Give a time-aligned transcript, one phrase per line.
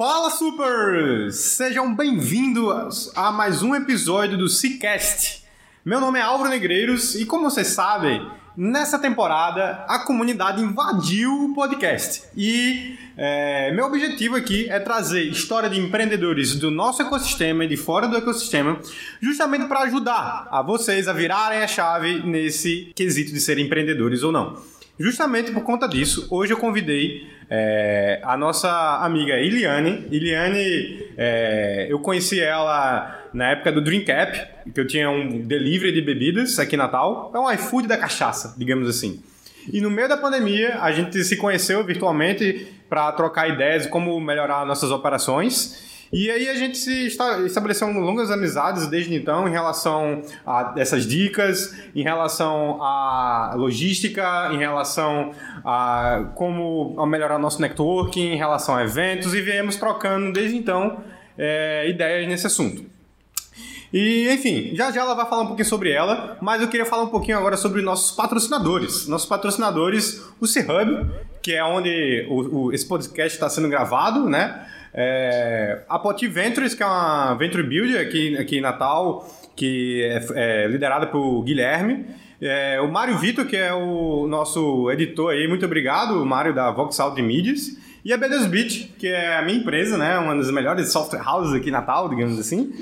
[0.00, 1.36] Fala Supers!
[1.36, 5.44] Sejam bem-vindos a mais um episódio do Seacast.
[5.84, 8.26] Meu nome é Álvaro Negreiros e como vocês sabem,
[8.56, 12.22] nessa temporada a comunidade invadiu o podcast.
[12.34, 17.76] E é, meu objetivo aqui é trazer história de empreendedores do nosso ecossistema e de
[17.76, 18.80] fora do ecossistema,
[19.20, 24.32] justamente para ajudar a vocês a virarem a chave nesse quesito de serem empreendedores ou
[24.32, 24.62] não.
[24.98, 28.70] Justamente por conta disso, hoje eu convidei é, a nossa
[29.04, 30.06] amiga Iliane.
[30.08, 35.92] Iliane, é, eu conheci ela na época do Dream Cap, que eu tinha um delivery
[35.92, 37.32] de bebidas aqui em Natal.
[37.34, 39.20] É um iFood da cachaça, digamos assim.
[39.72, 44.18] E no meio da pandemia, a gente se conheceu virtualmente para trocar ideias de como
[44.20, 45.89] melhorar nossas operações.
[46.12, 51.72] E aí a gente se estabeleceu longas amizades desde então em relação a essas dicas,
[51.94, 55.32] em relação à logística, em relação
[55.64, 60.98] a como melhorar nosso networking, em relação a eventos e viemos trocando desde então
[61.38, 62.84] é, ideias nesse assunto.
[63.92, 67.04] E, enfim, já já ela vai falar um pouquinho sobre ela, mas eu queria falar
[67.04, 69.06] um pouquinho agora sobre nossos patrocinadores.
[69.08, 71.10] Nossos patrocinadores, o C-Hub,
[71.42, 74.64] que é onde o, o, esse podcast está sendo gravado, né?
[74.92, 80.64] É, a Poti Ventures, que é uma Venture Builder aqui, aqui em Natal, que é,
[80.64, 82.06] é liderada por Guilherme.
[82.40, 86.70] É, o Mário Vitor, que é o nosso editor aí, muito obrigado, o Mário da
[86.70, 87.78] Voxal de Mídias.
[88.02, 90.18] E a B2 Beat, que é a minha empresa, né?
[90.18, 92.72] Uma das melhores software houses aqui em Natal, digamos assim.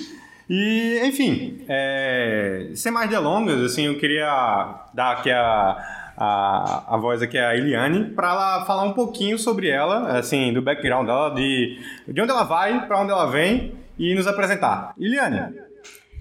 [0.48, 7.22] E, enfim, é, sem mais delongas, assim, eu queria dar aqui a a, a voz
[7.22, 11.30] aqui é a Eliane, para ela falar um pouquinho sobre ela, assim, do background dela,
[11.30, 14.94] de, de onde ela vai, para onde ela vem e nos apresentar.
[14.98, 15.54] Eliane,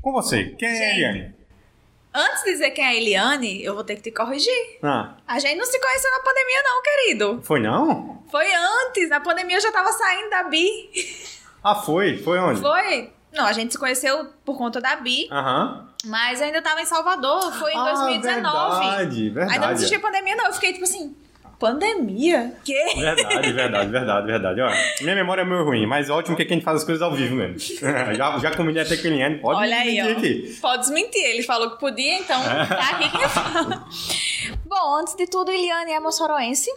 [0.01, 1.35] com você, quem é a Eliane?
[2.13, 4.79] Antes de dizer quem é a Eliane, eu vou ter que te corrigir.
[4.81, 5.15] Ah.
[5.27, 7.39] A gente não se conheceu na pandemia, não, querido.
[7.43, 8.23] Foi não?
[8.31, 9.09] Foi antes.
[9.09, 10.89] Na pandemia eu já tava saindo da Bi.
[11.63, 12.17] Ah, foi?
[12.17, 12.61] Foi onde?
[12.61, 13.11] Foi.
[13.33, 15.27] Não, a gente se conheceu por conta da Bi.
[15.31, 15.89] Aham.
[16.07, 18.85] Mas ainda tava em Salvador, foi em ah, 2019.
[18.85, 19.53] Verdade, verdade.
[19.53, 20.45] Ainda não existia pandemia, não.
[20.45, 21.15] Eu fiquei tipo assim.
[21.59, 22.53] Pandemia?
[22.63, 22.93] Quê?
[22.95, 24.61] Verdade, verdade, verdade, verdade.
[24.61, 24.69] Ó,
[25.01, 27.01] minha memória é meio ruim, mas ótimo que, é que a gente faz as coisas
[27.01, 27.57] ao vivo mesmo.
[28.15, 30.11] já, já combinei até com ele, pode Olha aí, ó.
[30.11, 30.55] aqui.
[30.61, 32.39] Pode desmentir, ele falou que podia, então
[32.69, 33.87] tá aqui quem fala.
[34.65, 36.69] Bom, antes de tudo, Eliane é moçoroense.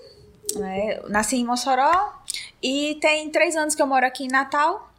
[0.56, 0.98] Né?
[1.08, 2.14] Nasci em Mossoró
[2.62, 4.89] e tem três anos que eu moro aqui em Natal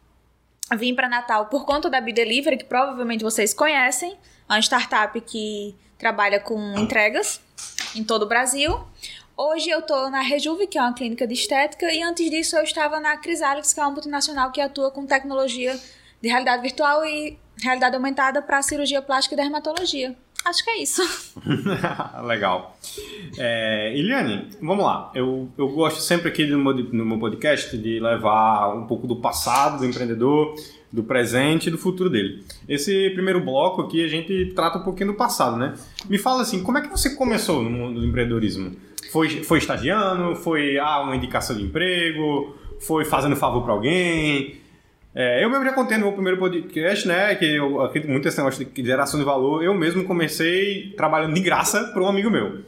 [0.76, 4.12] vim para Natal por conta da Bidelivery, que provavelmente vocês conhecem,
[4.48, 7.40] é uma startup que trabalha com entregas
[7.94, 8.78] em todo o Brasil.
[9.36, 12.62] Hoje eu estou na Rejuve, que é uma clínica de estética, e antes disso eu
[12.62, 15.78] estava na Crisalix, que é uma multinacional que atua com tecnologia
[16.20, 20.16] de realidade virtual e realidade aumentada para cirurgia plástica e dermatologia.
[20.44, 21.02] Acho que é isso.
[22.24, 22.76] Legal.
[23.38, 25.10] É, Eliane, vamos lá.
[25.14, 29.16] Eu, eu gosto sempre aqui no meu, no meu podcast de levar um pouco do
[29.16, 30.54] passado do empreendedor,
[30.92, 32.44] do presente e do futuro dele.
[32.68, 35.74] Esse primeiro bloco aqui a gente trata um pouquinho do passado, né?
[36.08, 38.76] Me fala assim, como é que você começou no mundo do empreendedorismo?
[39.10, 40.36] Foi, foi estagiando?
[40.36, 42.56] Foi ah, uma indicação de emprego?
[42.80, 44.61] Foi fazendo favor para alguém?
[45.14, 48.38] É, eu mesmo já contei no meu primeiro podcast, né, que eu acredito muito nesse
[48.38, 49.62] negócio de geração de valor.
[49.62, 52.60] Eu mesmo comecei trabalhando de graça para um amigo meu.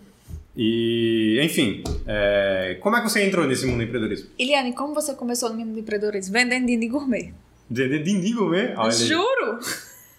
[0.56, 4.30] E, enfim, é, como é que você entrou nesse mundo do empreendedorismo?
[4.38, 6.32] Eliane, como você começou no mundo do empreendedorismo?
[6.32, 7.32] Vendendo dindim gourmet.
[7.68, 8.74] Vendendo dindim gourmet?
[8.76, 9.58] Olha Juro!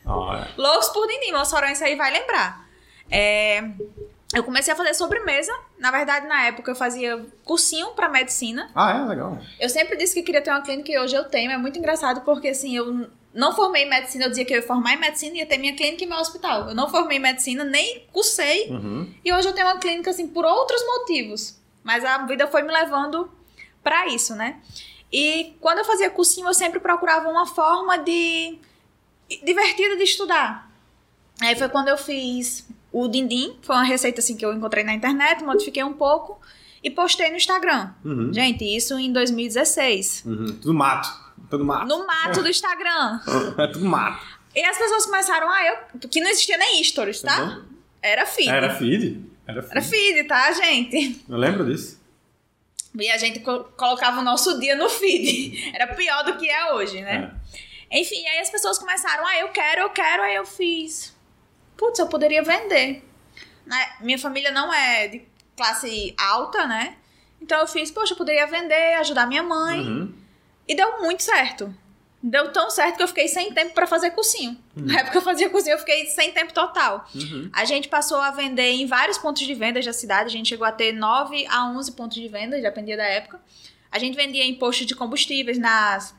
[0.05, 0.47] É.
[0.57, 2.67] Loucos por dindim, o Soronho aí vai lembrar.
[3.09, 3.63] É,
[4.33, 5.53] eu comecei a fazer sobremesa.
[5.77, 8.69] Na verdade, na época eu fazia cursinho para medicina.
[8.73, 9.05] Ah, é?
[9.07, 9.37] Legal.
[9.59, 11.51] Eu sempre disse que queria ter uma clínica e hoje eu tenho.
[11.51, 14.25] É muito engraçado porque, assim, eu não formei em medicina.
[14.25, 16.17] Eu dizia que eu ia formar em medicina e ia ter minha clínica e meu
[16.17, 16.69] hospital.
[16.69, 18.69] Eu não formei em medicina, nem cursei.
[18.69, 19.13] Uhum.
[19.23, 21.59] E hoje eu tenho uma clínica, assim, por outros motivos.
[21.83, 23.29] Mas a vida foi me levando
[23.83, 24.59] para isso, né?
[25.11, 28.57] E quando eu fazia cursinho, eu sempre procurava uma forma de
[29.43, 30.69] divertida de estudar.
[31.41, 34.93] Aí foi quando eu fiz o dindim, foi uma receita assim que eu encontrei na
[34.93, 36.39] internet, modifiquei um pouco
[36.81, 37.89] e postei no Instagram.
[38.05, 38.33] Uhum.
[38.33, 40.23] Gente, isso em 2016.
[40.25, 40.45] Uhum.
[40.61, 41.09] Tudo mato.
[41.49, 41.87] Tudo mato.
[41.87, 43.19] No mato do Instagram.
[43.59, 44.25] é tudo mato.
[44.55, 46.07] E as pessoas começaram, ah, eu.
[46.07, 47.43] Que não existia nem stories, tá?
[47.43, 47.65] Uhum.
[48.01, 48.49] Era feed.
[48.49, 49.25] Era feed?
[49.45, 49.71] Era feed.
[49.71, 51.25] Era feed, tá, gente?
[51.27, 51.99] Eu lembro disso.
[52.97, 55.71] E a gente co colocava o nosso dia no feed.
[55.75, 57.33] Era pior do que é hoje, né?
[57.91, 57.99] É.
[57.99, 61.14] Enfim, aí as pessoas começaram, ah, eu quero, eu quero, aí eu fiz
[61.77, 63.03] putz, eu poderia vender.
[63.65, 63.89] Né?
[64.01, 65.21] Minha família não é de
[65.55, 66.97] classe alta, né?
[67.41, 69.79] Então eu fiz, poxa, eu poderia vender, ajudar minha mãe.
[69.79, 70.13] Uhum.
[70.67, 71.73] E deu muito certo.
[72.21, 74.57] Deu tão certo que eu fiquei sem tempo para fazer cursinho.
[74.75, 74.85] Uhum.
[74.85, 77.07] Na época que eu fazia cursinho, eu fiquei sem tempo total.
[77.13, 77.49] Uhum.
[77.53, 80.27] A gente passou a vender em vários pontos de venda da cidade.
[80.27, 83.39] A gente chegou a ter 9 a 11 pontos de venda, dependia da época.
[83.91, 86.15] A gente vendia em postos de combustíveis, nas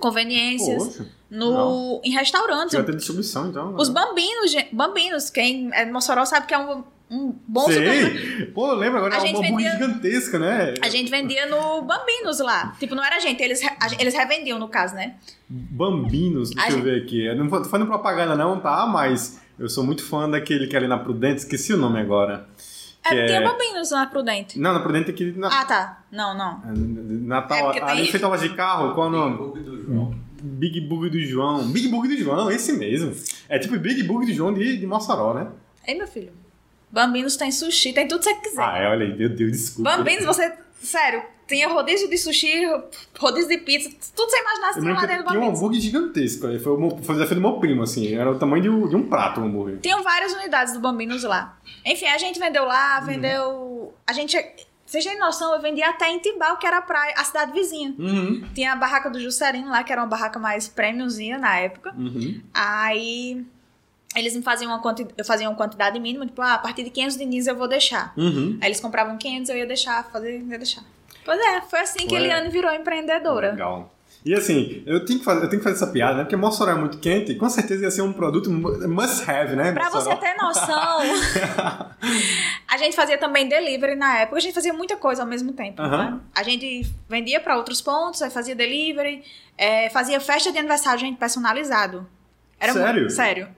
[0.00, 2.74] conveniências, Poxa, no, em restaurantes.
[2.74, 3.74] Vai ter distribuição, então.
[3.76, 3.94] Os né?
[3.94, 7.66] bambinos, gente, bambinos, quem é de Mossoró sabe que é um, um bom.
[7.66, 8.46] Sei!
[8.54, 9.16] Pô, lembra agora?
[9.16, 10.74] A É uma vendia- gigantesca, né?
[10.82, 12.74] A gente vendia no Bambinos lá.
[12.78, 15.14] Tipo, não era a gente, eles, a eles revendiam no caso, né?
[15.48, 17.24] Bambinos, deixa A eu gente- ver aqui.
[17.26, 18.86] Eu não tô fazendo propaganda, não, tá?
[18.86, 22.48] Mas eu sou muito fã daquele que é ali na Prudente, esqueci o nome agora.
[23.04, 24.58] É, Que Tinha é- Bambinos na Prudente.
[24.58, 25.32] Não, na Prudente aqui.
[25.36, 25.48] Na...
[25.48, 26.04] Ah, tá.
[26.10, 26.60] Não, não.
[27.26, 29.36] Natal, É porque tem- ali feita loja de carro, qual é o nome?
[29.36, 30.14] Bug do João.
[30.42, 31.64] Big Bug do João.
[31.68, 33.14] Big Bug do João, esse mesmo.
[33.48, 35.48] É tipo Big Bug do João de, de Mossoró, né?
[35.86, 36.32] Ei, meu filho.
[36.90, 38.62] Bambinos tem sushi, tem tudo que você quiser.
[38.62, 39.96] Ah, é, olha aí, meu Deus, desculpa.
[39.96, 40.52] Bambinos, você.
[40.80, 42.64] Sério, tinha rodízio de sushi,
[43.18, 46.58] rodízio de pizza, tudo você Eu tinha lembro lá dentro do tinha um hambúrguer gigantesco.
[46.60, 48.14] Foi o, meu- foi desafio do meu primo, assim.
[48.14, 49.80] Era o tamanho de, um- de um prato o hambúrguer.
[49.80, 51.58] Tinham várias unidades do Bambinos lá.
[51.84, 53.06] Enfim, a gente vendeu lá, Uhum.
[53.06, 53.94] vendeu.
[54.06, 54.36] A gente.
[54.86, 57.94] Vocês têm noção, eu vendia até em Timbal, que era a praia, a cidade vizinha.
[57.98, 61.92] Uhum, Tinha a barraca do Juscelino lá, que era uma barraca mais premiumzinha na época.
[61.98, 62.40] uhum.
[62.52, 63.44] Aí
[64.14, 66.90] eles me faziam uma quantidade, eu fazia uma quantidade mínima, tipo, ah, a partir de
[66.90, 68.12] 500 dinins eu vou deixar.
[68.16, 68.58] Uhum.
[68.60, 70.84] Aí eles compravam 500, eu ia deixar, fazer, ia deixar.
[71.24, 72.14] Pois é, foi assim que.
[72.14, 73.50] Eliane virou empreendedora.
[73.52, 73.90] Legal.
[74.24, 76.22] E assim, eu tenho, que fazer, eu tenho que fazer essa piada, né?
[76.24, 79.54] Porque Mossoró é muito quente e com certeza ia ser um produto mu- must have,
[79.54, 79.70] né?
[79.72, 80.00] Pra Mossoró?
[80.02, 81.00] você ter noção,
[82.68, 85.80] a gente fazia também delivery na época, a gente fazia muita coisa ao mesmo tempo.
[85.82, 86.10] Aham.
[86.12, 86.20] né?
[86.34, 89.22] A gente vendia pra outros pontos, aí fazia delivery,
[89.58, 92.06] é, fazia festa de aniversário, gente, personalizado.
[92.58, 93.10] Era Sério?
[93.10, 93.48] Sério.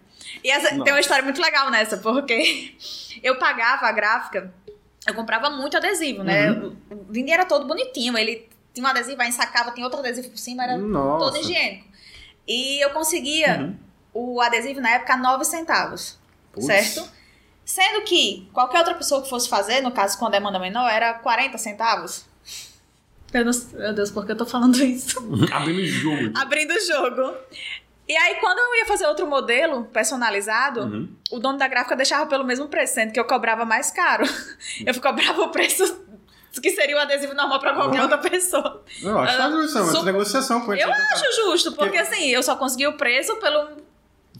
[0.42, 2.74] E essa, tem uma história muito legal nessa, porque
[3.22, 4.52] eu pagava a gráfica,
[5.06, 6.50] eu comprava muito adesivo, né?
[6.50, 6.76] Uhum.
[6.90, 10.38] O, vinho era todo bonitinho, ele tinha um adesivo, aí ensacava, tinha outro adesivo por
[10.38, 11.24] cima, era Nossa.
[11.24, 11.86] todo higiênico.
[12.46, 13.76] E eu conseguia Uhum.
[14.34, 16.18] o adesivo na época a 9 centavos,
[16.52, 16.66] Putz.
[16.66, 17.08] certo?
[17.64, 21.58] Sendo que qualquer outra pessoa que fosse fazer, no caso com demanda menor, era 40
[21.58, 22.24] centavos.
[23.34, 25.18] Não- meu Deus, por que eu tô falando isso?
[25.52, 26.32] Abrindo o jogo.
[26.38, 27.34] Abrindo o jogo.
[28.08, 31.08] E aí, quando eu ia fazer outro modelo personalizado, Uhum.
[31.32, 34.24] o dono da gráfica deixava pelo mesmo preço, sendo que eu cobrava mais caro.
[34.86, 36.04] Eu cobrava o preço
[36.62, 38.82] que seria o adesivo normal pra qualquer outra pessoa.
[39.02, 40.82] Eu acho que justo, é uma su- negociação com ele.
[40.82, 43.84] Eu acho justo, porque assim, eu só consegui o preço pelo.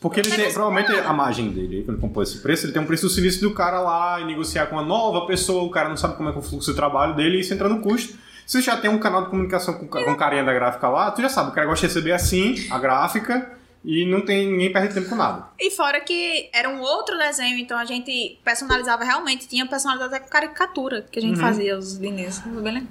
[0.01, 2.87] Porque ele tem, provavelmente a margem dele, quando ele compôs esse preço, ele tem um
[2.87, 5.97] preço do serviço do cara lá e negociar com uma nova pessoa, o cara não
[5.97, 8.17] sabe como é que é o fluxo de trabalho dele e isso entra no custo.
[8.47, 11.21] Se você já tem um canal de comunicação com, com carinha da gráfica lá, tu
[11.21, 13.53] já sabe, o cara gosta de receber assim, a gráfica,
[13.85, 15.47] e não tem ninguém perde tempo com nada.
[15.61, 20.25] E fora que era um outro desenho, então a gente personalizava realmente, tinha personalizado até
[20.25, 21.41] com caricatura que a gente Uhum.
[21.45, 22.43] fazia os linhas.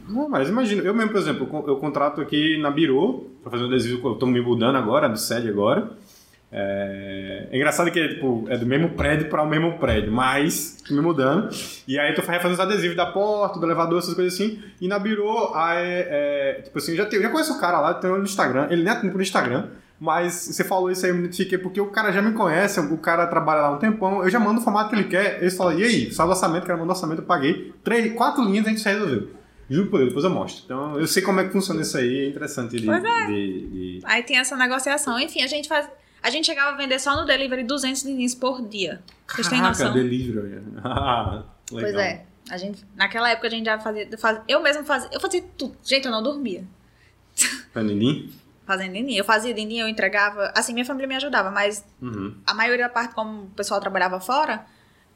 [0.07, 3.67] Não, mas imagina, eu mesmo, por exemplo, eu contrato aqui na Biro, pra fazer um
[3.67, 5.89] adesivo, eu tô me mudando agora, de sede agora.
[6.57, 11.01] É, é engraçado que tipo, é do mesmo prédio para o mesmo prédio, mas me
[11.01, 11.49] mudando.
[11.85, 14.61] E aí eu tô refazendo os adesivos da porta, do elevador, essas coisas assim.
[14.79, 17.93] E na Biro, aí, é, tipo assim, eu já, tenho, já conheço o cara lá,
[17.93, 19.67] tem no Instagram, ele nem é no Instagram.
[19.99, 22.97] Mas você falou isso aí, eu me identifiquei porque o cara já me conhece, o
[22.97, 25.73] cara trabalha lá um tempão, eu já mando o formato que ele quer, ele fala,
[25.73, 27.73] e aí, salve o orçamento, o cara manda o orçamento, eu paguei.
[27.83, 29.29] Três, quatro linhas a gente resolveu.
[29.69, 30.63] Juro por Deus, depois eu mostro.
[30.65, 32.85] Então eu sei como é que funciona isso aí, é interessante de.
[32.85, 33.25] Pois é.
[33.27, 35.17] de- de- Aí tem essa negociação.
[35.19, 35.89] Enfim, a gente faz.
[36.25, 39.01] A gente chegava a vender só no delivery 200 linhas por dia.
[39.27, 39.93] Vocês têm Caraca, noção?
[39.93, 40.63] delivery.
[40.83, 41.91] Ah, legal.
[41.91, 42.25] Pois é.
[42.49, 45.09] A gente, naquela época a gente já fazia, faz- Eu mesmo fazia.
[45.11, 45.75] Eu fazia tudo.
[45.83, 46.63] Gente, eu não dormia.
[47.73, 48.33] Tá, Nini?
[48.65, 49.13] Fazendo dindim.
[49.13, 50.51] Eu fazia dindim, eu entregava.
[50.55, 52.35] Assim, minha família me ajudava, mas Uhum.
[52.47, 54.65] a maioria da parte, como o pessoal trabalhava fora,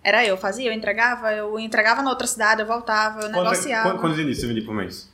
[0.04, 0.38] era eu.
[0.38, 3.90] Fazia, eu entregava, eu entregava na outra cidade, eu voltava, eu Quanto, negociava.
[3.90, 5.10] quanto, quantos inícios você vendia por mês?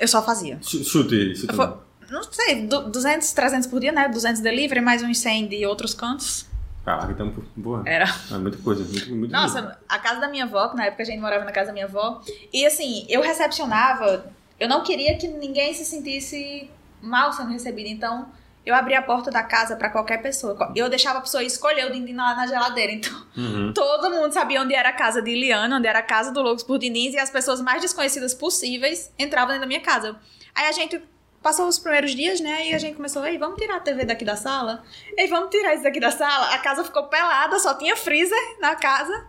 [0.00, 0.58] Eu só fazia.
[0.60, 1.78] Ch- Chute chute fa-
[2.10, 4.08] Não sei, du- 200, 300 por dia, né?
[4.08, 6.46] 200 delivery, mais uns 100 de outros cantos.
[6.84, 7.30] Caraca, então,
[7.62, 7.82] porra.
[7.86, 8.04] Era.
[8.30, 11.06] É muita coisa, muito, muito Nossa, a casa da minha avó, que na época a
[11.06, 12.20] gente morava na casa da minha avó.
[12.52, 14.30] E assim, eu recepcionava,
[14.60, 16.70] eu não queria que ninguém se sentisse
[17.00, 17.88] mal sendo recebido.
[17.88, 18.28] Então,
[18.66, 20.72] eu abria a porta da casa pra qualquer pessoa.
[20.76, 22.92] Eu deixava a pessoa escolher o dindim lá na geladeira.
[22.92, 23.72] Então, Uhum.
[23.74, 26.62] todo mundo sabia onde era a casa de Iliana, onde era a casa do Loucos
[26.64, 27.14] por Diniz.
[27.14, 30.16] E as pessoas mais desconhecidas possíveis entravam dentro da minha casa.
[30.54, 31.02] Aí a gente
[31.44, 32.70] passou os primeiros dias, né?
[32.70, 34.82] E a gente começou, ei, vamos tirar a TV daqui da sala?
[35.16, 36.54] Ei, vamos tirar isso daqui da sala?
[36.54, 39.26] A casa ficou pelada, só tinha freezer na casa.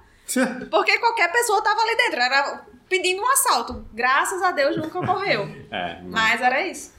[0.72, 3.86] Porque qualquer pessoa tava ali dentro, era pedindo um assalto.
[3.94, 5.48] Graças a Deus nunca ocorreu.
[5.70, 6.94] É, Mas era isso.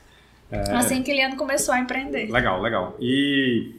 [0.76, 2.30] Assim que Eliane começou a empreender.
[2.30, 2.94] Legal, legal.
[3.00, 3.74] E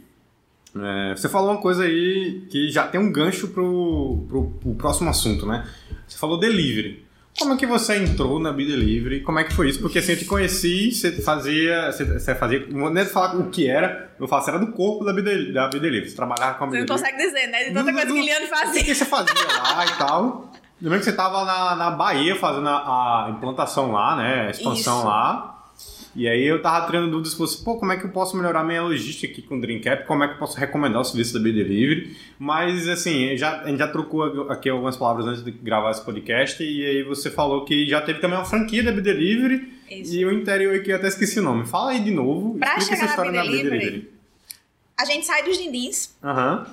[0.76, 5.10] é, você falou uma coisa aí que já tem um gancho pro, pro, pro próximo
[5.10, 5.70] assunto, né?
[6.08, 7.07] Você falou delivery.
[7.40, 9.22] Como é que você entrou na Bidelivery?
[9.22, 9.80] Como é que foi isso?
[9.80, 11.92] Porque assim, eu te conheci, você fazia.
[11.92, 12.66] Você, você fazia.
[12.70, 15.12] Não é de falar o que era, eu faço, era do corpo da.
[15.12, 16.10] Da Bidelivery.
[16.10, 17.66] Você trabalhava com a Você não consegue dizer, né?
[17.66, 18.84] De tanta coisa que O fazia.
[18.84, 20.52] que você fazia lá e tal?
[20.82, 24.48] Lembro que você tava na, na Bahia fazendo a, a implantação lá, né?
[24.48, 25.08] A expansão Isso.
[25.08, 25.57] lá.
[26.18, 28.82] E aí eu tava tirando dúvidas, fosse, pô, como é que eu posso melhorar minha
[28.82, 30.08] logística aqui com o Dreamcap?
[30.08, 32.18] Como é que eu posso recomendar o serviço da B-Delivery?
[32.40, 36.64] Mas, assim, já, a gente já trocou aqui algumas palavras antes de gravar esse podcast,
[36.64, 40.76] e aí você falou que já teve também uma franquia da B-Delivery, e o interior
[40.76, 41.68] aqui eu até esqueci o nome.
[41.68, 44.12] Fala aí de novo, Pra explica essa chegar história na da B-Delivery.
[45.00, 46.18] A gente sai dos dindins.
[46.24, 46.66] Aham.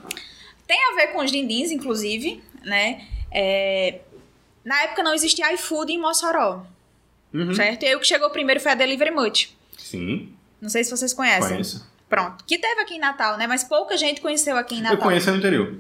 [0.67, 3.05] Tem a ver com os dindins, inclusive, né?
[3.31, 4.01] É,
[4.65, 6.65] Na época não existia iFood em Mossoró,
[7.35, 7.53] Uhum.
[7.55, 7.83] certo?
[7.83, 9.49] E aí o que chegou primeiro foi a Delivery Much.
[9.77, 11.51] Sim, Não sei se vocês conhecem.
[11.51, 11.87] conheço.
[12.09, 12.45] Pronto.
[12.45, 13.47] Que teve aqui em Natal, né?
[13.47, 14.97] Mas pouca gente conheceu aqui em Natal.
[14.99, 15.75] Eu conheço no interior.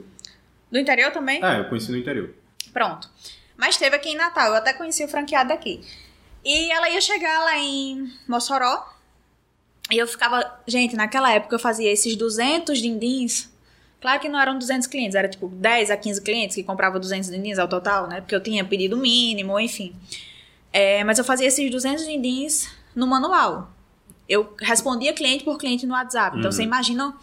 [0.71, 1.43] Do interior também?
[1.45, 2.35] É, eu conheci no interior.
[2.73, 3.09] Pronto.
[3.57, 5.81] Mas teve aqui em Natal, eu até conheci o franqueado daqui.
[6.45, 8.93] E ela ia chegar lá em Mossoró.
[9.91, 10.59] E eu ficava.
[10.67, 13.49] Gente, naquela época eu fazia esses 200 dindins.
[14.01, 17.31] Claro que não eram 200 clientes, era tipo 10 a 15 clientes que compravam 200
[17.31, 18.21] dindins ao total, né?
[18.21, 19.95] Porque eu tinha pedido mínimo, enfim.
[20.77, 23.71] É, mas eu fazia esses 200 dindins no manual.
[24.29, 26.37] Eu respondia cliente por cliente no WhatsApp.
[26.37, 26.53] Então Uhum.
[26.53, 27.15] você imagina.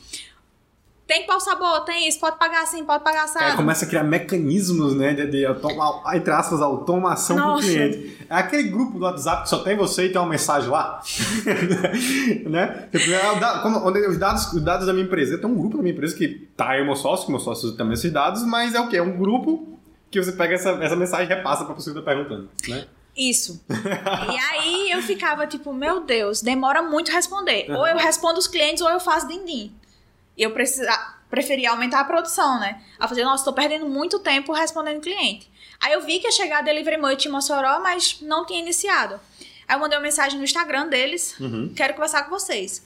[1.06, 1.82] Tem qual sabor?
[1.84, 2.18] Tem isso?
[2.22, 3.40] Pode pagar assim, pode pagar assim.
[3.40, 7.68] Aí começa a criar mecanismos, né, de, de automa- entre aspas, automação Nossa.
[7.68, 8.18] cliente.
[8.30, 11.02] É aquele grupo do WhatsApp que só tem você e tem uma mensagem lá.
[12.50, 12.88] né?
[12.92, 15.38] Tipo, é como- os, dados, os dados da minha empresa.
[15.38, 17.42] Tem um grupo da minha empresa que tá aí o meu sócio, que o meu
[17.42, 18.96] sócio também esses dados, mas é o quê?
[18.98, 19.78] É um grupo
[20.10, 22.86] que você pega essa, essa mensagem e repassa pra pessoa que tá perguntando, né?
[23.16, 23.64] Isso.
[23.70, 27.70] e aí eu ficava tipo, meu Deus, demora muito responder.
[27.70, 27.78] Uhum.
[27.78, 29.76] Ou eu respondo os clientes ou eu faço din-din.
[30.38, 30.92] E eu precisa,
[31.30, 32.82] preferia aumentar a produção, né?
[33.00, 35.52] A fazer, nossa, tô perdendo muito tempo respondendo cliente.
[35.80, 39.20] Aí eu vi que ia chegar a Delivery Much em Mossoró, mas não tinha iniciado.
[39.68, 41.74] Aí eu mandei uma mensagem no Instagram deles, Uhum.
[41.76, 42.86] quero conversar com vocês.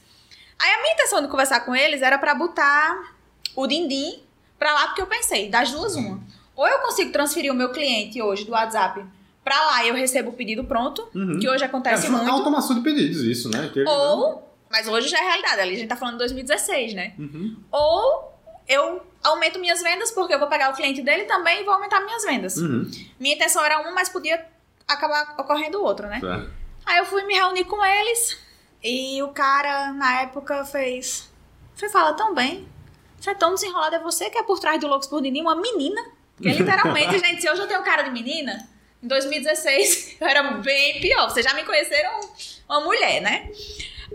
[0.57, 3.13] Aí a minha intenção de conversar com eles era pra botar
[3.55, 4.23] o din-din
[4.57, 6.19] pra lá, porque eu pensei, das duas uma.
[6.55, 9.03] Ou eu consigo transferir o meu cliente hoje do WhatsApp
[9.45, 11.39] pra lá eu recebo o pedido pronto, Uhum.
[11.39, 12.29] que hoje acontece é, muito.
[12.29, 13.69] automação de pedidos, isso, né?
[13.71, 17.13] Que- Ou, mas hoje já é realidade, ali a gente tá falando de 2016, né?
[17.17, 17.55] Uhum.
[17.71, 18.33] Ou
[18.67, 22.01] eu aumento minhas vendas, porque eu vou pegar o cliente dele também e vou aumentar
[22.01, 22.57] minhas vendas.
[22.57, 22.89] Uhum.
[23.19, 24.43] Minha intenção era uma, mas podia
[24.87, 26.19] acabar ocorrendo outra, né?
[26.19, 26.51] Certo.
[26.85, 28.37] Aí eu fui me reunir com eles
[28.83, 31.31] e o cara, na época, fez.
[31.75, 32.67] Você fala tão bem.
[33.19, 35.55] Você é tão desenrolado, é você que é por trás do Loucos por Dini, uma
[35.55, 36.01] menina.
[36.35, 38.67] Porque literalmente, gente, se hoje eu tenho cara de menina,
[39.05, 41.29] em 2016 eu era bem pior.
[41.29, 42.19] Vocês já me conheceram
[42.67, 43.51] uma mulher, né?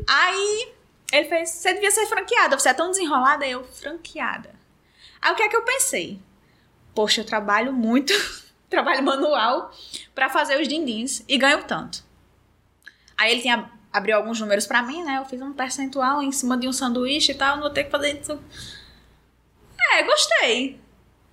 [0.06, 0.72] Aí
[1.12, 3.46] ele fez: Você devia ser franqueada, você é tão desenrolada.
[3.46, 4.50] Eu, franqueada.
[5.22, 6.20] Aí o que é que eu pensei?
[6.94, 8.12] Poxa, eu trabalho muito,
[8.68, 9.72] trabalho manual
[10.14, 12.02] pra fazer os dindins e ganho tanto.
[13.16, 15.18] Aí ele tinha abriu alguns números pra mim, né?
[15.18, 17.90] Eu fiz um percentual em cima de um sanduíche e tal, não vou ter que
[17.90, 18.40] fazer isso.
[19.92, 20.80] É, gostei.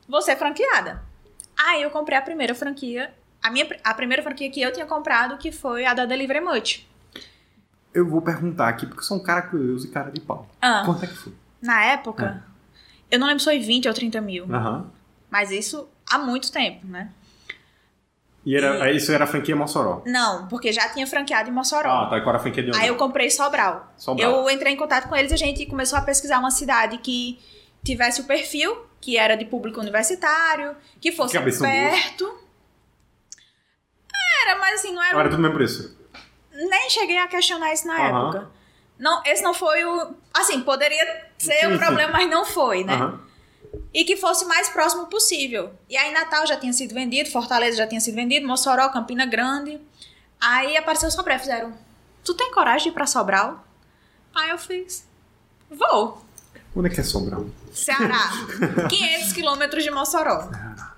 [0.08, 1.04] Vou ser franqueada.
[1.58, 3.14] Aí eu comprei a primeira franquia,
[3.48, 6.86] a minha a primeira franquia que eu tinha comprado, que foi a da Delivery Much.
[7.94, 10.48] Eu vou perguntar aqui, porque eu sou um cara curioso e cara de pau.
[10.62, 11.34] Ah, Quanto é que foi?
[11.62, 12.44] na época,
[13.10, 14.92] eu não lembro se foi 20 ou 30 mil, Aham.
[15.30, 17.10] mas isso há muito tempo, né?
[18.46, 20.04] E era, isso era franquia Mossoró.
[20.06, 21.90] Não, porque já tinha franqueado em Mossoró.
[21.90, 22.22] Ah, tá.
[22.22, 22.80] Qual era a franquia de onde?
[22.80, 23.92] Aí eu comprei Sobral.
[23.98, 24.32] Sobral.
[24.32, 27.38] Eu entrei em contato com eles e a gente começou a pesquisar uma cidade que
[27.84, 32.47] tivesse o perfil, que era de público universitário, que fosse Cabeça perto.
[34.48, 35.20] Era, mas assim, não era.
[35.20, 35.98] Era tudo o mesmo preço?
[36.54, 38.50] Nem cheguei a questionar isso na época.
[38.98, 40.14] Não, esse não foi o.
[40.34, 41.78] Assim, poderia ser Sim, um sim.
[41.78, 43.14] problema, mas não foi, né?
[43.94, 45.72] E que fosse o mais próximo possível.
[45.90, 49.80] E aí Natal já tinha sido vendido, Fortaleza já tinha sido vendido, Mossoró, Campina Grande.
[50.40, 51.74] Aí apareceu Sobral, fizeram,
[52.24, 53.64] tu tem coragem de ir pra Sobral?
[54.36, 55.08] Aí eu fiz,
[55.70, 56.24] vou.
[56.76, 57.46] Onde é que é Sobral?
[57.74, 58.30] Ceará,
[58.90, 60.48] 500 quilômetros de Mossoró.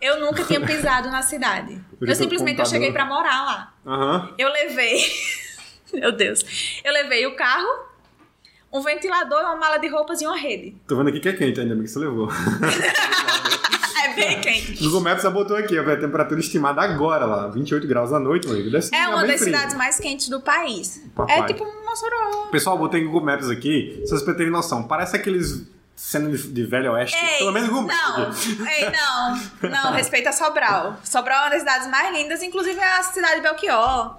[0.01, 1.79] Eu nunca tinha pisado na cidade.
[1.99, 3.73] Eu o simplesmente eu cheguei pra morar lá.
[3.85, 4.33] Aham.
[4.37, 5.01] Eu levei,
[5.93, 6.43] meu Deus,
[6.83, 7.67] eu levei o carro,
[8.71, 10.75] um ventilador, uma mala de roupas e uma rede.
[10.87, 12.29] Tô vendo aqui que é quente ainda, bem que você levou.
[14.01, 14.81] É bem quente.
[14.81, 18.71] Google Maps já botou aqui, a temperatura estimada agora lá, 28 graus à noite, mano.
[18.71, 19.53] Deve É um uma das frio.
[19.53, 21.03] cidades mais quentes do país.
[21.13, 21.39] Papai.
[21.39, 22.47] É tipo Mossoró.
[22.49, 25.67] Pessoal, botei em Google Maps aqui, se vocês terem noção, parece aqueles
[25.99, 28.31] cenas de, Velho Oeste, Ei, pelo menos Google não,
[28.67, 30.95] ei, não, não, respeita Sobral.
[31.03, 34.17] Sobral é uma das cidades mais lindas, inclusive é a cidade de Belchior.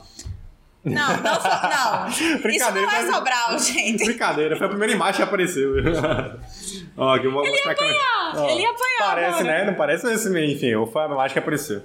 [0.84, 2.08] Não, não, não.
[2.08, 4.04] Isso Brincadeira, não é Sobral, gente.
[4.04, 5.72] Brincadeira, foi a primeira imagem que apareceu.
[6.96, 7.84] Ó, que eu vou mostrar aqui.
[8.34, 9.44] Ó, ele ia apanhar Parece, agora.
[9.44, 9.64] né?
[9.64, 11.82] Não parece, mas enfim, foi a imagem que apareceu.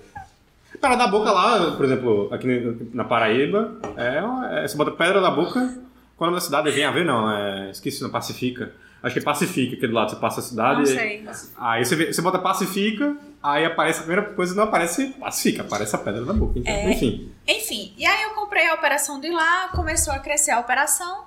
[0.74, 5.32] Pedra da Boca lá, por exemplo, aqui na Paraíba, é, é, você bota Pedra da
[5.32, 5.74] Boca,
[6.18, 6.70] qual é o nome da cidade?
[6.72, 8.74] Vem a ver, não, é, esqueci, não, Pacifica.
[9.06, 10.80] Acho que é Pacifica, aqui do lado você passa a cidade.
[10.80, 11.24] Não sei.
[11.58, 15.96] Aí você, vê- você bota Pacifica, Aí aparece a primeira coisa, não aparece pacifica, aparece
[15.96, 16.58] a pedra na boca.
[16.58, 16.92] Então, É.
[16.92, 17.32] Enfim.
[17.48, 21.26] Enfim, e aí eu comprei a operação de lá, começou a crescer a operação,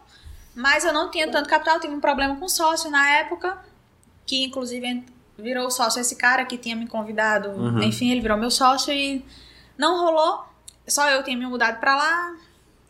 [0.53, 3.57] mas eu não tinha tanto capital, tive um problema com sócio na época,
[4.27, 5.05] que inclusive
[5.39, 7.51] virou sócio esse cara que tinha me convidado.
[7.51, 7.83] Uhum.
[7.85, 9.25] Enfim, ele virou meu sócio e
[9.79, 10.43] não rolou.
[10.89, 12.35] Só eu tinha me mudado pra lá.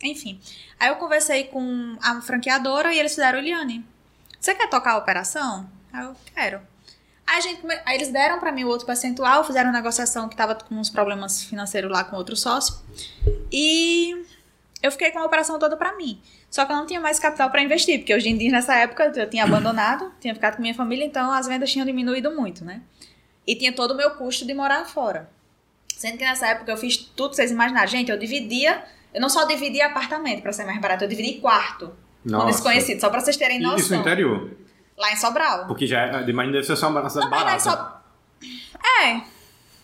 [0.02, 0.40] Enfim.
[0.80, 3.84] Aí eu conversei com a franqueadora e eles fizeram, Eliane,
[4.40, 5.68] você quer tocar a operação?
[5.92, 6.60] Aí eu quero.
[7.26, 10.74] Aí, gente, aí eles deram pra mim o outro percentual, fizeram negociação que tava com
[10.76, 12.76] uns problemas financeiros lá com outro sócio.
[13.52, 14.24] E
[14.82, 16.22] eu fiquei com a operação toda pra mim.
[16.50, 19.12] Só que eu não tinha mais capital pra investir, porque hoje em dia, nessa época,
[19.14, 22.80] eu tinha abandonado, tinha ficado com minha família, então as vendas tinham diminuído muito, né?
[23.46, 25.28] E tinha todo o meu custo de morar fora.
[25.88, 27.88] Sendo que nessa época eu fiz tudo vocês imaginarem.
[27.88, 31.94] Gente, eu dividia, eu não só dividia apartamento pra ser mais barato, eu dividi quarto
[32.24, 32.46] Nossa.
[32.48, 34.00] desconhecido, só pra vocês terem E Isso no noção.
[34.00, 34.50] interior.
[34.96, 35.66] Lá em Sobral.
[35.66, 37.58] Porque já é, de imagem deve ser só uma cidade barata.
[37.60, 37.70] So...
[39.02, 39.20] É,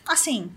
[0.07, 0.53] assim,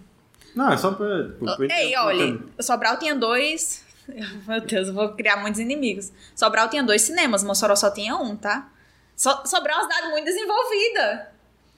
[0.55, 1.05] Não, é só pra.
[1.39, 3.85] pra- Ei, olha, Sobral tinha dois.
[4.47, 6.11] Meu Deus, eu vou criar muitos inimigos.
[6.35, 8.69] Sobral tinha dois cinemas, Mossoró só tinha um, tá?
[9.15, 11.31] So- Sobral é uma cidade muito desenvolvida.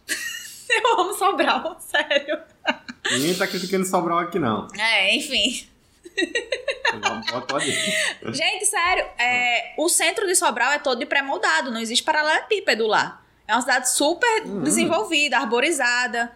[0.70, 2.38] Eu amo Sobral, sério.
[3.12, 4.68] Ninguém tá criticando Sobral aqui, não.
[4.78, 5.68] É, enfim.
[8.34, 13.22] Gente, sério, é, o centro de Sobral é todo de pré-moldado, não existe paralelepípedo lá.
[13.48, 16.32] É uma cidade super desenvolvida, arborizada.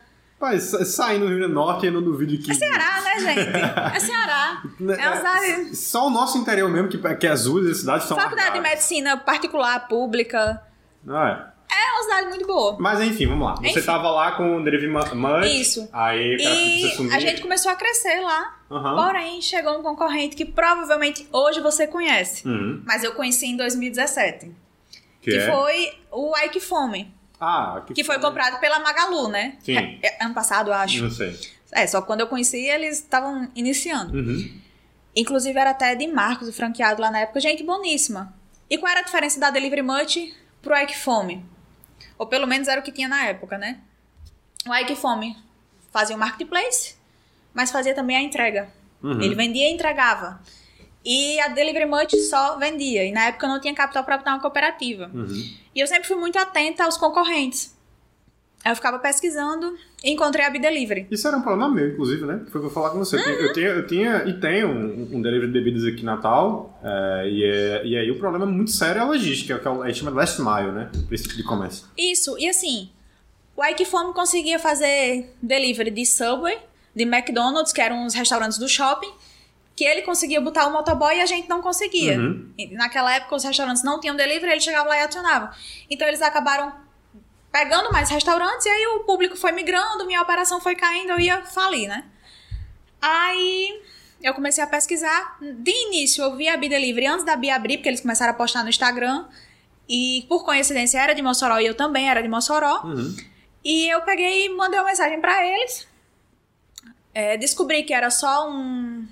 [0.60, 2.52] Sa- saindo do Rio Grande do Norte, eu não duvido que.
[2.52, 3.96] É Ceará, né, gente?
[3.96, 4.62] É Ceará.
[5.00, 5.76] É uma cidade.
[5.76, 9.16] Só o nosso interior mesmo, que, que as ruas da cidade são Faculdade de medicina
[9.16, 10.62] particular, pública.
[11.08, 11.53] Ah, é.
[11.72, 12.78] É uma cidade muito boa.
[12.80, 13.56] Mas enfim, vamos lá.
[13.56, 13.82] Você Enfim.
[13.82, 15.62] tava lá com o Mu- Munch.
[15.62, 15.90] Isso.
[15.92, 18.58] Aí o cara E a gente começou a crescer lá.
[18.72, 18.96] Aham.
[18.96, 22.48] Porém, chegou um concorrente que provavelmente hoje você conhece.
[22.48, 22.82] Uhum.
[22.86, 24.52] Mas eu conheci em 2017.
[25.22, 25.52] Que, Que é?
[25.52, 27.14] foi o Ike Fome.
[27.40, 29.58] Ah, Que foi comprado pela Magalu, né?
[29.64, 29.78] Sim.
[29.78, 31.04] É- é ano passado, acho.
[31.04, 31.38] Não sei.
[31.72, 34.16] É, só que quando eu conheci, eles estavam iniciando.
[34.18, 34.60] Uhum.
[35.16, 37.40] Inclusive, era até de Marcos, o franqueado lá na época.
[37.40, 38.34] Gente, boníssima.
[38.70, 41.44] E qual era a diferença da Delivery Munch pro Ike Fome?
[42.18, 43.80] Ou pelo menos era o que tinha na época, né?
[44.68, 45.36] O Ike Fome
[45.92, 46.96] fazia o marketplace,
[47.54, 48.70] mas fazia também a entrega.
[49.02, 49.22] Uhum.
[49.22, 50.42] Ele vendia e entregava.
[51.06, 53.04] E a Delivery Munch só vendia.
[53.04, 55.12] E na época eu não tinha capital para botar uma cooperativa.
[55.14, 55.54] Uhum.
[55.76, 57.73] E eu sempre fui muito atenta aos concorrentes.
[58.64, 61.08] Aí eu ficava pesquisando e encontrei a Bidelivery.
[61.12, 62.38] Isso era um problema meu, inclusive, né?
[62.38, 63.18] Foi o que eu ia falar com você.
[63.18, 66.06] Eu tinha- Eu, tinha, eu tinha e tenho um, um delivery de bebidas aqui em
[66.06, 66.80] Natal.
[66.84, 69.82] é, e, é- e aí o problema muito sério é a logística, que é o,
[69.84, 70.90] a gente chama de last mile, né?
[70.96, 71.86] O princípio de comércio.
[71.98, 72.90] Isso, e assim,
[73.56, 76.58] o Ike Fome conseguia fazer delivery de Subway,
[76.96, 79.12] de McDonald's, que eram os restaurantes do shopping,
[79.76, 82.18] que ele conseguia botar o motoboy e a gente não conseguia.
[82.20, 82.48] Uhum.
[82.58, 85.52] E Naquela época os restaurantes não tinham delivery, ele chegava lá e acionava.
[85.90, 86.72] Então eles acabaram
[87.54, 91.44] pegando mais restaurantes e aí o público foi migrando, minha operação foi caindo, eu ia
[91.44, 92.04] falir, né?
[93.00, 93.80] Aí
[94.24, 95.38] eu comecei a pesquisar.
[95.40, 98.64] De início eu vi a Bidelivery antes da Bia abrir, porque eles começaram a postar
[98.64, 99.26] no Instagram.
[99.88, 102.82] E por coincidência era de Mossoró e eu também era de Mossoró.
[102.86, 103.16] Uhum.
[103.64, 105.88] E eu peguei e mandei uma mensagem pra eles.
[107.14, 109.06] É, descobri que era só um,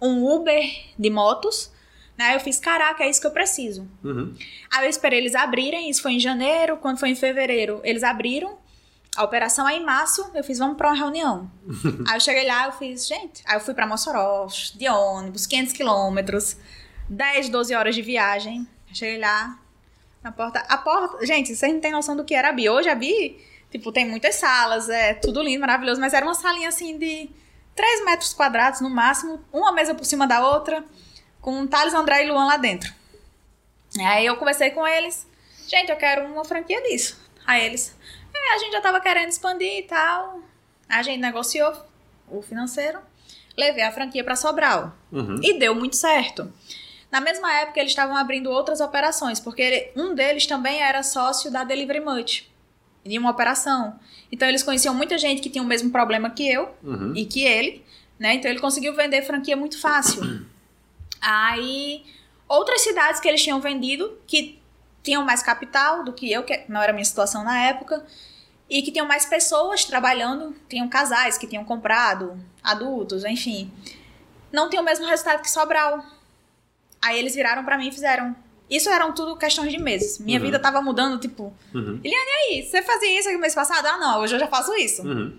[0.00, 0.62] um Uber
[0.96, 1.72] de motos.
[2.20, 2.34] Né?
[2.34, 3.88] Eu fiz, caraca, é isso que eu preciso.
[4.04, 4.34] Uhum.
[4.70, 6.76] Aí eu esperei eles abrirem, isso foi em janeiro.
[6.76, 8.58] Quando foi em fevereiro, eles abriram
[9.16, 9.66] a operação.
[9.66, 11.50] Aí em março, eu fiz, vamos pra uma reunião.
[12.06, 13.42] aí eu cheguei lá, eu fiz, gente.
[13.46, 16.58] Aí eu fui pra Mossoró, de ônibus, 500 quilômetros,
[17.08, 18.68] 10, 12 horas de viagem.
[18.92, 19.58] Cheguei lá,
[20.22, 20.58] na porta.
[20.68, 22.68] A porta, gente, vocês não têm noção do que era a Bi.
[22.68, 26.68] Hoje a Bi, tipo, tem muitas salas, é tudo lindo, maravilhoso, mas era uma salinha
[26.68, 27.30] assim de
[27.74, 30.84] 3 metros quadrados no máximo, uma mesa por cima da outra,
[31.40, 32.92] com Thales, André e Luan lá dentro.
[34.00, 35.26] Aí eu conversei com eles,
[35.68, 37.18] gente, eu quero uma franquia disso.
[37.46, 37.96] Aí eles,
[38.34, 40.40] é, a gente já tava querendo expandir e tal.
[40.88, 41.72] A gente negociou
[42.28, 42.98] o financeiro,
[43.56, 44.92] levei a franquia pra Sobral.
[45.10, 45.40] Uhum.
[45.42, 46.52] E deu muito certo.
[47.10, 51.50] Na mesma época, eles estavam abrindo outras operações, porque ele- um deles também era sócio
[51.50, 52.44] da Delivery Much,
[53.04, 53.98] de uma operação.
[54.30, 57.12] Então, eles conheciam muita gente que tinha o mesmo problema que eu Uhum.
[57.16, 57.84] e que ele,
[58.16, 58.34] né?
[58.34, 60.46] Então, ele conseguiu vender franquia muito fácil.
[61.20, 62.04] Aí,
[62.48, 64.58] outras cidades que eles tinham vendido, que
[65.02, 68.04] tinham mais capital do que eu, que não era a minha situação na época,
[68.68, 73.72] e que tinham mais pessoas trabalhando, tinham casais que tinham comprado, adultos, enfim.
[74.52, 76.04] Não tinham o mesmo resultado que Sobral.
[77.02, 78.34] Aí eles viraram pra mim e fizeram.
[78.68, 80.18] Isso eram tudo questões de meses.
[80.20, 80.44] Minha Uhum.
[80.44, 82.00] vida tava mudando, tipo, Uhum.
[82.04, 83.84] e aí, você fazia isso aqui no mês passado?
[83.86, 85.02] Ah, não, hoje eu já faço isso.
[85.02, 85.36] Uhum.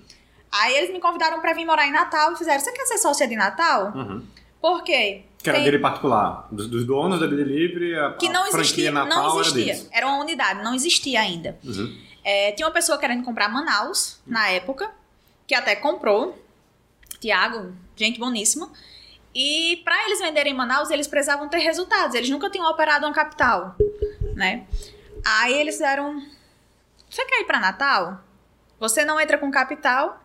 [0.52, 3.26] Aí eles me convidaram pra vir morar em Natal e fizeram: Você quer ser sócia
[3.28, 3.94] de Natal?
[3.96, 4.26] Uhum.
[4.60, 5.24] Por quê?
[5.42, 6.48] Que era dele particular.
[6.52, 9.66] Dos, dos donos da Bidelivery, a, que a não franquia existia, Natal não era existia.
[9.66, 9.90] deles.
[9.92, 11.58] Era uma unidade, não existia ainda.
[11.64, 11.98] Uhum.
[12.24, 14.92] É, tinha uma pessoa querendo comprar Manaus na época,
[15.48, 16.38] que até comprou.
[17.20, 18.70] Tiago, gente boníssima.
[19.34, 22.16] E para eles venderem em Manaus, eles precisavam ter resultados.
[22.16, 23.76] Eles nunca tinham operado uma capital,
[24.36, 24.66] né?
[25.26, 26.22] Aí eles fizeram:
[27.10, 28.24] Você quer ir para Natal?
[28.80, 30.22] Você não entra com capital,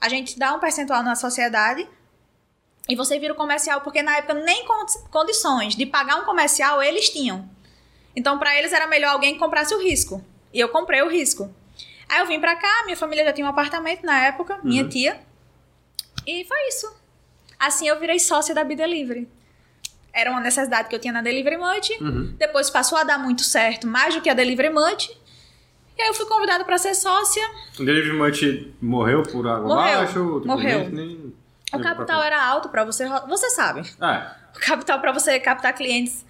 [0.00, 1.88] a gente dá um percentual na sociedade
[2.88, 4.64] e você vira o comercial, porque na época nem
[5.10, 7.48] condições de pagar um comercial eles tinham.
[8.16, 10.24] Então, para eles era melhor alguém que comprasse o risco.
[10.52, 11.54] E eu comprei o risco.
[12.08, 14.88] Aí eu vim pra cá, minha família já tinha um apartamento na época, minha uhum.
[14.88, 15.20] tia.
[16.26, 16.90] E foi isso.
[17.58, 19.28] Assim eu virei sócia da B-Delivery.
[20.12, 21.92] Era uma necessidade que eu tinha na Delivery Munch.
[22.00, 22.34] Uhum.
[22.38, 25.10] Depois passou a dar muito certo, mais do que a Delivery Munch.
[25.96, 27.42] E aí eu fui convidada para ser sócia.
[27.78, 29.94] O Delivery Munch morreu por água morreu.
[29.94, 30.40] abaixo?
[30.40, 30.88] Tipo, morreu.
[30.88, 31.34] Nem,
[31.72, 33.08] o capital era alto para você...
[33.28, 33.82] Você sabe.
[34.00, 34.38] É.
[34.56, 36.26] O capital para você captar clientes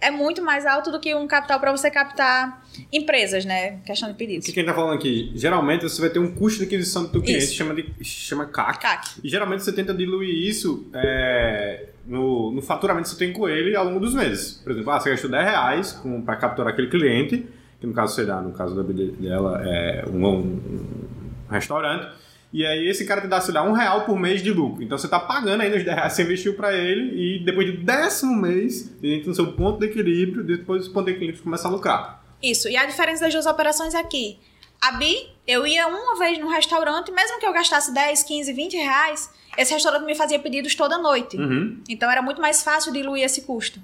[0.00, 3.80] é muito mais alto do que um capital para você captar empresas, né?
[3.84, 4.44] Questão de pedidos.
[4.44, 5.32] O que quem tá falando aqui?
[5.34, 7.54] Geralmente você vai ter um custo de aquisição do teu cliente, isso.
[7.54, 8.80] chama, de, chama CAC.
[8.80, 9.20] CAC.
[9.24, 13.74] E geralmente você tenta diluir isso é, no, no faturamento que você tem com ele
[13.74, 14.60] ao longo dos meses.
[14.62, 17.46] Por exemplo, ah, você gastou 10 reais para capturar aquele cliente,
[17.80, 22.08] que no caso, sei lá, no caso da, dela é um, um, um restaurante
[22.52, 24.82] e aí esse cara te dá, sei lá, um real por mês de lucro.
[24.82, 27.70] Então você está pagando aí nos 10 reais que você investiu para ele e depois
[27.70, 31.42] do décimo mês, ele entra no seu ponto de equilíbrio, depois o ponto de equilíbrio
[31.42, 32.24] começa a lucrar.
[32.42, 34.38] Isso, e a diferença das duas operações é aqui.
[34.80, 38.76] A Bi, eu ia uma vez no restaurante, mesmo que eu gastasse 10, 15, 20
[38.76, 41.36] reais, esse restaurante me fazia pedidos toda noite.
[41.36, 41.82] Uhum.
[41.88, 43.80] Então era muito mais fácil diluir esse custo.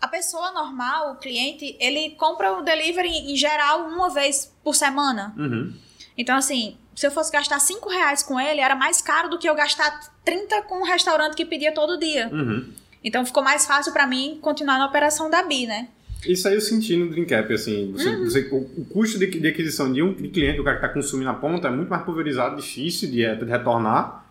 [0.00, 5.34] A pessoa normal, o cliente, ele compra o delivery em geral uma vez por semana.
[5.36, 5.74] Uhum.
[6.16, 9.48] Então, assim, se eu fosse gastar 5 reais com ele, era mais caro do que
[9.48, 12.28] eu gastar 30 com um restaurante que pedia todo dia.
[12.32, 12.72] Uhum.
[13.04, 15.86] Então ficou mais fácil para mim continuar na operação da Bi, né?
[16.26, 18.24] Isso aí eu senti no Dreamcap, assim, você, uhum.
[18.24, 21.30] você, o, custo de, de, aquisição de um de cliente, o cara que está consumindo
[21.30, 24.24] a ponta, é muito mais pulverizado, difícil de, de retornar,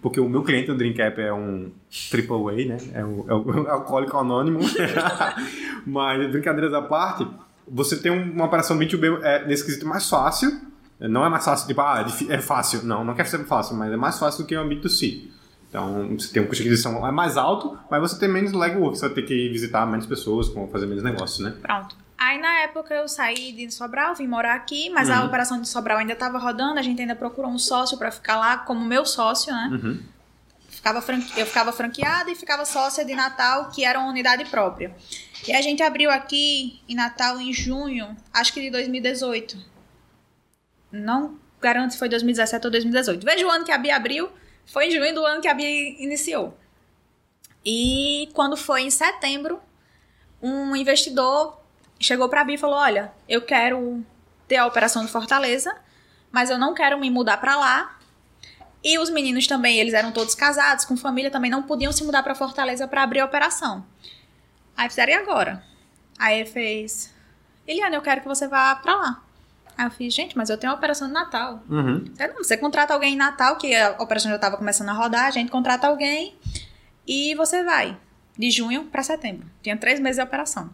[0.00, 1.70] porque o meu cliente no Dreamcap é um
[2.10, 2.78] AAA, né?
[2.94, 4.60] É o, é o alcoólico anônimo.
[5.84, 7.26] Mas, brincadeiras à parte,
[7.70, 10.68] você tem uma operação B2B é, nesse quesito mais fácil,
[11.00, 12.82] não é mais fácil, tipo, ah, é, é fácil.
[12.82, 15.28] Não, não quer ser fácil, mas é mais fácil do que o B2C.
[15.68, 18.98] Então, você tem um custo de aquisição é mais alto, mas você tem menos legwork,
[18.98, 21.54] você vai ter que visitar menos pessoas, fazer menos negócios, né?
[21.60, 21.94] Pronto.
[22.16, 25.14] Aí, na época, eu saí de Sobral, vim morar aqui, mas uhum.
[25.14, 28.36] a operação de Sobral ainda estava rodando, a gente ainda procurou um sócio para ficar
[28.36, 29.68] lá como meu sócio, né?
[29.70, 30.00] Uhum.
[30.68, 31.38] Ficava franque...
[31.38, 34.94] Eu ficava franqueada e ficava sócia de Natal, que era uma unidade própria.
[35.46, 39.77] E a gente abriu aqui em Natal em junho, acho que de 2018
[40.90, 43.24] não garanto se foi 2017 ou 2018.
[43.24, 44.30] Veja o ano que a Bia abriu,
[44.66, 45.68] foi em junho do ano que a Bia
[46.02, 46.56] iniciou.
[47.64, 49.60] E quando foi em setembro,
[50.40, 51.60] um investidor
[52.00, 54.04] chegou para a Bia e falou: Olha, eu quero
[54.46, 55.76] ter a operação de Fortaleza,
[56.30, 57.98] mas eu não quero me mudar para lá.
[58.82, 62.22] E os meninos também, eles eram todos casados, com família, também não podiam se mudar
[62.22, 63.84] para Fortaleza para abrir a operação.
[64.76, 65.64] Aí fizeram, e agora?
[66.18, 67.12] Aí ele fez:
[67.66, 69.27] Eliane, eu quero que você vá para lá.
[69.78, 71.62] Aí eu fiz, gente, mas eu tenho uma operação de Natal.
[71.70, 72.04] Uhum.
[72.12, 75.26] Você, não, você contrata alguém em Natal, que a operação já estava começando a rodar,
[75.26, 76.36] a gente contrata alguém
[77.06, 77.96] e você vai.
[78.36, 79.48] De junho para setembro.
[79.62, 80.68] Tinha três meses de operação.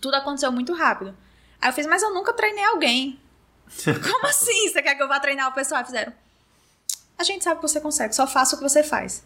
[0.00, 1.14] Tudo aconteceu muito rápido.
[1.60, 3.20] Aí eu fiz, mas eu nunca treinei alguém.
[3.84, 4.68] Como assim?
[4.68, 5.80] Você quer que eu vá treinar o pessoal?
[5.80, 6.12] Aí fizeram.
[7.18, 9.24] A gente sabe que você consegue, só faça o que você faz.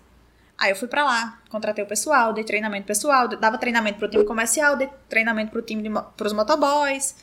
[0.58, 4.24] Aí eu fui para lá, contratei o pessoal, dei treinamento pessoal, dava treinamento pro time
[4.24, 7.14] comercial, dei treinamento pro time de, pros motoboys.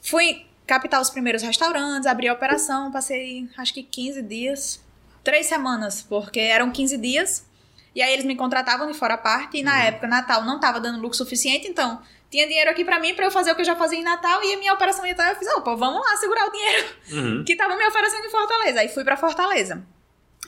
[0.00, 4.84] Fui captar os primeiros restaurantes, abrir a operação, passei acho que 15 dias,
[5.24, 7.46] três semanas, porque eram 15 dias,
[7.94, 9.82] e aí eles me contratavam de fora a parte, e na uhum.
[9.82, 12.00] época, Natal não estava dando lucro suficiente, então
[12.30, 14.44] tinha dinheiro aqui para mim para eu fazer o que eu já fazia em Natal,
[14.44, 17.44] e a minha operação ia estar, eu fiz, opa, vamos lá segurar o dinheiro uhum.
[17.44, 18.80] que tava me oferecendo em Fortaleza.
[18.80, 19.82] Aí fui para Fortaleza.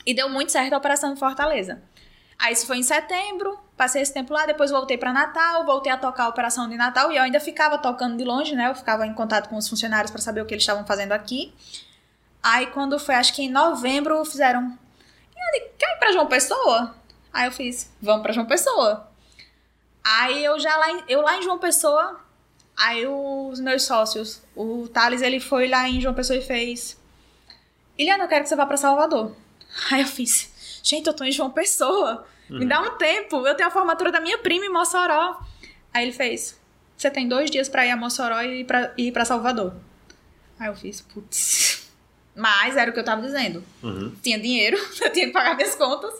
[0.05, 1.81] E deu muito certo a operação em Fortaleza.
[2.41, 5.97] Aí isso foi em setembro, passei esse tempo lá, depois voltei para Natal, voltei a
[5.97, 8.67] tocar a operação de Natal e eu ainda ficava tocando de longe, né?
[8.67, 11.53] Eu ficava em contato com os funcionários para saber o que eles estavam fazendo aqui.
[12.41, 14.75] Aí quando foi, acho que em novembro, fizeram.
[15.77, 16.95] Quer ir pra João Pessoa?
[17.31, 19.07] Aí eu fiz, vamos pra João Pessoa.
[20.03, 22.19] Aí eu já lá em, eu lá em João Pessoa,
[22.75, 26.99] aí os meus sócios, o Thales, ele foi lá em João Pessoa e fez.
[27.95, 29.35] Iliana, eu quero que você vá para Salvador.
[29.91, 30.50] Aí eu fiz,
[30.83, 32.25] Gente, eu tô em João Pessoa.
[32.49, 32.59] Uhum.
[32.59, 33.45] Me dá um tempo.
[33.45, 35.39] Eu tenho a formatura da minha prima em Mossoró.
[35.93, 36.59] Aí ele fez:
[36.97, 39.73] Você tem dois dias pra ir a Mossoró e ir pra, ir pra Salvador.
[40.59, 41.89] Aí eu fiz: Putz.
[42.35, 43.63] Mas era o que eu tava dizendo.
[43.83, 44.15] Uhum.
[44.21, 46.13] Tinha dinheiro, eu tinha que pagar minhas contas.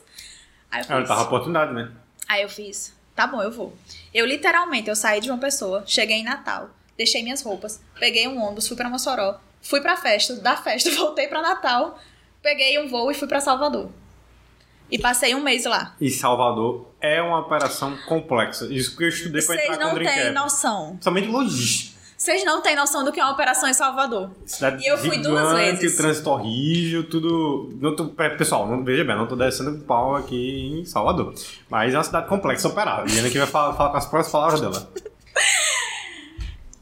[0.69, 1.91] Aí eu fiz, tava oportunidade, né?
[2.28, 3.76] Aí eu fiz: Tá bom, eu vou.
[4.13, 8.41] Eu literalmente, eu saí de João Pessoa, cheguei em Natal, deixei minhas roupas, peguei um
[8.41, 12.00] ônibus, fui pra Mossoró, fui pra festa, da festa, voltei pra Natal
[12.41, 13.89] peguei um voo e fui pra Salvador.
[14.91, 15.95] E passei um mês lá.
[16.01, 18.67] E Salvador é uma operação complexa.
[18.69, 20.89] Isso que eu estudei pra Vocês entrar com o não têm noção.
[20.91, 21.91] Principalmente logística.
[22.17, 24.30] Vocês não têm noção do que é uma operação em Salvador.
[24.45, 25.93] Cidade E eu fui duas gigante, vezes.
[25.93, 27.69] o trânsito horrível, tudo.
[27.82, 31.34] Não tô, pe- pessoal, não, veja bem, não tô descendo pau aqui em Salvador.
[31.69, 32.99] Mas é uma cidade complexa operar.
[32.99, 34.91] A Diana aqui vai falar, falar com as próprias palavras dela.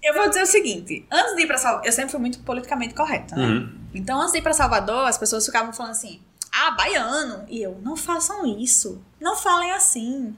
[0.04, 2.94] Eu vou dizer o seguinte: antes de ir pra Salvador, eu sempre fui muito politicamente
[2.96, 3.46] correta, né?
[3.46, 3.70] Uhum.
[3.94, 6.20] Então, antes de ir pra Salvador, as pessoas ficavam falando assim:
[6.68, 7.46] ah, baiano.
[7.48, 9.02] E eu, não façam isso.
[9.20, 10.36] Não falem assim.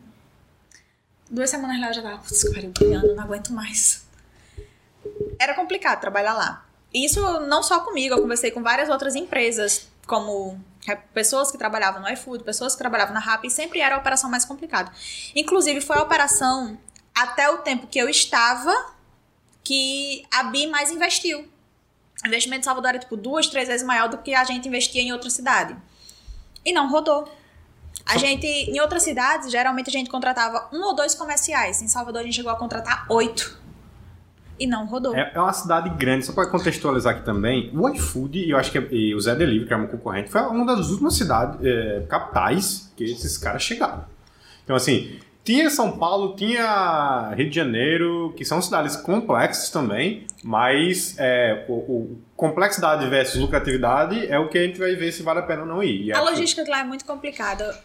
[1.29, 4.05] Duas semanas lá eu já tava, putz, pariu, baiano, não aguento mais.
[5.39, 6.65] Era complicado trabalhar lá.
[6.93, 11.57] E Isso não só comigo, eu conversei com várias outras empresas, como é, pessoas que
[11.57, 14.91] trabalhavam no iFood, pessoas que trabalhavam na Rappi, e sempre era a operação mais complicada.
[15.33, 16.77] Inclusive, foi a operação,
[17.15, 18.93] até o tempo que eu estava,
[19.63, 21.47] que a BI mais investiu.
[22.23, 25.01] O investimento em Salvador era tipo duas, três vezes maior do que a gente investia
[25.01, 25.75] em outra cidade.
[26.65, 27.27] E não rodou.
[28.05, 31.81] A gente, em outras cidades, geralmente a gente contratava um ou dois comerciais.
[31.81, 33.59] Em Salvador a gente chegou a contratar oito.
[34.59, 35.15] E não rodou.
[35.15, 37.71] É, é uma cidade grande, só para contextualizar aqui também.
[37.73, 40.41] O iFood e eu acho que e o Zé Delivery, que é um concorrente, foi
[40.41, 44.05] uma das últimas cidades, é, capitais, que esses caras chegaram.
[44.63, 51.15] Então, assim, tinha São Paulo, tinha Rio de Janeiro, que são cidades complexas também, mas
[51.19, 55.39] é, o, o complexidade versus lucratividade é o que a gente vai ver se vale
[55.39, 56.05] a pena ou não ir.
[56.05, 57.77] E A logística de lá é muito complicada.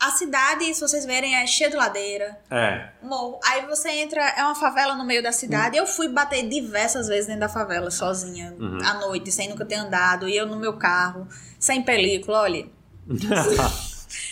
[0.00, 2.88] A cidade, se vocês verem, é cheia de ladeira, É.
[3.02, 3.40] morro.
[3.44, 5.76] Aí você entra, é uma favela no meio da cidade.
[5.76, 8.78] Eu fui bater diversas vezes dentro da favela, sozinha, Uhum.
[8.84, 10.28] à noite, sem nunca ter andado.
[10.28, 11.26] E eu no meu carro,
[11.58, 12.64] sem película, olha.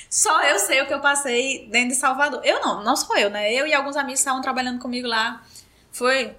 [0.08, 2.40] Só eu sei o que eu passei dentro de Salvador.
[2.44, 3.52] Eu não, não sou eu, né?
[3.52, 5.42] Eu e alguns amigos estavam trabalhando comigo lá.
[5.90, 6.34] Foi.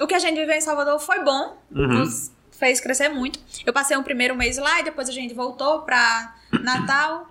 [0.00, 1.86] O que a gente viveu em Salvador foi bom, Uhum.
[2.00, 3.38] nos fez crescer muito.
[3.66, 7.26] Eu passei um primeiro mês lá e depois a gente voltou pra Natal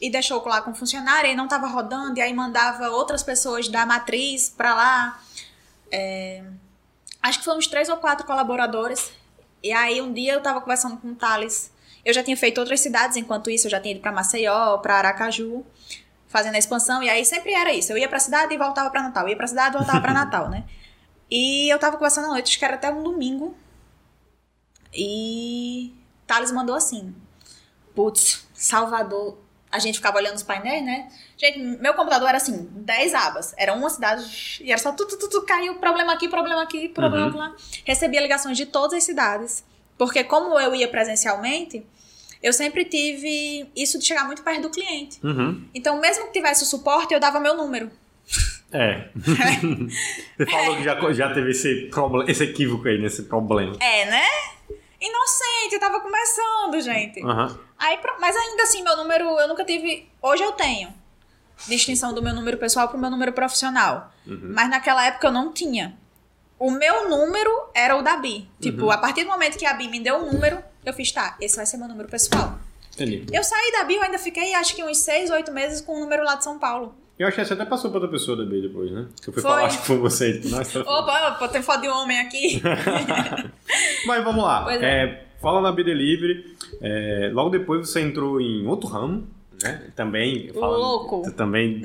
[0.00, 3.86] e deixou lá com funcionário e não tava rodando, e aí mandava outras pessoas da
[3.86, 5.20] matriz pra lá.
[5.90, 6.42] É,
[7.22, 9.10] Acho que foram uns três ou quatro colaboradores.
[9.62, 11.72] E aí um dia eu tava conversando com o Thales.
[12.04, 14.96] Eu já tinha feito outras cidades, enquanto isso eu já tinha ido pra Maceió, pra
[14.96, 15.64] Aracaju,
[16.28, 17.02] fazendo a expansão.
[17.02, 17.90] E aí sempre era isso.
[17.92, 19.26] Eu ia pra cidade e voltava pra Natal.
[19.26, 20.64] Ia pra cidade e voltava pra Natal, né?
[21.36, 23.56] E eu tava conversando à noite, acho que era até um domingo.
[24.92, 25.92] E
[26.28, 27.12] Thales mandou assim:
[27.94, 29.42] Putz, Salvador.
[29.70, 31.10] A gente ficava olhando os painéis, né?
[31.36, 33.52] Gente, meu computador era assim, 10 abas.
[33.56, 37.26] Era uma cidade e era só tudo, tudo, tudo caiu, problema aqui, problema aqui, problema
[37.26, 37.36] Uhum.
[37.36, 37.56] lá.
[37.84, 39.64] Recebia ligações de todas as cidades.
[39.98, 41.84] Porque como eu ia presencialmente,
[42.40, 45.18] eu sempre tive isso de chegar muito perto do cliente.
[45.24, 45.66] Uhum.
[45.74, 47.90] Então, mesmo que tivesse o suporte, eu dava meu número.
[48.72, 49.08] É.
[49.16, 53.76] Você falou que já, já teve esse, problema, esse equívoco aí, nesse problema.
[53.80, 54.26] É, né?
[55.00, 57.22] Inocente, eu tava começando, gente.
[57.22, 57.58] Aham.
[57.78, 60.08] Aí, mas ainda assim, meu número, eu nunca tive.
[60.22, 60.88] Hoje eu tenho
[61.68, 64.12] distinção do meu número pessoal pro meu número profissional.
[64.26, 65.96] Mas naquela época eu não tinha.
[66.58, 68.48] O meu número era o da Bi.
[68.60, 71.36] Tipo, a partir do momento que a Bi me deu um número, eu fiz, tá,
[71.40, 72.58] esse vai ser meu número pessoal.
[72.94, 73.26] Entendi.
[73.32, 76.00] Eu saí da Bi, eu ainda fiquei acho que uns seis, oito meses com o
[76.00, 76.94] número lá de São Paulo.
[77.18, 79.06] Eu acho que você até passou pra outra pessoa da B depois, né?
[79.22, 79.50] Que eu fui Foi.
[79.50, 80.32] falar acho que foi você.
[80.32, 82.60] Tipo, nossa, Opa, opa, tem foto de homem aqui.
[84.06, 84.62] Mas vamos lá.
[84.64, 86.44] Pois É, fala na B Delivery.
[86.80, 89.26] é, logo depois você entrou em outro ramo,
[89.62, 89.90] né?
[89.94, 90.50] Também.
[90.52, 91.32] falando- Louco.
[91.36, 91.80] Também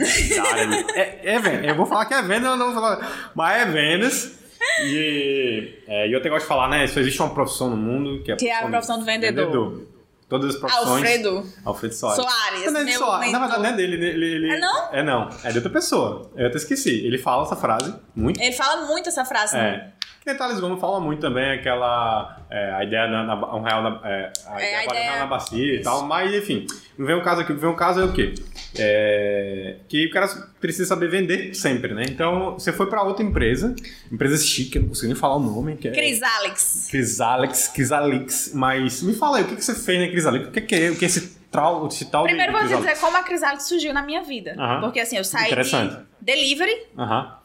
[0.95, 1.69] é, é.
[1.69, 3.31] Eu vou falar que é eu não vou falar.
[3.35, 4.39] Mas é vendas.
[4.83, 6.85] E, é, eu até gosto de falar, né?
[6.87, 9.83] Só existe uma profissão no mundo que é Que é a profissão do vendedor.
[10.29, 10.87] Todas as profissões.
[10.87, 12.23] Alfredo Alfredo Soares.
[12.23, 13.31] Soares, Não é Soares.
[13.31, 13.95] Na verdade, não é dele.
[13.95, 14.93] Ele, ele- É não?
[14.93, 15.29] É não.
[15.43, 16.31] É de outra pessoa.
[16.35, 17.03] Eu até esqueci.
[17.05, 18.39] Ele fala essa frase muito.
[18.39, 19.55] Ele fala muito essa frase.
[19.55, 19.91] né?
[20.23, 22.41] Que Thales Gomes fala muito também aquela.
[22.49, 25.25] é, a ideia na, na, um real na, é, a É, ideia a ideia- na
[25.25, 26.05] bacia e tal.
[26.05, 26.67] Mas, enfim.
[26.97, 27.53] Não vem um caso aqui.
[27.53, 28.33] Vem um caso é o quê?
[28.77, 30.27] É, que o cara
[30.59, 32.03] precisa saber vender sempre, né?
[32.09, 33.73] Então, você foi pra outra empresa.
[34.11, 35.77] Empresa chique, eu não consigo nem falar o nome.
[35.77, 37.69] Que é Cris Alex.
[37.73, 38.51] Crisalix.
[38.53, 40.47] Mas me fala aí, o que, que você fez na Crisalix?
[40.47, 40.89] O que, que é?
[40.91, 42.89] O que é esse tal, esse tal Primeiro vou te Crisalix?
[42.93, 44.53] dizer como a Crisalex surgiu na minha vida.
[44.59, 44.81] Aham.
[44.81, 47.35] Porque assim, eu saí de delivery Aham.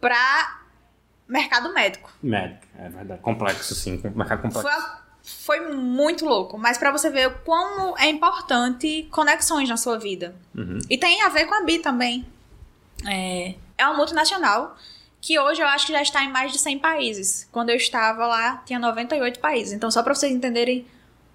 [0.00, 0.57] pra
[1.28, 2.10] mercado médico.
[2.22, 2.66] Médico.
[2.78, 3.20] É verdade.
[3.20, 4.00] Complexo, sim.
[4.14, 4.62] Mercado complexo.
[4.62, 6.58] Foi, foi muito louco.
[6.58, 10.34] Mas pra você ver como é importante conexões na sua vida.
[10.56, 10.78] Uhum.
[10.88, 12.26] E tem a ver com a Bi também.
[13.06, 14.76] É, é uma multinacional
[15.20, 17.48] que hoje eu acho que já está em mais de 100 países.
[17.52, 19.72] Quando eu estava lá, tinha 98 países.
[19.72, 20.86] Então, só para vocês entenderem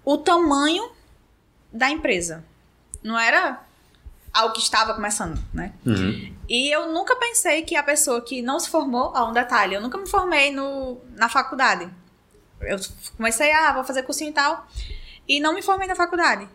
[0.04, 0.90] o tamanho
[1.72, 2.44] da empresa.
[3.02, 3.62] Não era
[4.32, 5.72] algo que estava começando, né?
[5.84, 6.33] Uhum.
[6.48, 9.80] E eu nunca pensei que a pessoa que não se formou, ó, um detalhe, eu
[9.80, 11.90] nunca me formei no, na faculdade.
[12.60, 12.78] eu
[13.16, 14.66] comecei, ah, vou fazer cursinho e tal.
[15.26, 16.48] E não me formei na faculdade.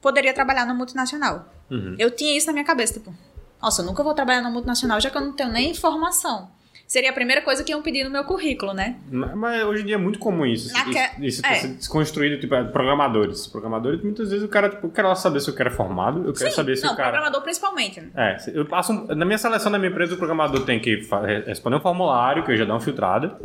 [0.00, 1.46] Poderia trabalhar no multinacional.
[1.70, 1.96] Uhum.
[1.98, 3.14] Eu tinha isso na minha cabeça, tipo,
[3.60, 6.50] nossa, eu nunca vou trabalhar na multinacional já que eu não tenho nem formação.
[6.86, 8.96] Seria a primeira coisa que iam pedir no meu currículo, né?
[9.10, 10.68] Mas hoje em dia é muito comum isso.
[10.68, 11.54] Isso, Aque- isso, isso é.
[11.56, 13.46] ser desconstruído, tipo, é, programadores.
[13.48, 16.32] Programadores, muitas vezes o cara, tipo, eu quero saber se o cara é formado, eu
[16.32, 17.08] quero saber se não, o cara.
[17.10, 18.02] programador principalmente.
[18.14, 21.02] É, se- eu passo na minha seleção da minha empresa, o programador tem que
[21.44, 23.36] responder um formulário, que eu já dou uma filtrada.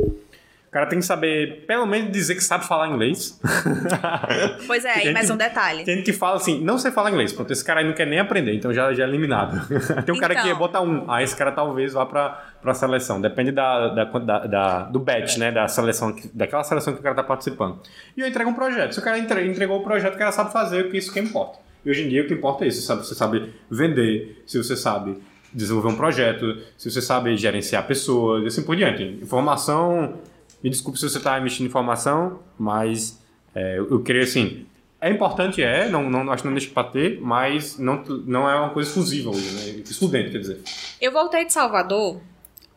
[0.72, 3.38] O cara tem que saber, pelo menos, dizer que sabe falar inglês.
[4.66, 5.84] Pois é, aí mais que- um detalhe.
[5.84, 7.30] Tem gente que fala assim, não sei falar inglês.
[7.30, 9.60] Pronto, esse cara aí não quer nem aprender, então já, já é eliminado.
[10.06, 10.56] tem um cara que Então.
[10.58, 13.20] bota um, aí esse cara talvez vá pra, pra seleção.
[13.20, 15.52] Depende da, da, da, da- do batch, né?
[15.52, 17.78] Da seleção, que- daquela seleção que o cara tá participando.
[18.16, 18.92] E eu entrego um projeto.
[18.94, 21.58] Se o cara entre- entregou o projeto, o cara sabe fazer, porque isso que importa.
[21.84, 22.80] E hoje em dia o que importa é isso.
[22.80, 25.18] Sabe, você sabe vender, se você sabe
[25.52, 29.02] desenvolver um projeto, se você sabe gerenciar pessoas, e assim por diante.
[29.22, 30.14] Informação.
[30.62, 33.18] Me desculpe se você está emitindo informação, mas
[33.54, 34.66] é, eu, eu creio assim.
[35.00, 38.54] É importante, é, não, não, acho que não deixa pra ter, mas não, não é
[38.54, 39.82] uma coisa exclusiva hoje, né?
[39.84, 40.62] Excludente, quer dizer.
[41.00, 42.20] Eu voltei de Salvador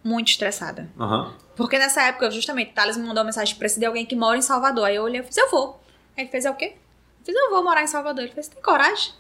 [0.04, 0.89] muito estressada.
[1.00, 1.34] Aham.
[1.56, 4.41] Porque nessa época, justamente, Thales me mandou uma mensagem, precisa de alguém que mora em
[4.41, 4.86] Salvador.
[4.86, 5.80] Aí eu olhei e fiz, eu vou.
[6.17, 6.74] Aí ele fez, é o quê?
[7.19, 8.24] Eu fiz, eu vou morar em Salvador.
[8.24, 9.13] Ele fez, tem coragem?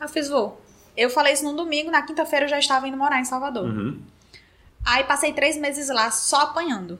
[0.00, 0.60] Aí eu fiz, vou.
[0.96, 3.64] Eu falei isso num domingo, na quinta-feira eu já estava indo morar em Salvador.
[3.64, 4.00] Uhum.
[4.84, 6.98] Aí passei três meses lá só apanhando.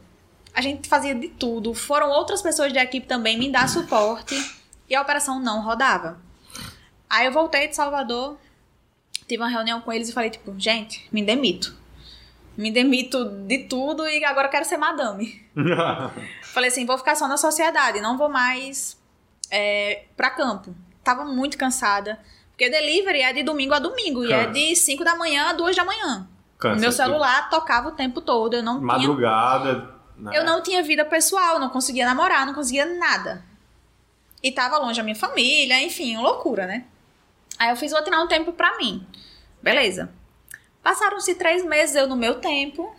[0.55, 1.75] A gente fazia de tudo.
[1.75, 4.35] Foram outras pessoas da equipe também me dar suporte.
[4.89, 6.21] E a operação não rodava.
[7.09, 8.39] Aí eu voltei de Salvador,
[9.27, 11.75] tive uma reunião com eles e falei, tipo, gente, me demito.
[12.57, 15.43] Me demito de tudo e agora eu quero ser madame.
[16.43, 18.99] Falei assim, vou ficar só na sociedade, não vou mais
[19.51, 20.75] é, pra campo.
[21.03, 22.19] Tava muito cansada.
[22.51, 24.25] Porque delivery é de domingo a domingo.
[24.25, 24.53] E é Cansa.
[24.53, 26.29] de 5 da manhã a 2 da manhã.
[26.59, 28.55] Cansa, Meu celular tocava o tempo todo.
[28.55, 29.92] Eu não tinha,
[30.31, 33.43] Eu não tinha vida pessoal, não conseguia namorar, não conseguia nada.
[34.43, 36.85] E tava longe da minha família, enfim, loucura, né?
[37.59, 39.07] Aí eu fiz, vou tirar um tempo pra mim.
[39.63, 40.13] Beleza.
[40.83, 42.95] Passaram-se três meses eu no meu tempo.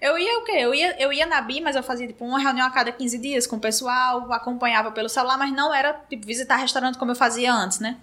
[0.00, 0.52] Eu ia o quê?
[0.52, 3.18] Eu ia, eu ia na BI, mas eu fazia tipo uma reunião a cada 15
[3.18, 7.16] dias com o pessoal, acompanhava pelo celular, mas não era tipo visitar restaurante como eu
[7.16, 7.98] fazia antes, né?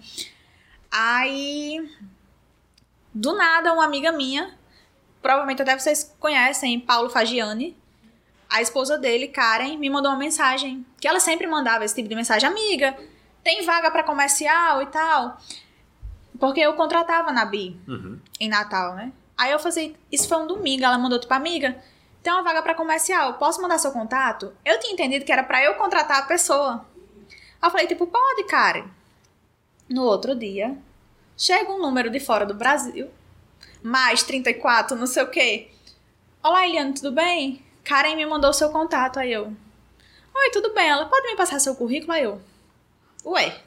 [0.90, 1.88] Aí,
[3.12, 4.56] do nada, uma amiga minha,
[5.22, 7.76] provavelmente até vocês conhecem, Paulo Fagiani,
[8.48, 12.14] a esposa dele, Karen, me mandou uma mensagem, que ela sempre mandava esse tipo de
[12.14, 12.96] mensagem, amiga,
[13.42, 15.38] tem vaga pra comercial e tal.
[16.38, 18.18] Porque eu contratava na BI Uhum.
[18.40, 19.12] em Natal, né?
[19.36, 21.76] Aí eu falei, isso foi um domingo, ela mandou tipo, amiga,
[22.22, 24.52] tem uma vaga pra comercial, posso mandar seu contato?
[24.64, 26.86] Eu tinha entendido que era pra eu contratar a pessoa.
[27.60, 28.84] Aí eu falei, tipo, pode, Karen.
[29.88, 30.76] No outro dia,
[31.36, 33.10] chega um número de fora do Brasil,
[33.82, 35.70] mais 34, não sei o quê.
[36.42, 37.64] Olá, Eliane, tudo bem?
[37.84, 39.52] Karen me mandou seu contato, aí eu.
[40.34, 42.12] Oi, tudo bem, ela pode me passar seu currículo?
[42.12, 42.40] Aí eu.
[43.24, 43.60] Ué,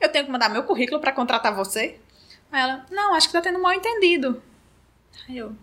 [0.00, 1.98] eu tenho que mandar meu currículo pra contratar você?
[2.50, 4.42] Aí ela, não, acho que tá tendo mal entendido.
[5.28, 5.54] Aí eu,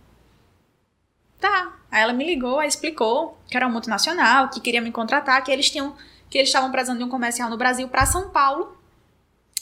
[1.39, 1.74] tá.
[1.91, 5.52] Aí ela me ligou, aí explicou que era uma multinacional, que queria me contratar, que
[5.52, 5.95] eles tinham,
[6.30, 8.78] que eles estavam precisando de um comercial no Brasil pra São Paulo.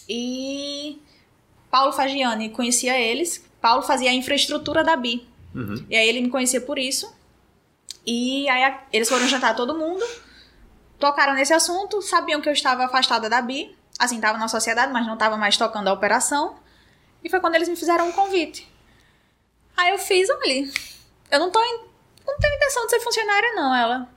[0.09, 1.01] E
[1.69, 3.45] Paulo Fagiani conhecia eles.
[3.61, 5.27] Paulo fazia a infraestrutura da BI.
[5.53, 5.85] Uhum.
[5.89, 7.16] E aí ele me conhecia por isso.
[8.07, 10.05] E aí eles foram jantar todo mundo,
[10.97, 15.05] tocaram nesse assunto, sabiam que eu estava afastada da BI, assim, estava na sociedade, mas
[15.05, 16.55] não estava mais tocando a operação.
[17.21, 18.71] E foi quando eles me fizeram um convite.
[19.75, 20.71] Aí eu fiz, olha,
[21.31, 21.79] eu não tô em,
[22.25, 24.09] não tenho intenção de ser funcionária não, ela.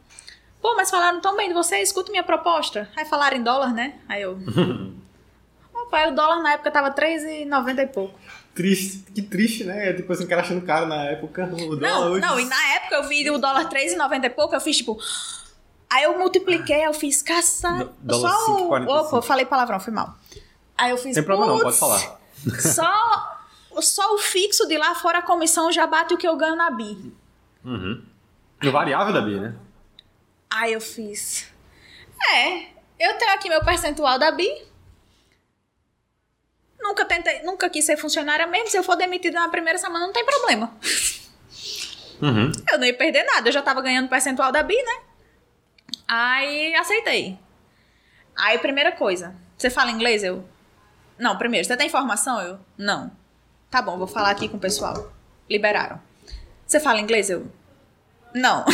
[0.62, 2.88] Pô, mas falaram tão bem de você, escuta minha proposta.
[2.96, 3.98] Aí falaram em dólar, né?
[4.08, 4.38] Aí eu...
[5.74, 8.16] Opa, aí o dólar na época tava R$3,90 e pouco.
[8.54, 9.92] Triste, que triste, né?
[9.92, 11.44] Tipo assim, o cara achando caro na época.
[11.44, 14.54] O dólar Não, hoje- não, e na época eu vi o dólar 3,90 e pouco,
[14.54, 14.98] eu fiz tipo.
[15.88, 17.70] Aí eu multipliquei, eu fiz caça.
[17.70, 18.56] Do- dólar Só o.
[18.68, 19.06] 5,45.
[19.06, 20.14] Opa, eu falei palavrão, foi mal.
[20.76, 21.14] Aí eu fiz.
[21.14, 22.20] Sem problema não, pode "Putz, falar.
[22.60, 23.38] Só,
[23.80, 26.70] só o fixo de lá fora a comissão já bate o que eu ganho na
[26.70, 27.12] BI.
[27.64, 28.02] Uhum.
[28.62, 29.54] No variável da Bia, né?
[30.50, 31.46] Aí eu fiz.
[32.34, 32.62] É,
[32.98, 34.48] eu tenho aqui meu percentual da BI.
[36.80, 38.70] Nunca tentei, nunca quis ser funcionária mesmo.
[38.70, 40.74] Se eu for demitida na primeira semana, não tem problema.
[42.22, 42.52] Uhum.
[42.70, 45.02] Eu não ia perder nada, eu já tava ganhando percentual da BI, né?
[46.06, 47.38] Aí aceitei.
[48.36, 50.22] Aí, primeira coisa, você fala inglês?
[50.22, 50.44] Eu.
[51.18, 52.40] Não, primeiro, você tem informação?
[52.40, 52.58] Eu.
[52.76, 53.10] Não.
[53.70, 55.12] Tá bom, vou falar aqui com o pessoal.
[55.48, 56.00] Liberaram.
[56.66, 57.30] Você fala inglês?
[57.30, 57.50] Eu.
[58.34, 58.64] Não.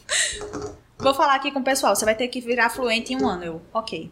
[0.98, 3.44] vou falar aqui com o pessoal, você vai ter que virar fluente em um ano.
[3.44, 3.62] Eu.
[3.72, 4.10] Ok.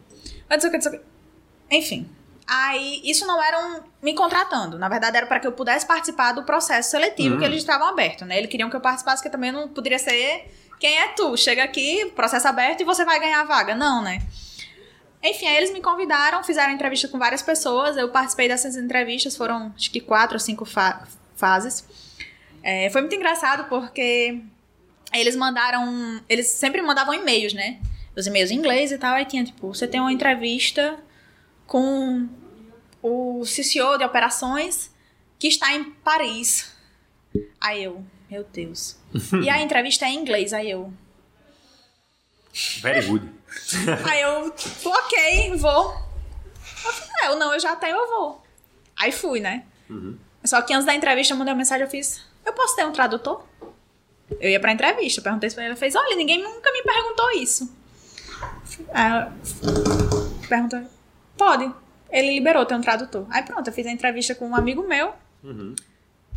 [0.49, 1.01] Mas que.
[1.71, 2.09] Enfim.
[2.47, 4.77] Aí, isso não era um, me contratando.
[4.77, 7.39] Na verdade, era para que eu pudesse participar do processo seletivo Hum.
[7.39, 8.37] que eles estavam abertos, né?
[8.37, 10.47] Eles queriam que eu participasse, que também não poderia ser
[10.79, 11.35] quem é tu?
[11.37, 13.73] Chega aqui, processo aberto e você vai ganhar a vaga.
[13.73, 14.21] Não, né?
[15.23, 17.97] Enfim, aí eles me convidaram, fizeram entrevista com várias pessoas.
[17.97, 21.83] Eu participei dessas entrevistas, foram acho que quatro ou cinco fa fases.
[22.61, 24.39] É, foi muito engraçado porque
[25.13, 26.21] eles mandaram.
[26.29, 27.79] Eles sempre mandavam e-mails, né?
[28.15, 29.15] Os e-mails em inglês e tal.
[29.15, 30.97] Aí tinha, tipo, você tem uma entrevista
[31.67, 32.27] com
[33.01, 34.91] o CCO de operações
[35.37, 36.71] que está em Paris.
[37.59, 38.97] Aí eu, meu Deus.
[39.43, 40.91] e a entrevista é em inglês, aí eu.
[42.81, 43.31] Very good.
[44.09, 44.53] aí eu,
[44.85, 46.05] ok, vou.
[47.25, 48.43] Eu, não, eu já tenho, eu vou.
[48.95, 49.65] Aí fui, né?
[49.89, 50.17] Uhum.
[50.43, 52.91] Só que antes da entrevista eu mandei uma mensagem, eu fiz, eu posso ter um
[52.91, 53.43] tradutor?
[54.39, 57.31] Eu ia pra entrevista, perguntei isso pra ele, ele fez, olha, ninguém nunca me perguntou
[57.31, 57.75] isso.
[58.93, 59.31] Aí
[60.47, 60.81] perguntou,
[61.37, 61.71] pode.
[62.09, 63.25] Ele liberou ter um tradutor.
[63.29, 65.13] Aí pronto, eu fiz a entrevista com um amigo meu,
[65.43, 65.75] uhum.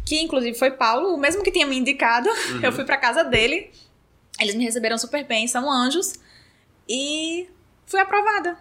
[0.04, 2.28] que inclusive foi Paulo, o mesmo que tinha me indicado.
[2.28, 2.60] Uhum.
[2.62, 3.70] Eu fui pra casa dele,
[4.40, 6.14] eles me receberam super bem, são anjos,
[6.88, 7.48] e
[7.86, 8.58] fui aprovada.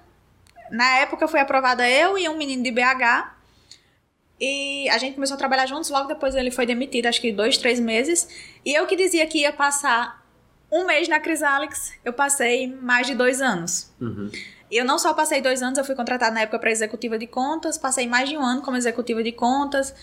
[0.70, 3.38] Na época fui aprovada eu e um menino de BH,
[4.40, 7.58] e a gente começou a trabalhar juntos, logo depois ele foi demitido, acho que dois,
[7.58, 8.28] três meses.
[8.64, 10.24] E eu que dizia que ia passar
[10.72, 13.92] um mês na Crisalex, eu passei mais de dois anos.
[14.00, 14.30] Uhum.
[14.72, 17.78] Eu não só passei dois anos, eu fui contratada na época para executiva de contas,
[17.78, 19.94] passei mais de um ano como executiva de contas.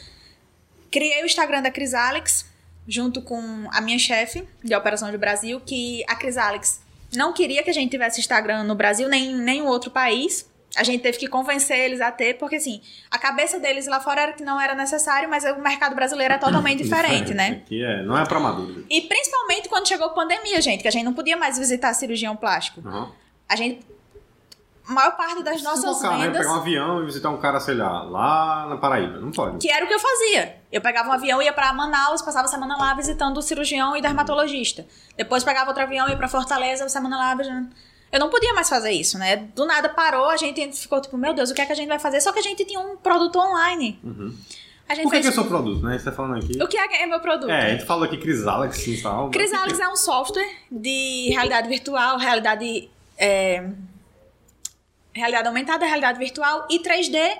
[0.91, 2.47] Criei o Instagram da Crisalex,
[2.87, 3.41] junto com
[3.73, 6.81] a minha chefe de operação do Brasil, que a Crisalex
[7.15, 10.47] não queria que a gente tivesse Instagram no Brasil, nem em nenhum outro país
[10.77, 14.23] a gente teve que convencer eles a ter, porque assim, a cabeça deles lá fora
[14.23, 17.63] era que não era necessário, mas o mercado brasileiro é totalmente diferente, diferente, né?
[17.65, 18.85] Aqui é, não é pra maduro.
[18.91, 22.37] E principalmente quando chegou a pandemia, gente, que a gente não podia mais visitar cirurgião
[22.37, 22.81] plástico.
[22.81, 23.09] Uhum.
[23.49, 23.85] A gente
[24.87, 26.33] a maior parte das nossas colocar, vendas...
[26.33, 26.39] Né?
[26.39, 29.19] Pegar um avião e visitar um cara, sei lá, lá na Paraíba.
[29.19, 29.59] Não pode.
[29.59, 30.57] Que era o que eu fazia.
[30.71, 34.03] Eu pegava um avião, ia para Manaus, passava a semana lá visitando o cirurgião e
[34.03, 34.87] dermatologista.
[35.17, 37.71] Depois pegava outro avião, ia para Fortaleza, semana lá visitando
[38.15, 39.49] eu não podia mais fazer isso, né?
[39.57, 41.89] Do nada parou, a gente ficou tipo, meu Deus, o que é que a gente
[41.89, 42.21] vai fazer?
[42.21, 43.99] Só que a gente tinha um produto online.
[44.05, 44.33] Uhum.
[44.89, 45.27] A gente o que, fez...
[45.27, 45.99] que é seu produto, né?
[45.99, 46.63] Você tá falando aqui.
[46.63, 47.51] O que é, é meu produto?
[47.51, 49.31] É, a gente falou aqui Crisalex e tal.
[49.31, 52.89] Crisalex é um software de realidade virtual, realidade.
[53.19, 53.69] É...
[55.15, 57.39] Realidade aumentada, realidade virtual e 3D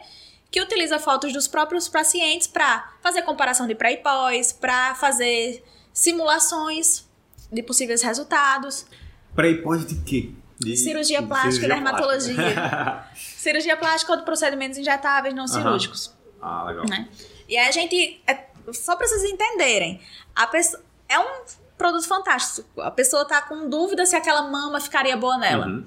[0.55, 5.65] que utiliza fotos dos próprios pacientes para fazer comparação de pré e pós, para fazer
[5.93, 7.05] simulações
[7.53, 8.87] de possíveis resultados.
[9.35, 10.31] Pré e pós de quê?
[10.61, 12.35] De, cirurgia plástica, cirurgia dermatologia.
[12.37, 13.09] Plástica.
[13.37, 16.15] cirurgia plástica ou de procedimentos injetáveis não cirúrgicos.
[16.41, 16.85] Ah, legal.
[16.89, 17.09] Né?
[17.49, 18.23] E aí a gente.
[18.25, 20.01] É, só para vocês entenderem,
[20.37, 21.43] a pessoa, é um
[21.77, 22.81] produto fantástico.
[22.81, 25.67] A pessoa tá com dúvida se aquela mama ficaria boa nela.
[25.67, 25.85] Uhum.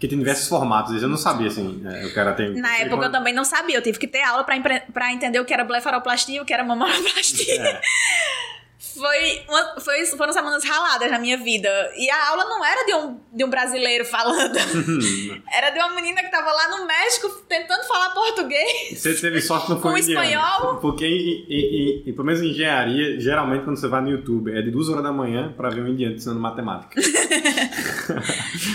[0.00, 2.54] Que tem diversos formatos, eu não sabia, assim, é, o cara tem...
[2.54, 5.52] Na época eu também não sabia, eu tive que ter aula para entender o que
[5.52, 7.62] era blefaroplastia, o que era mamoroplastia.
[7.62, 7.80] É.
[9.00, 11.68] foi, uma, foi foram semanas raladas na minha vida.
[11.96, 14.56] E a aula não era de um, de um brasileiro falando.
[15.50, 19.00] era de uma menina que tava lá no México tentando falar português.
[19.00, 20.76] Você teve sorte no Com espanhol.
[20.76, 24.60] Porque, em, em, em, pelo menos em engenharia, geralmente quando você vai no YouTube, é
[24.60, 27.00] de duas horas da manhã pra ver um indiano ensinando matemática.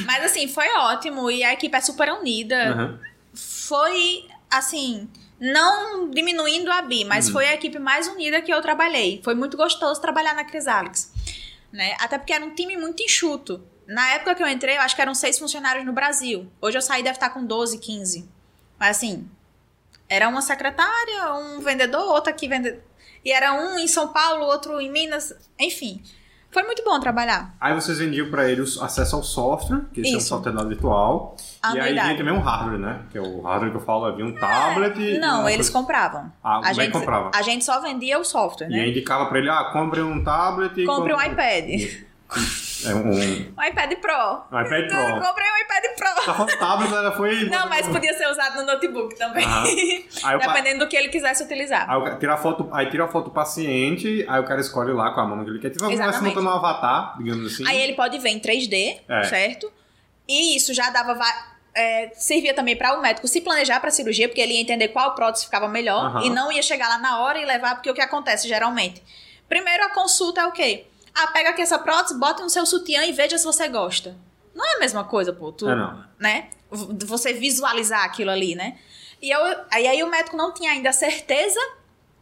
[0.07, 1.30] Mas assim, foi ótimo.
[1.30, 2.76] E a equipe é super unida.
[2.76, 2.99] Uhum.
[3.36, 5.07] Foi, assim
[5.40, 7.34] não diminuindo a Bi, mas uhum.
[7.34, 9.22] foi a equipe mais unida que eu trabalhei.
[9.24, 11.12] Foi muito gostoso trabalhar na Crisalex.
[11.72, 11.96] Né?
[12.00, 13.64] Até porque era um time muito enxuto.
[13.88, 16.52] Na época que eu entrei, eu acho que eram seis funcionários no Brasil.
[16.62, 18.28] Hoje eu saí, deve estar com 12, 15.
[18.80, 19.30] Mas assim,
[20.10, 22.82] era uma secretária, um vendedor, outro aqui vendedor.
[23.24, 25.34] E era um em São Paulo, outro em Minas.
[25.60, 26.04] Enfim,
[26.56, 27.53] foi muito bom trabalhar.
[27.60, 31.36] Aí vocês vendiam para eles acesso ao software, que esse é um software virtual.
[31.74, 33.01] e aí vinha também um hardware, né?
[33.12, 35.20] Que é o hardware que eu falo, havia um é, tablet.
[35.20, 35.72] Não, eles coisa...
[35.74, 36.32] compravam.
[36.41, 37.32] Ah, a gente comprava.
[37.36, 38.78] A gente só vendia o software, né?
[38.78, 40.86] E aí indicava para ele, ah, compre um tablet.
[40.86, 41.91] Compre um iPad.
[42.88, 43.10] É um...
[43.10, 44.44] um iPad Pro.
[44.52, 45.00] Um iPad Pro.
[45.00, 46.26] Eu comprei um iPad Pro.
[46.26, 47.50] Tá o tablet ela foi...
[47.50, 49.46] Não, mas podia ser usado no notebook também.
[50.40, 51.90] Dependendo do que ele quisesse utilizar.
[51.90, 55.12] Aí, tira a foto, aí tira a foto do paciente, aí o cara escolhe lá
[55.14, 55.70] com a mão que ele quer.
[55.70, 56.20] Tipo, Exatamente.
[56.20, 57.68] vai montando um avatar, digamos assim.
[57.68, 59.24] Aí ele pode ver em 3D, é.
[59.24, 59.72] certo?
[60.28, 61.18] E isso já dava...
[61.78, 64.88] É, servia também para o médico se planejar para a cirurgia, porque ele ia entender
[64.88, 66.22] qual prótese ficava melhor uhum.
[66.22, 69.04] e não ia chegar lá na hora e levar, porque o que acontece geralmente?
[69.50, 70.86] Primeiro, a consulta é o quê?
[71.16, 74.18] Ah, pega aqui essa prótese, bota no seu sutiã e veja se você gosta.
[74.53, 75.51] Não é a mesma coisa, pô.
[75.51, 76.03] Tu, é não.
[76.20, 76.49] Né?
[76.70, 78.78] Você visualizar aquilo ali, né?
[79.22, 79.39] E eu,
[79.72, 81.59] aí, aí o médico não tinha ainda certeza,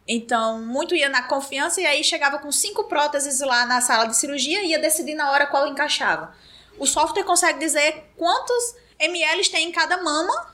[0.07, 4.15] então muito ia na confiança e aí chegava com cinco próteses lá na sala de
[4.15, 6.35] cirurgia e ia decidir na hora qual encaixava.
[6.77, 10.53] O software consegue dizer quantos ml tem em cada mama,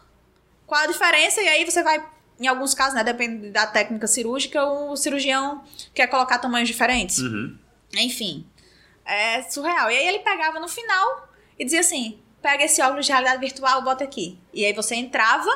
[0.65, 2.03] qual a diferença, e aí você vai,
[2.39, 5.63] em alguns casos, né, depende da técnica cirúrgica, o cirurgião
[5.93, 7.19] quer colocar tamanhos diferentes.
[7.19, 7.57] Uhum.
[7.95, 8.45] Enfim.
[9.05, 9.89] É surreal.
[9.91, 11.27] E aí ele pegava no final
[11.57, 14.37] e dizia assim: pega esse óculos de realidade virtual, bota aqui.
[14.53, 15.49] E aí você entrava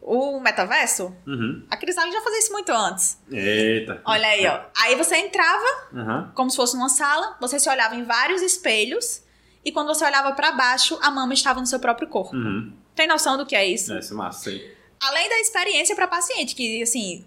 [0.00, 1.14] o metaverso.
[1.26, 1.64] Uhum.
[1.70, 3.18] A Cristal já fazia isso muito antes.
[3.30, 4.00] Eita.
[4.04, 4.60] Olha aí, ó.
[4.78, 6.30] Aí você entrava Uhum.
[6.34, 9.22] como se fosse numa sala, você se olhava em vários espelhos
[9.64, 12.34] e quando você olhava pra baixo, a mama estava no seu próprio corpo.
[12.34, 12.72] Uhum.
[12.94, 13.92] Tem noção do que é isso?
[13.92, 14.74] Essa é massa aí.
[15.02, 17.24] Além da experiência para paciente, que assim,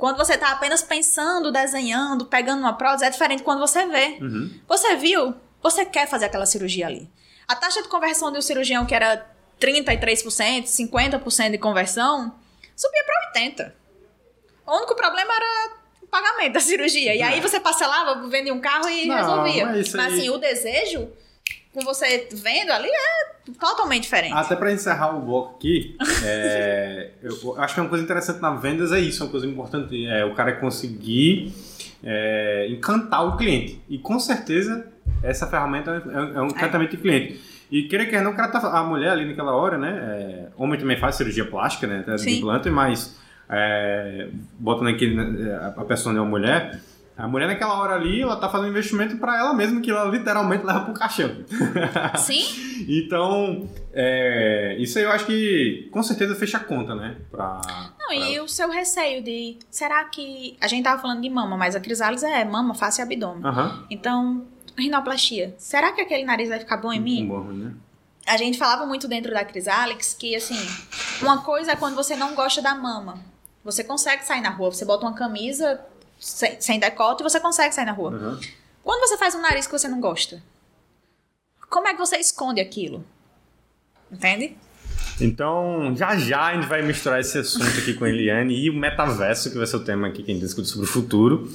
[0.00, 4.16] quando você tá apenas pensando, desenhando, pegando uma prótese, é diferente quando você vê.
[4.18, 4.50] Uhum.
[4.66, 5.34] Você viu?
[5.62, 7.06] Você quer fazer aquela cirurgia ali.
[7.46, 9.30] A taxa de conversão de um cirurgião que era
[9.60, 12.34] 33%, 50% de conversão,
[12.74, 13.72] subia para 80%.
[14.66, 17.14] O único problema era o pagamento da cirurgia.
[17.14, 19.66] E aí você parcelava, vendia um carro e Não, resolvia.
[19.66, 21.10] mas Mas, assim, o desejo,
[21.72, 24.34] com você vendo ali, é totalmente diferente.
[24.34, 28.92] Até pra encerrar o bloco aqui, é, eu acho que uma coisa interessante na vendas
[28.92, 31.54] é isso, uma coisa importante é o cara conseguir
[32.02, 33.80] é, encantar o cliente.
[33.88, 34.86] E com certeza
[35.22, 37.40] essa ferramenta é, é um encantamento de cliente.
[37.70, 39.90] E queira que não, o cara tá, a mulher ali naquela hora, né?
[39.90, 42.00] é, homem também faz cirurgia plástica, né?
[42.00, 43.16] Até de implante, mas
[43.48, 46.80] é, botando aqui né, a pessoa é uma mulher.
[47.22, 50.04] A mulher naquela hora ali, ela tá fazendo um investimento pra ela mesma, que ela
[50.04, 51.30] literalmente leva pro caixão.
[52.18, 52.42] Sim?
[52.88, 57.16] Então, é, isso aí eu acho que com certeza fecha a conta, né?
[57.30, 57.60] Pra,
[57.98, 59.58] Não, pra- e o seu receio de.
[59.70, 60.56] Será que.
[60.60, 63.44] A gente tava falando de mama, mas a crisálise é mama, face e abdômen.
[63.44, 63.84] Aham.
[63.90, 64.44] Então,
[64.76, 65.54] rinoplastia.
[65.58, 67.26] Será que aquele nariz vai ficar bom em mim?
[67.26, 67.72] Bom, né?
[68.26, 70.54] A gente falava muito dentro da Crisálix que, assim,
[71.20, 73.18] uma coisa é quando você não gosta da mama.
[73.64, 75.80] Você consegue sair na rua, você bota uma camisa
[76.20, 78.14] sem, sem decote e você consegue sair na rua.
[78.14, 78.40] Aham.
[78.84, 80.42] Quando você faz um nariz que você não gosta,
[81.68, 83.04] como é que você esconde aquilo?
[84.12, 84.56] Entende?
[85.20, 88.74] Então, já já a gente vai misturar esse assunto aqui com a Eliane e o
[88.74, 91.48] metaverso, que vai ser o tema aqui que a gente discute sobre o futuro.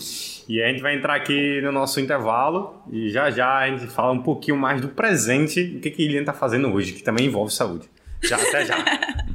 [0.47, 4.11] E a gente vai entrar aqui no nosso intervalo e já já a gente fala
[4.11, 7.25] um pouquinho mais do presente, o que, que a Eliane tá fazendo hoje, que também
[7.25, 7.89] envolve saúde.
[8.21, 8.75] Já, até já.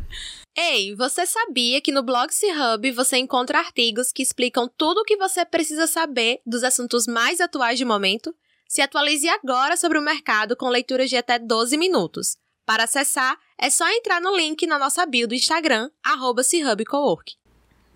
[0.63, 5.17] Ei, você sabia que no Blogsy Hub você encontra artigos que explicam tudo o que
[5.17, 8.35] você precisa saber dos assuntos mais atuais de momento?
[8.69, 12.37] Se atualize agora sobre o mercado com leituras de até 12 minutos.
[12.67, 16.43] Para acessar, é só entrar no link na nossa bio do Instagram, arroba.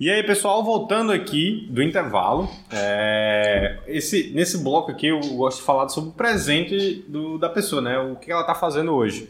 [0.01, 5.65] E aí, pessoal, voltando aqui do intervalo, é, esse, nesse bloco aqui eu gosto de
[5.65, 7.99] falar sobre o presente do- da pessoa, né?
[7.99, 9.29] O que ela tá fazendo hoje.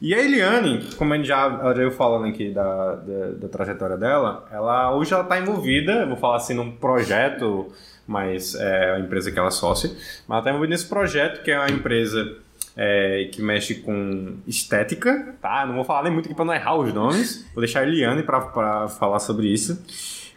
[0.00, 4.46] E a Eliane, como a gente já eu falando aqui da, da, da trajetória dela,
[4.52, 7.72] ela hoje ela está envolvida, vou falar assim, num projeto,
[8.06, 11.50] mas é a empresa que ela é sócia, mas ela está envolvida nesse projeto que
[11.50, 12.36] é uma empresa
[12.76, 15.66] é, que mexe com estética, tá?
[15.66, 18.22] Não vou falar nem muito aqui para não errar os nomes, vou deixar a Eliane
[18.22, 19.82] para falar sobre isso.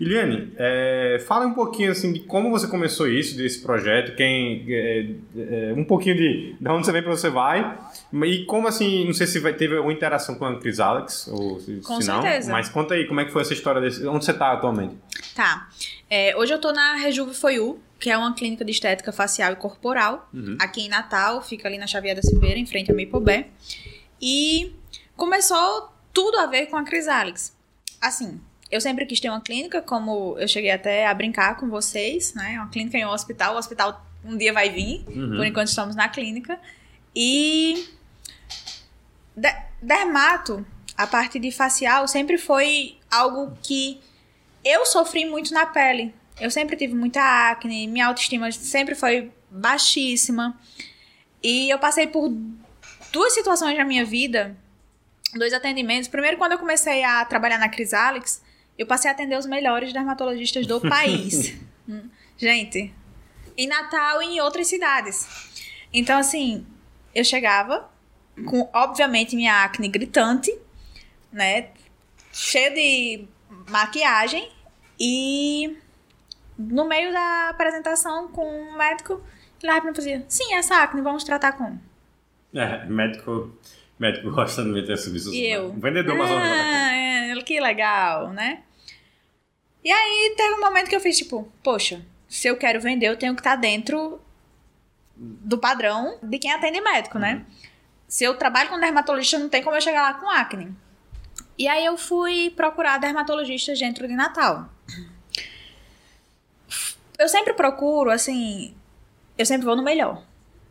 [0.02, 5.06] Eliane, é, fala um pouquinho assim de como você começou isso, desse projeto, quem, é,
[5.38, 7.78] é, um pouquinho de, de onde você vem para você vai,
[8.26, 11.60] e como assim, não sei se vai, teve alguma interação com a Cris Alex, ou
[11.60, 12.52] se, Com se não, certeza.
[12.52, 14.96] mas conta aí como é que foi essa história desse, onde você está atualmente.
[15.36, 15.70] Tá.
[16.10, 19.54] É, hoje eu tô na Rejuve For You, que é uma clínica de estética facial
[19.54, 20.58] e corporal, Uhum.
[20.60, 23.46] aqui em Natal, fica ali na Xavier da Silveira, em frente a Maple
[24.20, 24.74] E
[25.16, 27.56] começou tudo a ver com a Crisálix.
[28.02, 28.42] Assim,
[28.72, 32.54] eu sempre quis ter uma clínica, como eu cheguei até a brincar com vocês, né?
[32.60, 35.36] Uma clínica em um hospital, o hospital um dia vai vir, Uhum.
[35.38, 36.60] por enquanto estamos na clínica.
[37.16, 37.88] E
[39.36, 40.66] de- dermato,
[40.98, 44.00] a parte de facial, sempre foi algo que
[44.64, 46.14] eu sofri muito na pele.
[46.40, 50.58] Eu sempre tive muita acne, minha autoestima sempre foi baixíssima.
[51.44, 52.30] E eu passei por
[53.12, 54.56] duas situações na minha vida,
[55.36, 56.08] dois atendimentos.
[56.08, 58.42] Primeiro, quando eu comecei a trabalhar na Crisálix,
[58.82, 61.54] eu passei a atender os melhores dermatologistas do país.
[61.90, 62.08] Hum,
[62.38, 62.94] Gente,
[63.58, 65.28] em Natal e em outras cidades.
[65.92, 66.66] Então, assim,
[67.14, 67.90] eu chegava
[68.46, 70.56] com, obviamente, minha acne gritante,
[71.34, 71.70] né?
[72.32, 73.26] Cheia de
[73.68, 74.48] maquiagem
[75.00, 75.76] e
[76.58, 79.22] no meio da apresentação com o médico,
[79.62, 81.78] ele lá fazia, sim, essa acne, vamos tratar com.
[82.54, 83.58] É, médico,
[84.00, 85.34] médico gosta de meter serviços.
[85.34, 85.72] E eu?
[85.72, 86.32] Um vendedor, menos.
[86.32, 88.64] Ah, é, que legal, né?
[89.84, 93.18] E aí teve um momento que eu fiz tipo, poxa, se eu quero vender, eu
[93.18, 94.22] tenho que estar dentro
[95.16, 97.46] do padrão de quem atende médico, né?
[98.08, 100.76] Se eu trabalho com dermatologista, não tem como eu chegar lá com acne.
[101.58, 104.70] E aí eu fui procurar dermatologistas dentro de Natal.
[107.18, 108.74] Eu sempre procuro, assim,
[109.38, 110.24] eu sempre vou no melhor,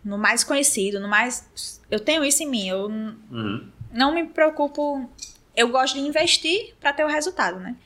[0.04, 1.80] no mais conhecido, no mais.
[1.90, 3.70] Eu tenho isso em mim, eu Uhum.
[3.92, 5.08] não me preocupo.
[5.56, 7.76] Eu gosto de investir pra ter o resultado, né?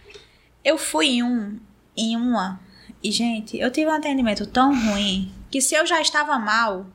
[0.64, 1.60] Eu fui em um,
[1.96, 2.60] em uma,
[3.02, 6.86] e gente, eu tive um atendimento tão ruim que se eu já estava mal,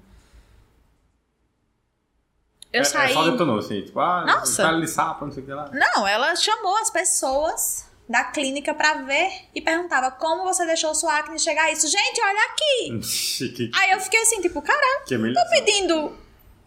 [2.73, 3.11] Eu é, saí.
[3.11, 4.79] É só detonou, assim, tipo, ah, Nossa.
[4.79, 5.69] de sapo, não sei o que lá.
[5.71, 11.19] Não, ela chamou as pessoas da clínica pra ver e perguntava como você deixou sua
[11.19, 11.87] acne chegar a isso.
[11.87, 12.91] Gente, olha aqui.
[13.75, 14.63] Aí eu fiquei assim, tipo,
[15.19, 15.43] melhor.
[15.43, 15.93] tô pedindo.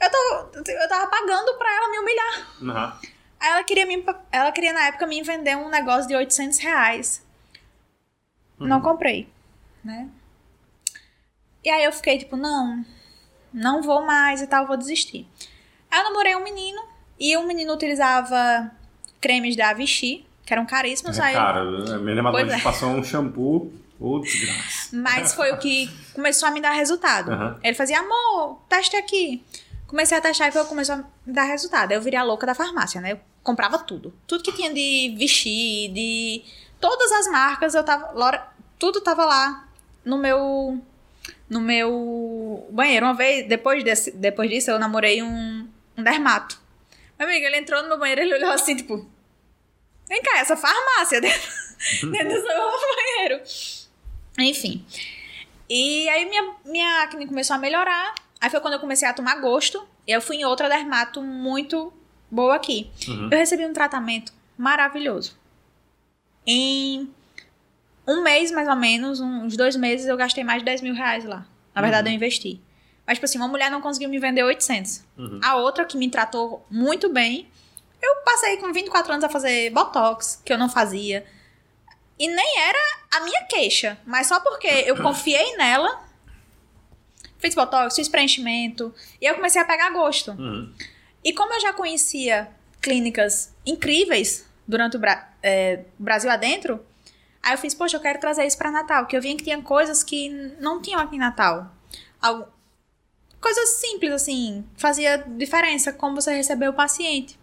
[0.00, 2.48] Eu, tô, eu tava pagando pra ela me humilhar.
[2.62, 3.00] Aham.
[3.42, 7.26] Aí ela queria, me, ela queria na época me vender um negócio de 800 reais.
[8.56, 9.28] Não comprei,
[9.84, 10.08] né?
[11.64, 12.84] E aí eu fiquei tipo, não,
[13.52, 15.26] não vou mais e tal, vou desistir.
[15.90, 16.80] Aí eu namorei um menino
[17.18, 18.70] e o menino utilizava
[19.20, 21.18] cremes da Vichy, que eram caríssimos.
[21.18, 22.62] É, aí cara, a minha namorada Pois é.
[22.62, 24.90] passou um shampoo, ô desgraça.
[24.92, 27.32] Mas foi o que começou a me dar resultado.
[27.32, 27.58] Aham.
[27.60, 29.44] Ele fazia, amor, teste aqui.
[29.88, 31.90] Comecei a testar e foi o que começou a me dar resultado.
[31.90, 33.12] Aí eu virei a louca da farmácia, né?
[33.12, 34.14] Eu comprava tudo.
[34.26, 36.44] Tudo que tinha de Vichy, de
[36.80, 38.12] todas as marcas, eu tava.
[38.12, 38.46] Lora,
[38.78, 39.68] tudo tava lá
[40.04, 40.80] no meu.
[41.48, 43.06] No meu banheiro.
[43.06, 46.60] Uma vez, depois, desse, depois disso, eu namorei um, um dermato.
[47.18, 49.08] Meu amigo, ele entrou no meu banheiro ele olhou assim, tipo.
[50.08, 51.50] Vem cá, essa farmácia dentro,
[52.10, 53.42] dentro do seu banheiro.
[54.38, 54.84] Enfim.
[55.68, 58.14] E aí minha, minha acne começou a melhorar.
[58.40, 59.86] Aí foi quando eu comecei a tomar gosto.
[60.06, 61.92] Eu fui em outra dermato muito
[62.32, 62.90] boa aqui.
[63.06, 63.28] Uhum.
[63.30, 65.36] Eu recebi um tratamento maravilhoso.
[66.46, 67.08] Em
[68.08, 71.24] um mês, mais ou menos, uns dois meses, eu gastei mais de 10 mil reais
[71.24, 71.46] lá.
[71.74, 72.60] Na verdade, eu investi.
[73.06, 75.04] Mas, tipo assim, uma mulher não conseguiu me vender 800.
[75.18, 75.40] Uhum.
[75.42, 77.48] A outra, que me tratou muito bem,
[78.00, 81.24] eu passei com 24 anos a fazer botox, que eu não fazia.
[82.18, 82.78] E nem era
[83.10, 86.02] a minha queixa, mas só porque eu confiei nela,
[87.38, 90.32] fiz botox, fiz preenchimento, e eu comecei a pegar gosto.
[90.32, 90.72] Uhum.
[91.24, 92.48] E como eu já conhecia
[92.80, 96.84] clínicas incríveis durante o Bra- é, Brasil adentro,
[97.42, 99.60] aí eu fiz, poxa, eu quero trazer isso pra Natal, que eu via que tinha
[99.62, 100.28] coisas que
[100.60, 101.72] não tinham aqui em Natal.
[102.20, 102.48] Algo-
[103.40, 107.38] coisas simples, assim, fazia diferença como você recebeu o paciente.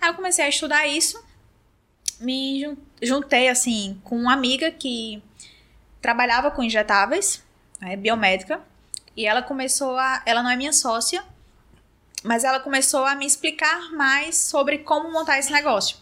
[0.00, 1.22] Aí eu comecei a estudar isso,
[2.20, 5.22] me jun- juntei, assim, com uma amiga que
[6.00, 7.42] trabalhava com injetáveis,
[7.80, 8.60] né, biomédica,
[9.16, 10.22] e ela começou a...
[10.26, 11.24] Ela não é minha sócia,
[12.24, 15.98] mas ela começou a me explicar mais sobre como montar esse negócio.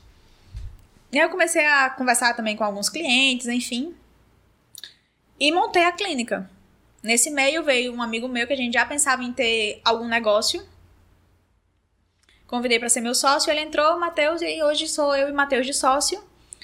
[1.10, 3.94] E aí eu comecei a conversar também com alguns clientes, enfim.
[5.38, 6.48] E montei a clínica.
[7.02, 10.64] Nesse meio veio um amigo meu que a gente já pensava em ter algum negócio.
[12.46, 15.74] Convidei para ser meu sócio, ele entrou, Matheus, e hoje sou eu e Matheus de
[15.74, 16.22] sócio.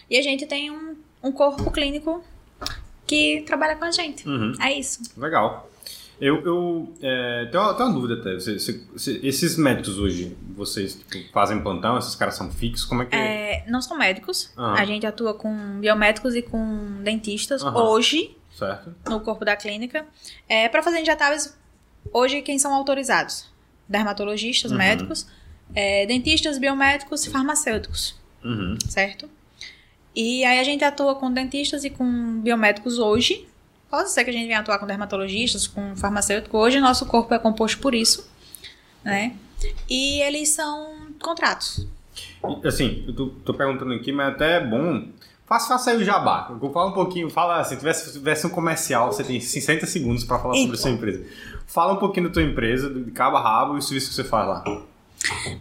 [0.08, 2.22] E a gente tem um, um corpo clínico
[3.06, 4.26] que trabalha com a gente.
[4.28, 4.52] Uhum.
[4.60, 5.00] É isso.
[5.16, 5.67] Legal.
[6.20, 8.34] Eu, eu é, tenho, uma, tenho uma dúvida até.
[8.34, 8.58] Você-
[8.92, 13.14] você- esses médicos hoje, vocês tipo, fazem plantão, esses caras são fixos, como é que
[13.14, 14.52] É, não são médicos.
[14.56, 14.74] Aham.
[14.74, 17.84] A gente atua com biomédicos e com dentistas Aham.
[17.84, 18.94] hoje Certo?
[19.08, 20.04] no corpo da clínica.
[20.48, 21.56] É, para fazer injetáveis,
[22.12, 23.48] hoje quem são autorizados?
[23.88, 24.78] Dermatologistas, Uhum.
[24.78, 25.26] médicos,
[25.74, 28.76] é, dentistas, biomédicos e farmacêuticos, Uhum.
[28.88, 29.30] certo?
[30.14, 33.46] E aí a gente atua com dentistas e com biomédicos hoje.
[33.90, 36.56] Pode ser que a gente venha atuar com dermatologistas, com farmacêutico.
[36.58, 38.30] Hoje nosso corpo é composto por isso,
[39.02, 39.34] né?
[39.88, 41.86] E eles são contratos.
[42.64, 45.08] Assim, eu tô, tô perguntando aqui, mas até é bom.
[45.46, 46.48] Faça, faça aí o jabá.
[46.50, 47.30] Eu vou falar um pouquinho.
[47.30, 50.90] Fala assim, tivesse, tivesse um comercial, você tem 60 segundos para falar sobre a sua
[50.90, 51.24] empresa.
[51.66, 54.24] Fala um pouquinho da tua empresa, de cabo a rabo e o serviço que você
[54.24, 54.64] faz lá.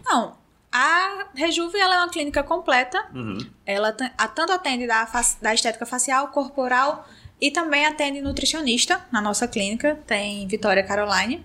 [0.04, 0.34] Não,
[0.78, 3.04] a Rejuve ela é uma clínica completa.
[3.12, 3.38] Uhum.
[3.66, 5.08] Ela tanto atende da,
[5.42, 7.08] da estética facial, corporal
[7.40, 9.98] e também atende nutricionista na nossa clínica.
[10.06, 11.44] Tem Vitória Caroline,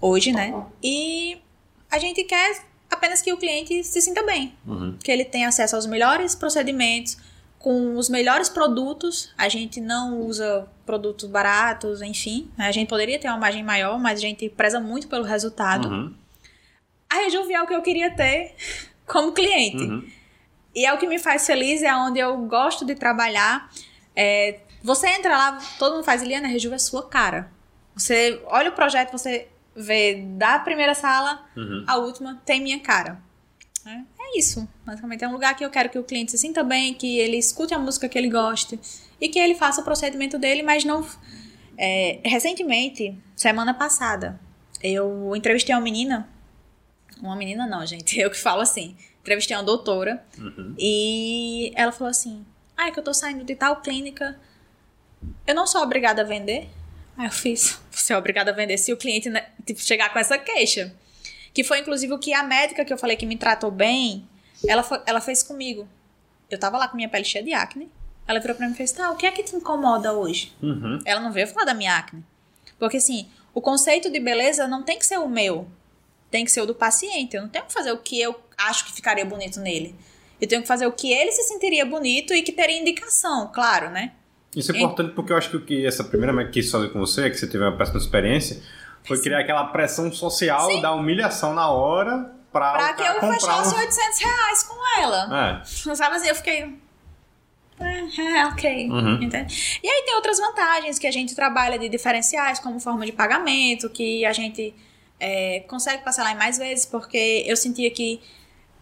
[0.00, 0.52] hoje, né?
[0.82, 1.40] E
[1.90, 4.54] a gente quer apenas que o cliente se sinta bem.
[4.66, 4.94] Uhum.
[5.02, 7.16] Que ele tenha acesso aos melhores procedimentos,
[7.58, 9.32] com os melhores produtos.
[9.38, 12.50] A gente não usa produtos baratos, enfim.
[12.58, 15.88] A gente poderia ter uma margem maior, mas a gente preza muito pelo resultado.
[15.88, 16.19] Uhum.
[17.10, 18.54] A Rejuve é o que eu queria ter
[19.06, 19.82] como cliente.
[19.82, 20.08] Uhum.
[20.74, 23.68] E é o que me faz feliz, é onde eu gosto de trabalhar.
[24.14, 27.50] É, você entra lá, todo mundo faz, Eliana, a Rejuve é sua cara.
[27.96, 31.84] Você olha o projeto, você vê da primeira sala Uhum.
[31.86, 33.20] à última, tem minha cara.
[33.84, 35.24] É, é isso, basicamente.
[35.24, 37.74] É um lugar que eu quero que o cliente se sinta bem, que ele escute
[37.74, 38.78] a música que ele goste
[39.20, 41.04] e que ele faça o procedimento dele, mas não.
[41.76, 44.38] É, recentemente, semana passada,
[44.82, 46.28] eu entrevistei uma menina.
[47.22, 48.96] Uma menina não, gente, eu que falo assim.
[49.20, 50.74] Entrevistei uma doutora Uhum.
[50.78, 52.44] e ela falou assim:
[52.76, 54.38] Ah, é que eu tô saindo de tal clínica.
[55.46, 56.68] Eu não sou obrigada a vender.
[57.16, 59.30] Aí eu fiz: Você é obrigada a vender se o cliente
[59.66, 60.94] tipo, chegar com essa queixa.
[61.52, 64.26] Que foi inclusive o que a médica que eu falei que me tratou bem,
[64.66, 65.86] ela, fo- ela fez comigo.
[66.48, 67.90] Eu tava lá com minha pele cheia de acne.
[68.26, 70.54] Ela virou pra mim e fez: Tá, o que é que te incomoda hoje?
[70.62, 70.98] Uhum.
[71.04, 72.24] Ela não veio falar da minha acne.
[72.78, 75.68] Porque assim, o conceito de beleza não tem que ser o meu.
[76.30, 77.36] Tem que ser o do paciente.
[77.36, 79.94] Eu não tenho que fazer o que eu acho que ficaria bonito nele.
[80.40, 83.90] Eu tenho que fazer o que ele se sentiria bonito e que teria indicação, claro,
[83.90, 84.12] né?
[84.54, 86.98] Isso é importante porque eu acho que o que essa primeira que quis fazer com
[86.98, 88.60] você, que você teve uma péssima experiência,
[89.04, 89.24] foi Sim.
[89.24, 90.80] criar aquela pressão social Sim.
[90.80, 93.78] da humilhação na hora pra, pra que eu fechasse um...
[93.78, 95.60] 800 reais com ela.
[95.62, 95.64] É.
[95.94, 96.78] Sabe assim, eu fiquei.
[97.78, 98.90] É, é, ok.
[98.90, 99.20] Uhum.
[99.82, 103.88] E aí tem outras vantagens que a gente trabalha de diferenciais, como forma de pagamento,
[103.88, 104.74] que a gente
[105.20, 108.20] é, consegue parcelar em mais vezes, porque eu sentia que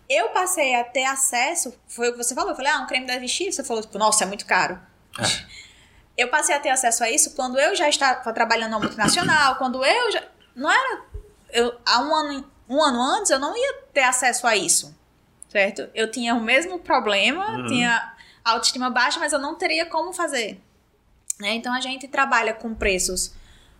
[0.09, 3.07] eu passei a ter acesso, foi o que você falou, eu falei, ah, um creme
[3.07, 4.80] da Vichy, você falou, tipo, nossa, é muito caro.
[5.18, 5.59] É.
[6.18, 9.84] Eu passei a ter acesso a isso quando eu já estava trabalhando na multinacional, quando
[9.84, 10.20] eu já.
[10.53, 11.03] Não era.
[11.49, 14.93] Eu, há um ano, um ano antes eu não ia ter acesso a isso.
[15.49, 15.89] Certo?
[15.95, 17.66] Eu tinha o mesmo problema, uhum.
[17.68, 20.61] tinha autoestima baixa, mas eu não teria como fazer.
[21.39, 21.55] Né?
[21.55, 23.32] Então a gente trabalha com preços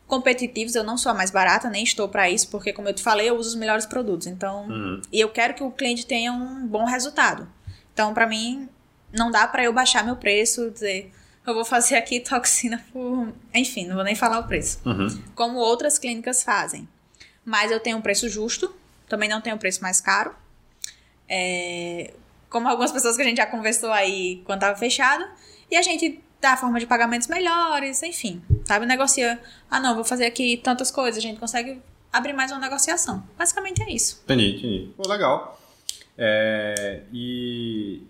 [0.09, 0.75] competitivos.
[0.75, 3.29] Eu não sou a mais barata, nem estou para isso, porque, como eu te falei,
[3.29, 4.27] eu uso os melhores produtos.
[4.27, 5.01] Então, uhum.
[5.13, 7.47] e eu quero que o cliente tenha um bom resultado.
[7.93, 8.69] Então, para mim,
[9.13, 11.13] não dá para eu baixar meu preço, dizer,
[11.47, 13.33] eu vou fazer aqui toxina por.
[13.55, 14.81] Enfim, não vou nem falar o preço.
[14.85, 15.23] Uhum.
[15.35, 16.89] Como outras clínicas fazem.
[17.45, 18.75] Mas eu tenho um preço justo,
[19.09, 20.35] também não tenho um preço mais caro.
[21.29, 22.15] É,
[22.49, 25.25] como algumas pessoas que a gente já conversou aí quando estava fechado.
[25.71, 28.43] E a gente dá forma de pagamentos melhores, enfim.
[28.69, 28.85] Sabe?
[28.85, 29.41] Negocia.
[29.71, 31.16] Ah, não, vou fazer aqui tantas coisas.
[31.16, 31.81] A gente consegue
[32.12, 33.25] abrir mais uma negociação.
[33.39, 34.21] Basicamente é isso.
[34.25, 34.91] Entendi, entendi.
[34.95, 35.59] Pô, legal.
[36.19, 38.03] É, e.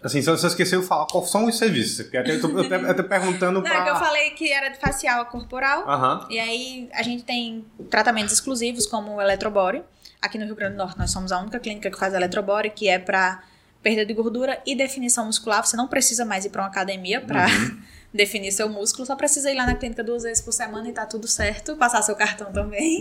[0.00, 2.02] Assim, você esqueceu de falar quais são os serviços.
[2.02, 3.74] Porque até, eu tô, eu tô perguntando para.
[3.80, 5.84] Não, é eu falei que era de facial a corporal.
[5.88, 6.30] Uhum.
[6.30, 9.82] E aí a gente tem tratamentos exclusivos como o Eletrobore.
[10.22, 12.88] Aqui no Rio Grande do Norte nós somos a única clínica que faz Eletrobore, que
[12.88, 13.42] é para
[13.82, 15.66] perda de gordura e definição muscular.
[15.66, 17.82] Você não precisa mais ir para uma academia para uhum.
[18.12, 21.04] definir seu músculo, só precisa ir lá na clínica duas vezes por semana e tá
[21.06, 21.76] tudo certo.
[21.76, 23.00] Passar seu cartão também.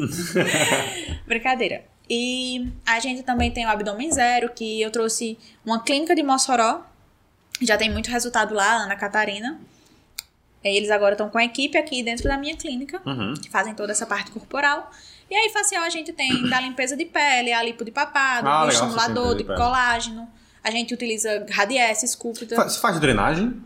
[1.25, 1.83] Brincadeira.
[2.09, 6.85] E a gente também tem o Abdômen Zero, que eu trouxe uma clínica de Mossoró.
[7.61, 9.59] Já tem muito resultado lá, Ana Catarina.
[10.63, 13.33] Eles agora estão com a equipe aqui dentro da minha clínica, uhum.
[13.35, 14.91] que fazem toda essa parte corporal.
[15.29, 18.67] E aí, facial, a gente tem da limpeza de pele, a lipo de papado, ah,
[18.69, 20.27] estimulador de, de colágeno.
[20.63, 22.55] A gente utiliza radiesse, esculpida.
[22.55, 23.61] Você faz drenagem?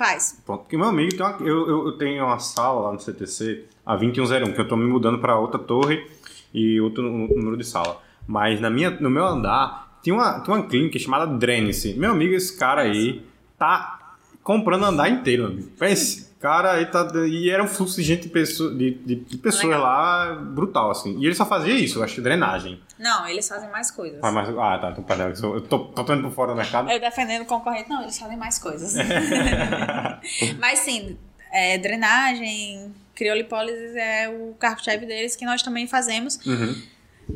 [0.00, 0.40] Faz.
[0.46, 3.66] Pronto, porque meu amigo, tem uma, eu, eu, eu, tenho uma sala lá no CTC,
[3.84, 6.06] a 2101, que eu tô me mudando para outra torre
[6.54, 8.00] e outro número de sala.
[8.26, 11.92] Mas na minha, no meu andar, tinha uma, tinha uma clínica chamada Drenice.
[11.98, 13.22] Meu amigo, esse cara aí
[13.58, 15.68] tá comprando andar inteiro, amigo.
[15.78, 16.29] Pense.
[16.40, 20.90] Cara, aí tá, e era um fluxo de gente, de, de, de pessoas lá brutal,
[20.90, 21.18] assim.
[21.18, 22.82] E ele só fazia isso, eu acho, drenagem.
[22.98, 24.18] Não, eles fazem mais coisas.
[24.22, 26.90] Ah, mas, ah tá, então perdão, eu tô, tô, tô indo por fora do mercado.
[26.90, 28.94] Eu defendendo o concorrente, não, eles fazem mais coisas.
[30.58, 31.18] mas sim,
[31.52, 36.36] é, drenagem, criolipólise é o carro-chefe deles, que nós também fazemos.
[36.46, 36.74] Uhum.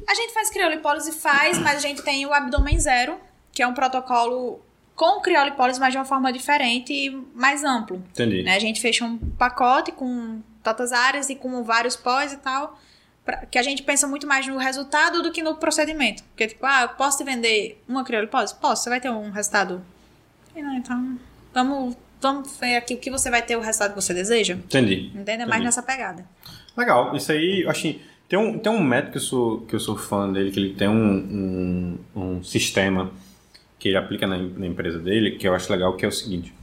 [0.09, 3.21] A gente faz criolipólise, faz, mas a gente tem o abdômen zero,
[3.53, 4.65] que é um protocolo
[4.95, 8.03] com criolipólise, mas de uma forma diferente e mais amplo.
[8.13, 8.43] Entendi.
[8.43, 8.55] Né?
[8.55, 12.79] A gente fecha um pacote com tantas áreas e com vários pós e tal,
[13.25, 16.23] pra, que a gente pensa muito mais no resultado do que no procedimento.
[16.25, 18.55] Porque, tipo, ah, eu posso te vender uma criolipólise?
[18.55, 19.83] Posso, você vai ter um resultado.
[20.57, 21.19] Então,
[21.53, 24.55] vamos, vamos ver aqui o que você vai ter o resultado que você deseja.
[24.55, 25.11] Entendi.
[25.15, 25.45] Entende?
[25.45, 26.25] mais nessa pegada.
[26.77, 28.01] Legal, isso aí, eu achei.
[28.29, 30.75] Tem um, tem um método que eu sou, que eu sou fã dele, que ele
[30.75, 33.13] tem um, um, um sistema
[33.85, 36.55] que ele aplica na, na, empresa dele, que eu acho legal, que é o seguinte.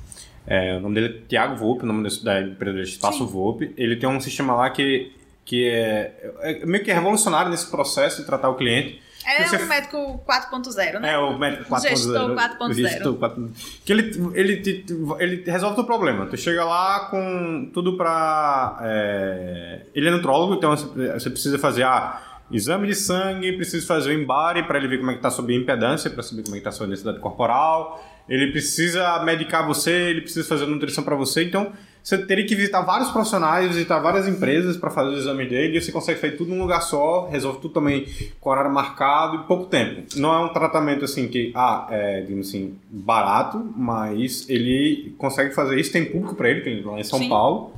[0.47, 3.27] É, o nome dele é Tiago Volpe, o nome da empresa dele é Espaço.
[3.27, 3.71] Volpe.
[3.77, 5.11] Ele tem um sistema lá que,
[5.45, 8.99] que é, é meio que revolucionário nesse processo de tratar o cliente.
[9.23, 9.57] É você...
[9.57, 11.13] o médico 4.0, né?
[11.13, 12.73] É o médico 4.0.
[12.73, 13.49] Gestor 4.0.
[13.85, 14.85] Que ele, ele,
[15.19, 16.25] ele resolve o problema.
[16.25, 18.79] Tu chega lá com tudo pra...
[18.81, 19.81] É...
[19.93, 21.83] Ele é nutrólogo, então você precisa fazer...
[21.83, 25.29] Ah, exame de sangue, precisa fazer o embare para ele ver como é que está
[25.29, 28.03] a sua impedância, para saber como é que está a sua densidade corporal.
[28.29, 31.43] Ele precisa medicar você, ele precisa fazer nutrição para você.
[31.43, 31.71] Então,
[32.03, 35.81] você teria que visitar vários profissionais, visitar várias empresas para fazer o exame dele, e
[35.81, 38.07] você consegue fazer tudo num lugar só, resolve tudo também
[38.39, 40.03] com horário marcado e pouco tempo.
[40.15, 45.79] Não é um tratamento assim que, ah, é, digamos assim, barato, mas ele consegue fazer
[45.79, 47.29] isso, tem público para ele, que ele lá em São Sim.
[47.29, 47.73] Paulo.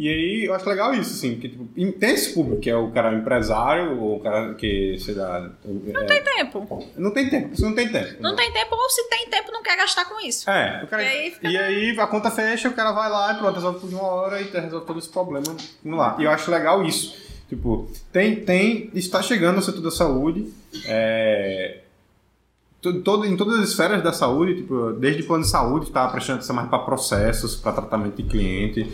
[0.00, 2.90] E aí eu acho legal isso, assim, que tipo, tem esse público que é o
[2.90, 5.50] cara empresário, ou o cara que, sei lá.
[5.62, 6.88] Não é, tem tempo.
[6.96, 8.14] Não tem tempo, você não tem tempo.
[8.18, 10.48] Não, tem tempo, ou se tem tempo, não quer gastar com isso.
[10.48, 13.36] É, o cara, e, aí, e aí a conta fecha, o cara vai lá e
[13.36, 16.16] pronto, resolve tudo em uma hora e resolve todo esse problema lá.
[16.18, 17.14] E eu acho legal isso.
[17.46, 20.50] Tipo, tem, tem, está chegando o setor da saúde.
[20.86, 21.80] É,
[22.80, 26.56] todo, em todas as esferas da saúde, tipo, desde plano de saúde, está prestando atenção
[26.56, 28.86] mais para processos, para tratamento de cliente.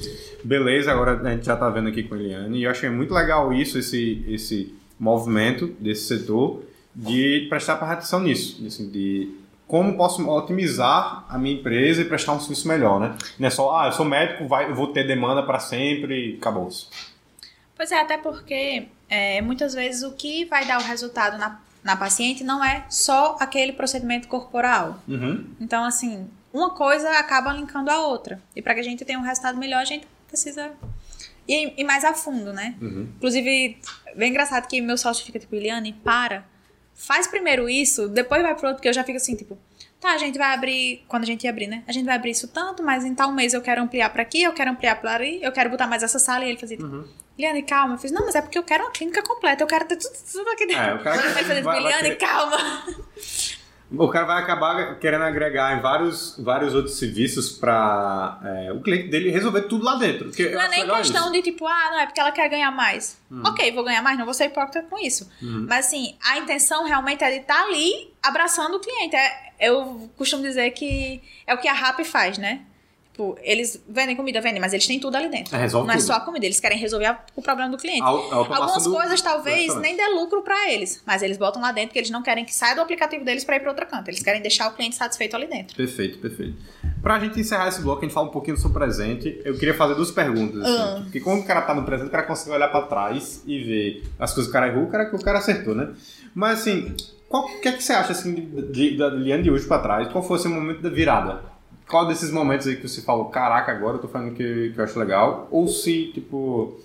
[0.43, 2.59] Beleza, agora a gente já está vendo aqui com a Eliane.
[2.59, 6.63] E eu achei muito legal isso, esse, esse, movimento desse setor
[6.95, 9.31] de prestar atenção nisso, assim, de
[9.67, 13.15] como posso otimizar a minha empresa e prestar um serviço melhor, né?
[13.39, 16.87] Não é só, ah, eu sou médico, vai, eu vou ter demanda para sempre acabou-se.
[17.77, 21.97] Pois é, até porque é, muitas vezes o que vai dar o resultado na, na
[21.97, 25.01] paciente não é só aquele procedimento corporal.
[25.07, 25.47] Uhum.
[25.61, 28.43] Então, assim, uma coisa acaba linkando a outra.
[28.57, 30.73] E para que a gente tenha um resultado melhor, a gente precisa
[31.47, 32.75] ir, ir mais a fundo, né?
[32.83, 33.09] Uhum.
[33.17, 33.79] Inclusive,
[34.17, 36.45] bem engraçado que meu sócio fica tipo, Eliane, para.
[36.93, 39.57] Faz primeiro isso, depois vai pro outro, porque eu já fico assim, tipo,
[40.01, 41.85] tá, a gente vai abrir, quando a gente ia abrir, né?
[41.87, 44.43] A gente vai abrir isso tanto, mas em tal mês eu quero ampliar para aqui,
[44.43, 46.89] eu quero ampliar para ali, eu quero botar mais essa sala, e ele fazia, tipo,
[46.89, 47.07] Uhum.
[47.39, 47.95] Liane, calma.
[47.95, 50.13] Eu fiz, não, mas é porque eu quero uma clínica completa, eu quero ter tudo,
[50.33, 50.83] tudo aqui dentro.
[50.83, 52.57] É, o cara tipo, vai- vai Liane, querer- calma.
[53.89, 58.41] O cara vai acabar querendo agregar em vários, vários outros serviços para
[58.75, 60.29] o cliente dele resolver tudo lá dentro.
[60.37, 61.29] eu Não é acho nem questão isso.
[61.29, 61.33] Hum.
[61.33, 63.17] de tipo, ah, não, é porque ela quer ganhar mais.
[63.45, 65.31] Ok, vou ganhar mais, não vou ser hipócrita com isso.
[65.41, 65.67] Uhum.
[65.69, 69.15] Mas assim, a intenção realmente é de estar ali abraçando o cliente.
[69.15, 72.63] É, eu costumo dizer que é o que a RAP faz, né?
[73.17, 75.57] Tipo, eles vendem comida, vendem, mas eles têm tudo ali dentro.
[75.57, 76.07] É, resolve não é tudo.
[76.07, 78.03] só a comida, eles querem resolver a- o problema do cliente.
[78.03, 81.73] A- a Algumas do- coisas talvez nem dê lucro pra eles, mas eles botam lá
[81.73, 84.09] dentro porque eles não querem que saia do aplicativo deles pra ir pra outra canto.
[84.09, 85.75] Eles querem deixar o cliente satisfeito ali dentro.
[85.75, 86.59] Perfeito, perfeito.
[87.01, 89.41] Pra gente encerrar esse bloco, a gente fala um pouquinho do seu presente.
[89.47, 90.61] Eu queria fazer duas perguntas.
[90.61, 90.77] assim.
[90.79, 91.01] Ah.
[91.05, 94.03] Porque quando o cara tá no presente, o cara consegue olhar pra trás e ver
[94.19, 95.89] as coisas que o cara errou, o cara que o cara acertou, né?
[96.35, 96.95] Mas assim,
[97.31, 99.79] qual- o que é que você acha assim, de, de- da Liane de hoje pra
[99.79, 100.07] trás?
[100.13, 101.56] Qual foi o seu momento da virada?
[101.89, 104.85] Qual desses momentos aí que você falou, caraca, agora eu tô falando que, que eu
[104.85, 105.47] acho legal?
[105.51, 106.81] Ou se, tipo,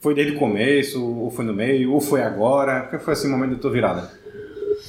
[0.00, 2.82] foi desde o começo, ou foi no meio, ou foi agora?
[2.88, 4.18] Qual foi esse momento da tua virada?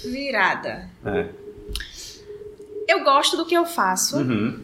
[0.06, 0.90] Virada.
[1.06, 1.28] É.
[2.88, 4.18] Eu gosto do que eu faço.
[4.18, 4.64] Uhum.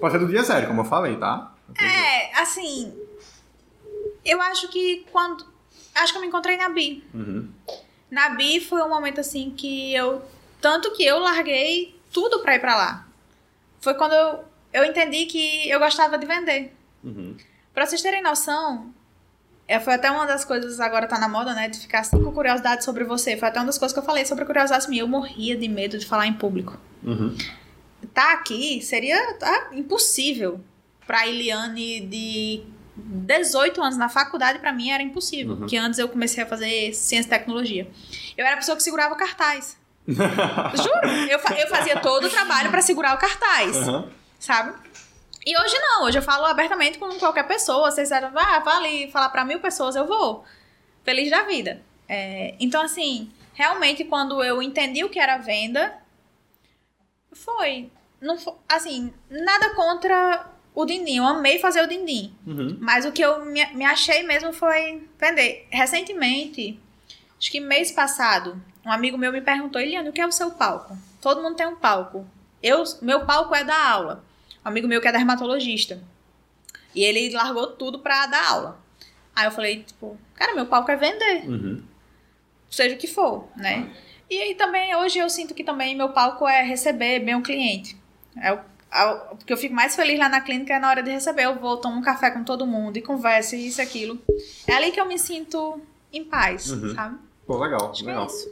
[0.00, 1.54] Pode ser do dia zero, como eu falei, tá?
[1.78, 2.94] É, assim.
[4.24, 5.44] Eu acho que quando.
[5.94, 7.04] Acho que eu me encontrei na Bi.
[7.14, 7.48] Uhum.
[8.10, 10.22] Na Bi foi um momento assim que eu.
[10.60, 13.05] Tanto que eu larguei tudo pra ir pra lá.
[13.86, 16.74] Foi quando eu, eu entendi que eu gostava de vender.
[17.04, 17.36] Uhum.
[17.72, 18.92] Pra vocês terem noção,
[19.68, 21.68] é, foi até uma das coisas, agora tá na moda, né?
[21.68, 23.36] De ficar cinco curiosidades sobre você.
[23.36, 25.02] Foi até uma das coisas que eu falei sobre curiosidades minhas.
[25.02, 26.76] Eu morria de medo de falar em público.
[27.04, 27.36] Uhum.
[28.12, 30.60] Tá aqui seria tá, impossível.
[31.06, 32.64] Pra Eliane de
[32.96, 35.52] 18 anos na faculdade, pra mim era impossível.
[35.52, 35.58] Uhum.
[35.60, 37.88] Porque antes eu comecei a fazer ciência e tecnologia.
[38.36, 39.78] Eu era a pessoa que segurava cartaz.
[40.76, 44.08] Juro, eu, fa- eu fazia todo o trabalho pra segurar o cartaz Uhum.
[44.38, 44.74] sabe?
[45.44, 47.90] E hoje não, hoje eu falo abertamente com qualquer pessoa.
[47.90, 50.44] Vocês disseram, ah, vá ali falar pra mil pessoas, eu vou.
[51.04, 51.80] Feliz da vida.
[52.08, 55.94] É, então, assim, realmente, quando eu entendi o que era venda,
[57.32, 57.90] foi.
[58.20, 61.18] Não fo- assim, nada contra o dindim.
[61.18, 62.34] Eu amei fazer o dindim.
[62.46, 62.76] Uhum.
[62.80, 65.66] Mas o que eu me, me achei mesmo foi vender.
[65.70, 66.80] Recentemente,
[67.38, 70.50] acho que mês passado, um amigo meu me perguntou, Eliane, o que é o seu
[70.52, 70.96] palco?
[71.20, 72.26] Todo mundo tem um palco.
[72.62, 74.24] Eu, meu palco é dar aula.
[74.64, 76.00] Um amigo meu que é dermatologista.
[76.94, 78.80] E ele largou tudo pra dar aula.
[79.34, 81.82] Aí eu falei, tipo, cara, meu palco é vender, Uhum.
[82.70, 83.90] seja o que for, né?
[84.30, 87.96] E aí também, hoje eu sinto que também meu palco é receber bem o cliente.
[88.40, 88.58] É o,
[88.90, 91.44] a- o que eu fico mais feliz lá na clínica é na hora de receber.
[91.44, 94.18] Eu vou, tomo um café com todo mundo e converso, e isso e aquilo.
[94.66, 95.80] É ali que eu me sinto
[96.12, 96.94] em paz, Uhum.
[96.94, 97.18] sabe?
[97.46, 98.24] Pô, legal, Acho que legal.
[98.24, 98.50] é isso.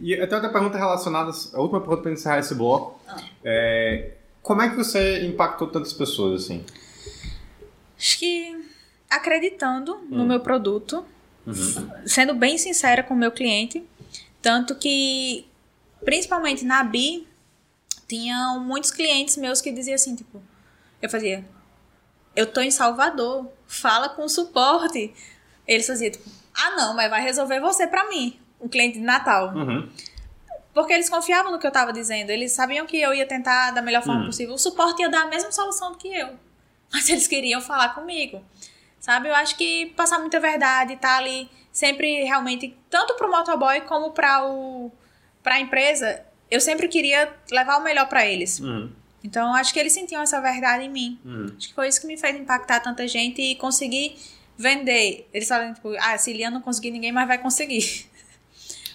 [0.00, 2.98] E eu tenho outra pergunta relacionada, a última pergunta para encerrar esse bloco.
[3.06, 3.22] Ah.
[3.44, 6.64] É, como é que você impactou tantas pessoas assim?
[7.98, 8.64] Acho que
[9.10, 10.26] acreditando no Hum.
[10.26, 11.04] meu produto,
[11.46, 11.90] Uhum.
[12.06, 13.84] sendo bem sincera com o meu cliente,
[14.40, 15.46] tanto que,
[16.04, 17.26] principalmente na Bi,
[18.08, 20.40] tinham muitos clientes meus que diziam assim, tipo,
[21.02, 21.44] eu fazia,
[22.34, 25.12] eu tô em Salvador, fala com o suporte.
[25.66, 29.54] Eles faziam, tipo, ah não, mas vai resolver você pra mim, um cliente de Natal.
[29.54, 29.88] Uhum.
[30.72, 33.82] Porque eles confiavam no que eu tava dizendo, eles sabiam que eu ia tentar da
[33.82, 34.26] melhor forma Hum.
[34.26, 34.54] possível.
[34.54, 36.30] O suporte ia dar a mesma solução do que eu.
[36.92, 38.42] Mas eles queriam falar comigo.
[38.98, 39.28] Sabe?
[39.28, 44.44] Eu acho que passar muita verdade, tá ali sempre realmente, tanto pro motoboy como para
[44.44, 44.90] o
[45.42, 48.60] pra empresa, eu sempre queria levar o melhor para eles.
[48.60, 48.90] Uhum.
[49.24, 51.18] Então, acho que eles sentiam essa verdade em mim.
[51.24, 51.54] Uhum.
[51.56, 54.16] Acho que foi isso que me fez impactar tanta gente e conseguir
[54.56, 55.28] vender.
[55.32, 58.06] Eles falam, tipo, ah, se Liane não conseguir, ninguém mais vai conseguir.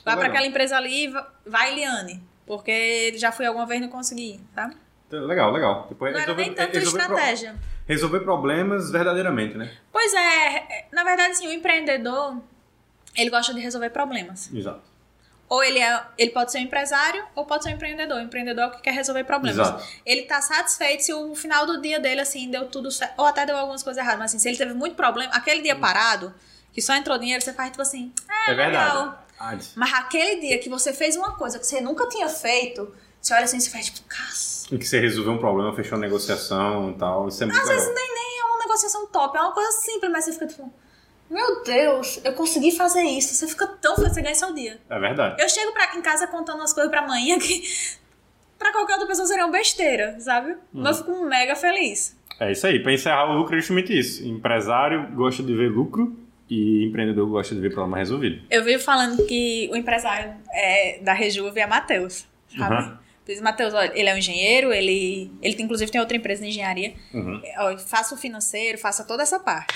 [0.06, 0.30] Vai para Legal.
[0.36, 2.24] aquela empresa ali, va- vai Liane.
[2.45, 4.70] Porque já fui alguma vez e não consegui, tá?
[5.08, 5.88] Então, Legal, legal.
[5.89, 7.56] Depois, Não era resolver- nem tanto resolver pro- estratégia.
[7.88, 9.76] resolver problemas verdadeiramente, né?
[9.91, 12.39] Pois é, na verdade, assim, o empreendedor,
[13.16, 14.51] ele gosta de resolver problemas.
[14.53, 14.82] Exato.
[15.47, 18.18] Ou ele, é, ele pode ser um empresário ou pode ser um empreendedor.
[18.18, 19.60] O empreendedor é o que quer resolver problemas.
[19.60, 19.84] Exato.
[20.03, 23.14] Ele tá satisfeito se o final do dia dele, assim, deu tudo certo.
[23.18, 24.20] Ou até deu algumas coisas erradas.
[24.20, 26.34] Mas, assim, se ele teve muito problema, aquele dia parado,
[26.74, 28.12] que só entrou dinheiro, você faz tipo assim,
[28.47, 29.16] é, É verdade.
[29.76, 33.44] Mas aquele dia que você fez uma coisa que você nunca tinha feito, você olha
[33.44, 34.68] assim e faz tipo, caça.
[34.74, 37.28] E que você resolveu um problema, fechou uma negociação e tal.
[37.28, 37.82] Isso é muito Às legal.
[37.84, 40.74] vezes nem, nem é uma negociação top, é uma coisa simples, mas você fica tipo,
[41.30, 43.34] meu Deus, eu consegui fazer isso.
[43.34, 44.80] Você fica tão feliz, você ganha seu dia.
[44.90, 45.42] É verdade.
[45.42, 47.64] Eu chego pra, em casa contando umas coisas pra mãe que
[48.58, 50.56] pra qualquer outra pessoa seriam besteira, sabe?
[50.72, 52.16] Mas eu fico mega feliz.
[52.40, 52.82] É isso aí.
[52.82, 54.26] Pra encerrar o lucro é justamente isso.
[54.26, 56.16] Empresário gosta de ver lucro
[56.50, 58.46] e empreendedor gosta de ver problema resolvido.
[58.50, 62.26] Eu vivo falando que o empresário é, da Rejuve é Matheus,
[62.56, 62.76] sabe?
[62.76, 62.98] Uhum.
[63.26, 66.50] Diz, Matheus, olha, ele é um engenheiro, ele, ele tem, inclusive tem outra empresa de
[66.50, 66.93] engenharia.
[67.12, 67.41] Uhum.
[67.58, 69.74] Ó, faça o financeiro, faça toda essa parte.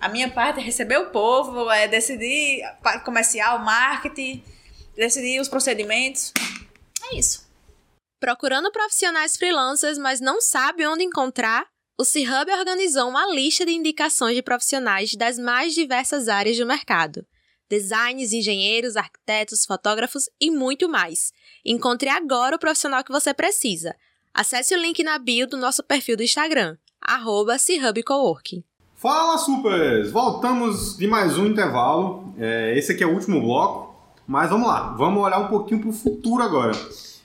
[0.00, 4.42] A minha parte é receber o povo, é decidir a parte comercial, marketing,
[4.94, 6.32] decidir os procedimentos.
[7.10, 7.50] É isso.
[8.20, 11.66] Procurando profissionais freelancers, mas não sabe onde encontrar?
[11.98, 17.24] O C-Hub organizou uma lista de indicações de profissionais das mais diversas áreas do mercado.
[17.68, 21.32] Designers, engenheiros, arquitetos, fotógrafos e muito mais.
[21.64, 23.94] Encontre agora o profissional que você precisa.
[24.32, 27.56] Acesse o link na bio do nosso perfil do Instagram, arroba.
[28.94, 30.10] Fala, supers!
[30.10, 32.34] Voltamos de mais um intervalo.
[32.38, 33.92] É, esse aqui é o último bloco.
[34.26, 36.72] Mas vamos lá, vamos olhar um pouquinho pro futuro agora.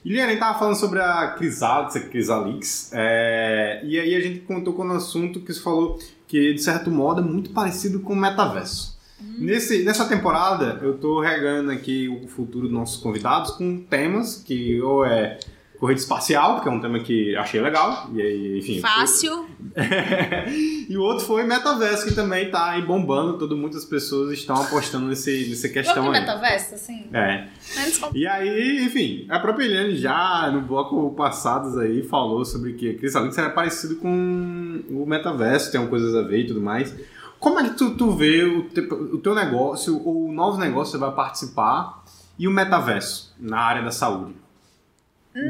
[0.08, 4.39] Iliane, a gente tava falando sobre a Crisalix, a Crisalix, é, e aí a gente
[4.39, 8.14] contou com um assunto que você falou que, de certo modo, é muito parecido com
[8.14, 8.97] o metaverso.
[9.38, 14.80] Nesse, nessa temporada, eu tô regando aqui o futuro dos nossos convidados com temas que
[14.80, 15.39] ou é
[15.80, 18.80] corrida espacial, que é um tema que achei legal, e aí, enfim...
[18.80, 19.45] Fácil.
[20.89, 25.05] e o outro foi metaverso, que também tá aí bombando, todo muitas pessoas estão apostando
[25.05, 26.21] nesse, nessa questão Vamos aí.
[26.21, 27.07] metaverso, assim?
[27.13, 27.47] É.
[27.75, 32.93] Menos E aí, enfim, a própria Eliane já no bloco passados aí falou sobre que
[32.95, 36.93] Crisalix era parecido com o metaverso, tem coisas a ver e tudo mais.
[37.39, 40.97] Como é que tu, tu vê o, te- o teu negócio, ou novos negócios que
[40.97, 42.03] você vai participar,
[42.39, 44.34] e o metaverso na área da saúde?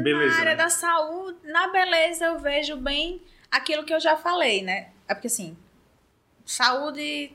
[0.02, 0.56] Beleza, na área né?
[0.56, 4.88] da saúde, na beleza eu vejo bem aquilo que eu já falei, né?
[5.08, 5.56] É porque assim,
[6.44, 7.32] saúde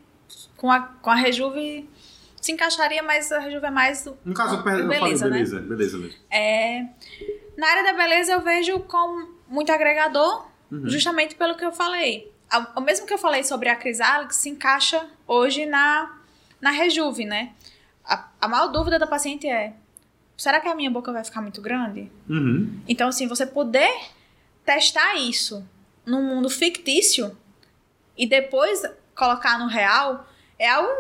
[0.58, 1.90] com a, com a Rejuve
[2.42, 5.30] se encaixaria, mas a Rejuve é mais No caso, eu, beleza, falei né?
[5.30, 6.20] beleza, beleza mesmo.
[6.30, 6.86] É,
[7.58, 10.90] na área da beleza eu vejo como muito agregador, Uhum.
[10.90, 12.34] justamente pelo que eu falei.
[12.76, 16.18] O mesmo que eu falei sobre a Crisalix se encaixa hoje na,
[16.60, 17.52] na Rejuve, né?
[18.04, 19.74] A, a maior dúvida da paciente é:
[20.38, 22.12] será que a minha boca vai ficar muito grande?
[22.30, 22.82] Uhum.
[22.88, 23.92] Então, assim, você poder
[24.66, 25.68] testar isso
[26.06, 27.36] num mundo fictício
[28.18, 28.82] e depois
[29.16, 30.28] colocar no real
[30.58, 30.92] é algo,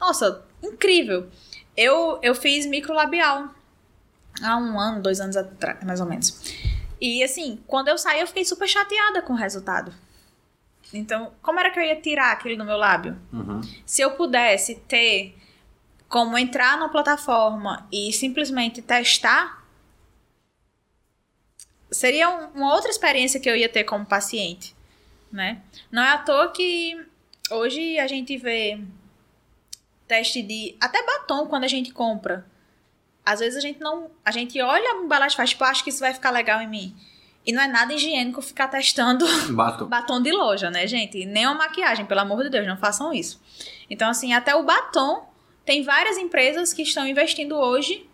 [0.00, 1.28] nossa, incrível.
[1.76, 3.48] Eu, eu fiz microlabial
[4.42, 6.54] há um ano, dois anos atrás, mais ou menos.
[7.00, 9.94] E, assim, quando eu saí, eu fiquei super chateada com o resultado.
[10.92, 13.16] Então, como era que eu ia tirar aquele do meu lábio?
[13.32, 13.60] Uhum.
[13.84, 15.37] se eu pudesse ter
[16.08, 19.62] como entrar na plataforma e simplesmente testar,
[21.90, 24.74] seria um- uma outra experiência que eu ia ter como paciente,
[25.32, 25.62] né?
[25.90, 26.98] Não é à toa que
[27.50, 28.80] hoje a gente vê
[30.06, 32.46] teste de até batom quando a gente compra.
[33.24, 35.90] Às vezes a gente não, a gente olha a embalagem e faz, tipo, acho que
[35.90, 36.96] isso vai ficar legal em mim.
[37.46, 39.84] E não é nada higiênico ficar testando Bato.
[39.86, 41.24] batom de loja, né, gente?
[41.26, 43.40] Nem uma maquiagem, pelo amor de Deus, não façam isso.
[43.90, 45.27] Então, assim, até o batom,
[45.68, 48.08] tem várias empresas que estão investindo hoje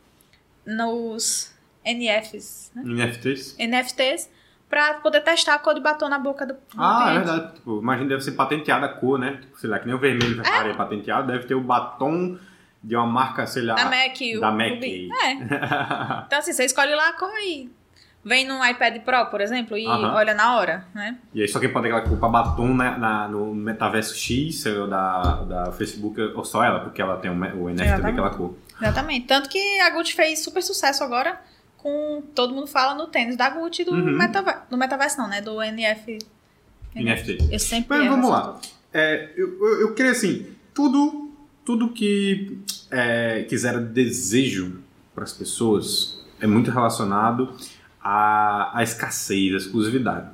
[0.66, 1.54] nos
[1.86, 2.82] NFs, né?
[2.84, 3.56] NFTs?
[3.56, 4.28] NFTs,
[4.68, 7.26] pra poder testar a cor de batom na boca do, do Ah, é cliente.
[7.30, 7.54] verdade.
[7.54, 9.38] Tipo, imagina, deve ser patenteada a cor, né?
[9.40, 10.68] Tipo, sei lá, que nem o vermelho é.
[10.70, 12.36] é patenteado, deve ter o batom
[12.82, 13.74] de uma marca, sei lá.
[13.74, 14.36] Da MAC.
[14.36, 14.74] o Da MAC.
[14.74, 15.08] Ruby.
[15.22, 15.32] É.
[16.26, 17.70] Então, assim, você escolhe lá a cor e
[18.24, 21.18] vem num iPad Pro, por exemplo, e olha na hora, né?
[21.34, 25.42] e aí só quem pode aquela cor pra batom na, na- no metaverso X da,
[25.42, 28.02] da Facebook, ou só ela, porque ela tem o, o NFT Exatamente.
[28.16, 28.54] daquela cor.
[28.80, 29.26] Exatamente.
[29.26, 31.38] Tanto que a Gucci fez super sucesso agora
[31.76, 34.16] com todo mundo fala no tênis da Gucci do Uhum.
[34.16, 34.60] metaverso.
[34.70, 35.40] Do metaverso não, né?
[35.42, 36.18] Do NF.
[36.94, 37.48] NFT.
[37.50, 38.58] Eu sempre Mas vamos lá.
[38.92, 41.30] É, eu, eu, eu queria assim, tudo,
[41.64, 42.58] tudo que
[42.90, 44.80] é, quiser desejo
[45.14, 47.54] para as pessoas é muito relacionado
[48.04, 50.28] à, à escassez, à exclusividade.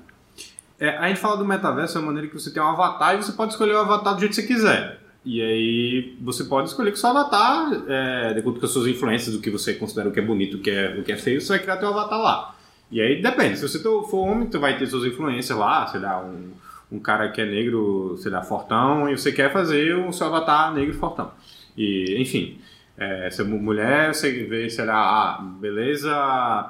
[0.78, 3.22] É, a gente fala do metaverso é uma maneira que você tem um avatar e
[3.22, 5.00] você pode escolher o avatar do jeito que você quiser.
[5.24, 9.34] E aí você pode escolher que seu avatar, é, de acordo com as suas influências,
[9.34, 11.40] do que você considera o que é bonito, o que é, o que é feio,
[11.40, 12.56] você vai criar teu avatar lá.
[12.90, 16.24] E aí depende, se você for homem, tu vai ter suas influências lá, sei lá,
[16.24, 16.50] um,
[16.90, 20.72] um cara que é negro, sei lá, fortão, e você quer fazer o seu avatar
[20.74, 21.30] negro fortão.
[21.76, 22.58] E, enfim,
[23.00, 24.94] é, se é mu- mulher, você vê, sei lá,
[25.38, 26.12] ah, beleza,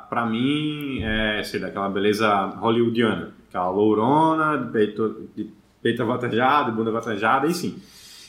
[0.09, 5.51] pra mim, é, sei lá, aquela beleza hollywoodiana, aquela lourona, de peito, de
[5.83, 7.76] peito avantajado, bunda avantajada, enfim.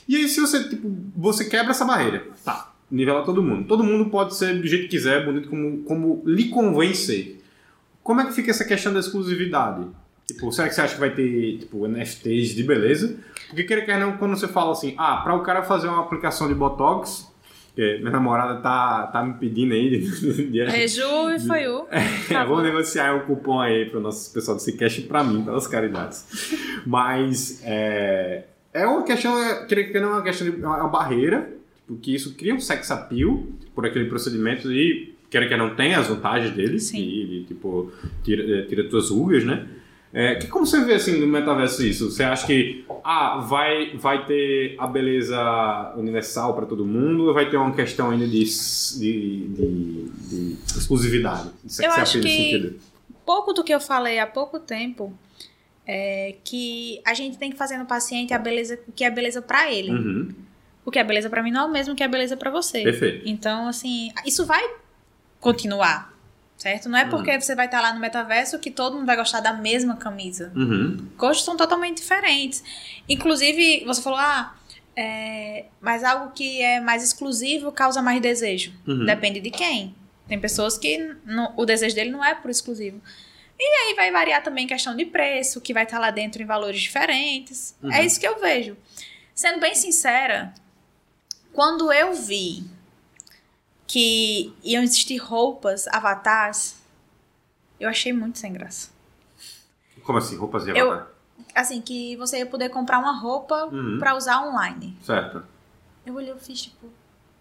[0.08, 3.66] E aí, se você, tipo, você quebra essa barreira, tá, nivela todo mundo.
[3.68, 7.40] Todo mundo pode ser do jeito que quiser, bonito como, como lhe convém ser.
[8.04, 9.86] Como é que fica essa questão da exclusividade?
[10.28, 13.16] Tipo, será que você acha que vai ter, tipo, NFTs de beleza?
[13.48, 16.48] Porque, quer quer não, quando você fala assim, ah, para o cara fazer uma aplicação
[16.48, 17.31] de Botox,
[17.76, 20.00] que minha namorada tá, tá me pedindo aí.
[20.02, 21.88] De, de, Reju e foi o.
[21.90, 22.02] É,
[22.46, 25.68] vamos negociar um cupom aí para o nosso pessoal do Cicast e para mim, pelas
[25.68, 26.26] caridades.
[26.86, 28.44] Mas é,
[28.74, 29.34] é uma questão,
[29.68, 32.60] creio que não é uma questão de é uma barreira, tipo, que isso cria um
[32.60, 33.44] sex appeal
[33.74, 36.98] por aquele procedimento e quer que não tem as vantagens dele, Sim.
[36.98, 37.92] que ele tipo
[38.24, 39.66] tira, tira tuas rugas, né?
[40.14, 42.12] É, que como você vê assim no metaverso isso?
[42.12, 47.50] Você acha que ah, vai, vai ter a beleza universal para todo mundo ou vai
[47.50, 51.50] ter uma questão ainda de, de, de, de exclusividade?
[51.64, 52.78] De sex Eu acho que-?
[53.26, 55.18] Pouco do que eu falei há pouco tempo
[55.88, 59.42] é que a gente tem que fazer no paciente a beleza, o que é beleza
[59.42, 59.92] pra ele.
[59.92, 60.30] Uhum,
[60.86, 62.84] O que é beleza pra mim não é o mesmo que é beleza pra você.
[62.84, 63.22] perfeito.
[63.28, 64.62] Então, assim, isso vai
[65.40, 66.11] continuar,
[66.62, 66.88] certo?
[66.88, 69.52] Não é porque você vai estar lá no metaverso que todo mundo vai gostar da
[69.52, 70.52] mesma camisa.
[70.56, 72.64] Uhum, Gostos são totalmente diferentes.
[73.10, 74.56] Inclusive, você falou, ah,
[74.96, 78.74] é, mas algo que é mais exclusivo causa mais desejo.
[78.88, 79.06] uhum.
[79.06, 79.96] Depende de quem.
[80.28, 83.02] Tem pessoas que não- o desejo dele não é por exclusivo.
[83.60, 86.80] E aí vai variar também questão de preço, que vai estar lá dentro em valores
[86.82, 87.76] diferentes.
[87.82, 87.92] Uhum.
[87.92, 88.78] É isso que eu vejo.
[89.34, 90.54] Sendo bem sincera,
[91.54, 92.64] quando eu vi
[93.92, 96.78] que iam existir roupas, avatares,
[97.78, 98.90] eu achei muito sem graça.
[100.04, 100.38] Como assim?
[100.38, 101.08] Roupas de Eu- avatar?
[101.54, 103.98] Assim, que você ia poder comprar uma roupa Uhum.
[104.00, 104.98] pra usar online.
[105.04, 105.44] Certo.
[106.06, 106.88] Eu olhei e fiz, tipo...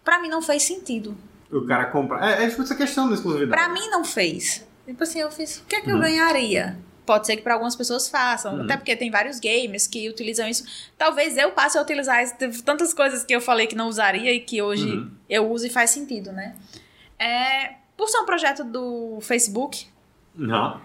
[0.02, 1.16] Pra mim não fez sentido.
[1.52, 2.18] O cara compra.
[2.34, 3.52] É, é tipo essa questão da exclusividade.
[3.62, 4.66] Pra mim não fez.
[4.84, 6.00] Tipo assim, eu fiz, o que é que eu Uhum.
[6.02, 6.76] ganharia?
[7.10, 8.62] Pode ser que para algumas pessoas façam, Uhum.
[8.62, 10.64] até porque tem vários gamers que utilizam isso.
[10.96, 12.24] Talvez eu passe a utilizar
[12.64, 15.10] tantas coisas que eu falei que não usaria e que hoje Uhum.
[15.28, 16.54] eu uso e faz sentido, né?
[17.18, 19.88] É, por ser um projeto do Facebook,
[20.36, 20.80] Não.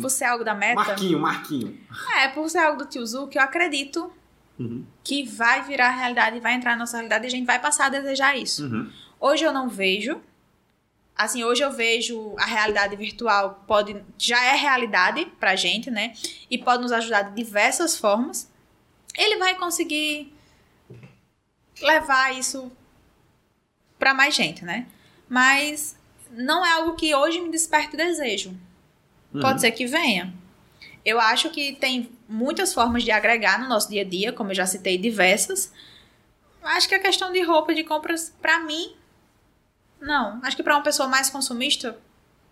[0.00, 1.76] por ser algo da Meta, Marquinho, Marquinho.
[2.18, 4.12] é, por ser algo do Tio Zu, que eu acredito
[4.56, 4.84] Uhum.
[5.02, 7.88] que vai virar realidade, vai entrar na nossa realidade e a gente vai passar a
[7.88, 8.64] desejar isso.
[8.64, 8.88] Uhum.
[9.18, 10.20] Hoje eu não vejo.
[11.16, 16.12] Assim, hoje eu vejo a realidade virtual pode já é realidade pra gente, né?
[16.50, 18.50] E pode nos ajudar de diversas formas.
[19.16, 20.34] Ele vai conseguir
[21.80, 22.70] levar isso
[23.98, 24.86] pra mais gente, né?
[25.28, 25.96] Mas
[26.30, 28.50] não é algo que hoje me desperte desejo.
[29.32, 29.40] Uhum.
[29.40, 30.34] Pode ser que venha.
[31.04, 34.54] Eu acho que tem muitas formas de agregar no nosso dia a dia, como eu
[34.54, 35.72] já citei diversas.
[36.62, 38.96] Acho que a questão de roupa de compras, pra mim,
[40.04, 40.38] não.
[40.42, 41.96] Acho que pra uma pessoa mais consumista,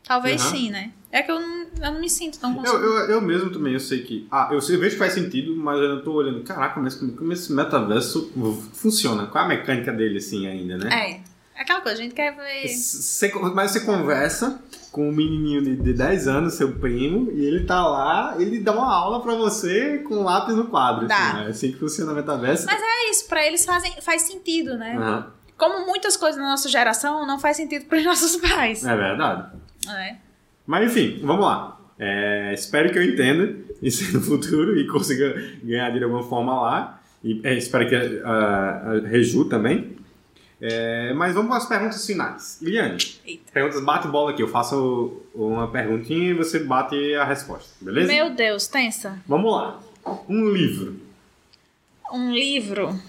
[0.07, 0.51] talvez Uhum.
[0.51, 0.91] sim, né?
[1.11, 2.87] É que eu não, eu não me sinto tão Eu, consumista.
[2.87, 4.27] eu, eu mesmo também, eu sei que.
[4.31, 6.43] Ah, eu, sei- eu vejo que faz sentido, mas eu não tô olhando.
[6.43, 8.33] Caraca, mas como, esse metaverso
[8.73, 9.27] funciona?
[9.27, 10.89] Qual é a mecânica dele, assim, ainda, né?
[11.19, 11.33] É.
[11.55, 12.67] É aquela coisa, a gente quer ver.
[12.67, 17.65] Você, mas você conversa com um menininho de, de 10 anos, seu primo, e ele
[17.65, 21.07] tá lá, ele dá uma aula pra você com lápis no quadro.
[21.07, 21.15] Dá.
[21.33, 22.65] Assim, é assim que funciona o metaverso.
[22.67, 24.97] Mas É isso, pra eles fazem, faz sentido, né?
[24.97, 25.33] Aham.
[25.63, 28.85] Como muitas coisas na nossa geração não faz sentido pros nossos pais.
[28.85, 29.53] É verdade.
[29.87, 30.19] né?
[30.67, 31.79] Mas enfim, vamos lá.
[31.97, 35.33] É, espero que eu entenda isso no futuro e consiga
[35.63, 37.01] ganhar de alguma forma lá.
[37.23, 39.97] E é, espero que a, a, a Reju também.
[40.61, 42.59] É, mas vamos para as perguntas finais.
[42.61, 43.53] Liliane, Eita.
[43.53, 44.43] perguntas bate-bola aqui.
[44.43, 48.13] Eu faço uma perguntinha e você bate a resposta, beleza?
[48.13, 49.17] Meu Deus, tensa.
[49.29, 49.79] Vamos lá.
[50.29, 51.01] Um livro.
[52.13, 53.01] Um livro.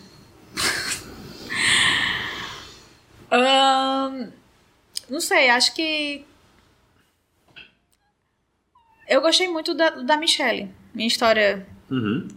[5.10, 6.26] Não sei, acho que.
[9.07, 10.72] Eu gostei muito da, da Michelle.
[10.93, 11.68] Minha história.
[11.89, 12.27] Uhum.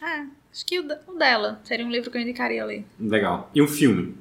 [0.00, 2.84] É, acho que o, o dela seria um livro que eu indicaria ler.
[2.98, 3.50] Legal.
[3.54, 4.16] E um filme?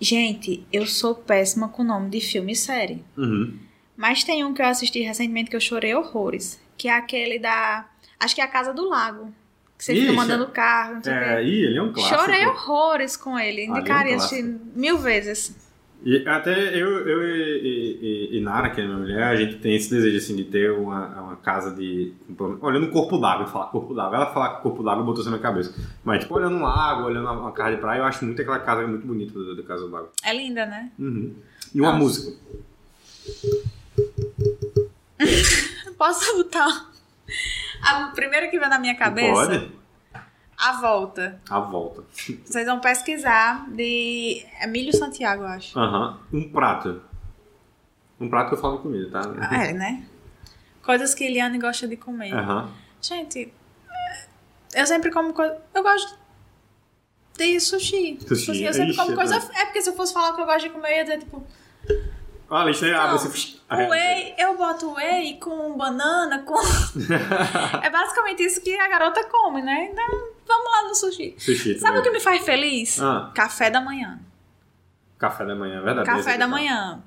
[0.00, 3.04] Gente, eu sou péssima com nome de filme e série.
[3.16, 3.58] Uhum.
[3.96, 6.60] Mas tem um que eu assisti recentemente que eu chorei horrores.
[6.76, 7.88] Que é aquele da.
[8.20, 9.32] Acho que é a Casa do Lago.
[9.78, 11.24] Que você fica Ixi, mandando carro, não sei o quê.
[11.24, 12.18] É, ih, ele é um clássico.
[12.20, 13.62] Chorei horrores com ele.
[13.62, 14.16] Ali é um Indicaria
[14.74, 15.54] mil vezes.
[16.04, 19.74] E até eu, eu e, e- e- Nara, que é minha mulher, a gente tem
[19.74, 22.12] esse desejo assim de ter uma, uma casa de.
[22.60, 24.16] Olhando o corpo d'água, falar corpo d'água.
[24.16, 25.74] Ela fala corpo d'água botou isso na minha cabeça.
[26.04, 28.86] Mas, tipo, olhando um lago, olhando uma casa de praia, eu acho muito aquela casa
[28.86, 30.08] muito bonita do, do Casa do Lago.
[30.22, 30.90] É linda, né?
[30.98, 31.34] Uhum.
[31.74, 32.02] E uma Nossa.
[32.04, 32.36] música.
[35.98, 36.90] Posso botar
[37.82, 39.32] a primeira que vem na minha cabeça?
[39.32, 39.72] Pode?
[40.58, 41.40] A Volta.
[41.50, 42.02] A volta.
[42.44, 45.78] Vocês vão pesquisar de Emílio Santiago, eu acho.
[45.78, 46.20] Aham.
[46.32, 47.02] Um prato.
[48.18, 49.54] Um prato que eu falo comida, tá?
[49.54, 50.06] É, né?
[50.82, 52.32] Coisas que Eliane gosta de comer.
[52.32, 52.70] Aham.
[53.02, 53.52] Gente,
[54.74, 55.58] eu sempre como coisa.
[55.74, 56.18] Eu gosto
[57.36, 58.18] de sushi.
[58.26, 58.62] Sushi.
[58.62, 59.36] Eu sempre como eu coisa.
[59.36, 61.18] É porque se eu fosse falar o que eu gosto de comer, eu ia dizer,
[61.18, 61.46] tipo,
[62.48, 63.58] Ah, a lista abre assim.
[63.70, 66.54] o whey, eu boto whey com banana, com.
[67.82, 69.88] é basicamente isso que a garota come, né?
[69.90, 70.06] Então,
[70.46, 71.34] vamos lá no sushi.
[71.38, 71.78] Sushi.
[71.78, 73.00] Sabe o que me faz feliz?
[73.00, 74.20] Ah, Café da manhã.
[75.18, 76.06] café da manhã, é verdade.
[76.06, 77.02] Café esse da manhã.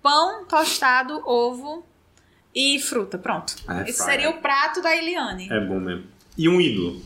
[0.00, 1.84] Pão, tostado, ovo
[2.54, 3.18] e fruta.
[3.18, 3.56] Pronto.
[3.66, 5.48] Ah, é Esse seria o prato da Eliane.
[5.50, 6.06] É bom mesmo.
[6.38, 7.02] E um ídolo?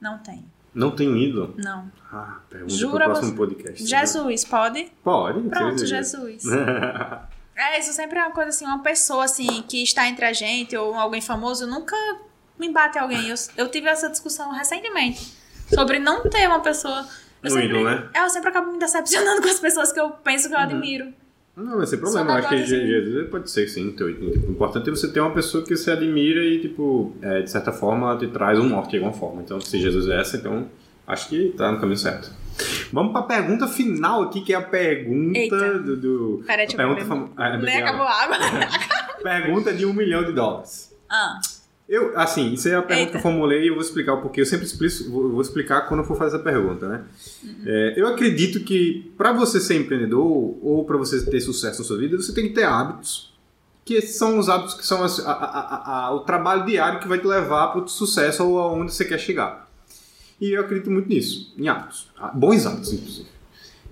[0.00, 0.44] Não tem.
[0.74, 1.54] Não tem um ídolo?
[1.58, 1.90] Não.
[2.16, 3.86] Ah, pergunta Jura pro próximo você- podcast.
[3.86, 4.92] Jesus, pode?
[5.02, 5.42] Pode.
[5.42, 5.86] se Pronto.
[5.86, 6.42] Jesus.
[7.56, 10.76] É, isso sempre é uma coisa assim, uma pessoa assim que está entre a gente
[10.76, 11.94] ou alguém famoso nunca
[12.58, 13.28] me bate alguém.
[13.28, 15.32] Eu, eu tive essa discussão recentemente
[15.72, 17.06] sobre não ter uma pessoa.
[17.42, 18.08] Eu sempre, ídolo, né?
[18.12, 21.12] é, eu sempre acabo me decepcionando com as pessoas que eu penso que eu admiro.
[21.56, 22.32] Não, vai ser problema.
[22.32, 22.66] Eu acho que assim.
[22.66, 23.82] Jesus pode ser sim.
[23.86, 24.10] Então, o
[24.50, 28.10] importante é você ter uma pessoa que você admira e, tipo, é, de certa forma,
[28.10, 29.42] ela te traz um norte de alguma forma.
[29.42, 30.68] Então, se Jesus é essa, então
[31.06, 32.30] acho que tá no caminho certo.
[32.92, 35.78] Vamos pra pergunta final aqui, que é a pergunta Eita.
[35.80, 35.96] do.
[35.96, 38.36] do Peraí, a deixa pergunta famo- ah, Nem beber acabou a água.
[39.22, 40.94] Pergunta de um milhão de dólares.
[41.10, 41.40] ah,
[41.88, 43.10] Eu, assim, isso é a pergunta Eita.
[43.12, 44.42] que eu formulei e eu vou explicar o porquê.
[44.42, 47.02] Eu sempre explico, vou, explicar quando eu for fazer essa pergunta, né?
[47.66, 50.24] É, eu acredito que para você ser empreendedor
[50.62, 53.32] ou para você ter sucesso na sua vida, você tem que ter hábitos.
[53.84, 57.08] Que são os hábitos que são as- a- a- a- a- o trabalho diário que
[57.08, 59.63] vai te levar para o sucesso ou aonde você quer chegar.
[60.40, 62.10] E eu acredito muito nisso, em hábitos.
[62.18, 63.28] Ah, Bons hábitos, inclusive.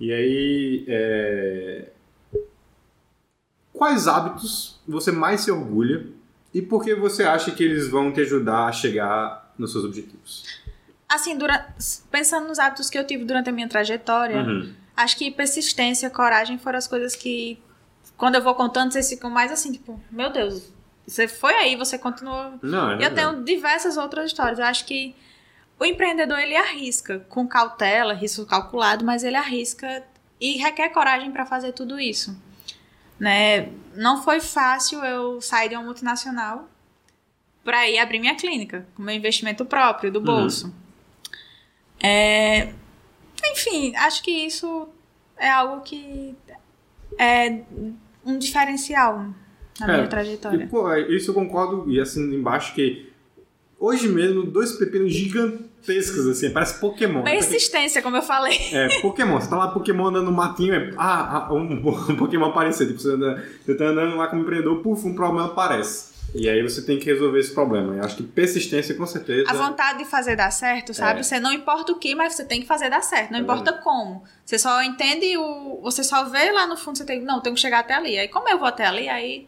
[0.01, 1.89] E aí, é,
[3.73, 6.07] quais hábitos você mais se orgulha
[6.53, 10.45] e por que você acha que eles vão te ajudar a chegar nos seus objetivos?
[11.09, 11.67] assim, dura...
[12.11, 14.73] pensando nos hábitos que eu tive durante a minha trajetória, Uhum.
[14.97, 17.59] acho que persistência, coragem foram as coisas que,
[18.17, 20.73] quando eu vou contando, vocês ficam mais assim, tipo, meu Deus,
[21.07, 24.59] você foi aí, você continuou Não, é Eu tenho diversas outras histórias.
[24.59, 25.15] Eu acho que
[25.83, 30.05] o empreendedor ele arrisca com cautela, risco calculado, mas ele arrisca
[30.41, 32.41] e requer coragem para fazer tudo isso.
[33.19, 33.69] Né?
[33.97, 36.71] Não foi fácil eu sair de uma multinacional
[37.65, 40.73] para ir abrir minha clínica, com meu investimento próprio do bolso.
[42.01, 42.73] É,
[43.45, 44.89] enfim, acho que isso
[45.37, 46.37] é algo que
[47.19, 47.61] é
[48.25, 49.35] um diferencial
[49.81, 50.69] na É, minha trajetória.
[50.69, 53.13] Pô, Isso eu concordo, e assim embaixo que
[53.81, 55.13] hoje mesmo, dois pepinos
[55.83, 57.23] gigantescos, assim, parece Pokémon.
[57.23, 58.59] Persistência, como eu falei.
[58.73, 61.63] É, Pokémon, você tá lá Pokémon andando no matinho, é, ah, ah, um,
[62.11, 65.47] um Pokémon apareceu, tipo, você, anda, você tá andando lá como empreendedor, puf, um problema
[65.47, 66.13] aparece.
[66.35, 67.95] E aí você tem que resolver esse problema.
[67.95, 69.51] Eu acho que persistência, com certeza.
[69.51, 71.21] A vontade de fazer dar certo, sabe?
[71.21, 71.23] É.
[71.23, 73.33] Você não importa o que, mas você tem que fazer dar certo.
[73.33, 74.25] Não É importa como.
[74.43, 75.81] Você só entende o.
[75.83, 77.21] Você só vê lá no fundo, você tem.
[77.21, 78.19] Não, tenho que chegar até ali.
[78.19, 79.47] Aí, como eu vou até ali, aí.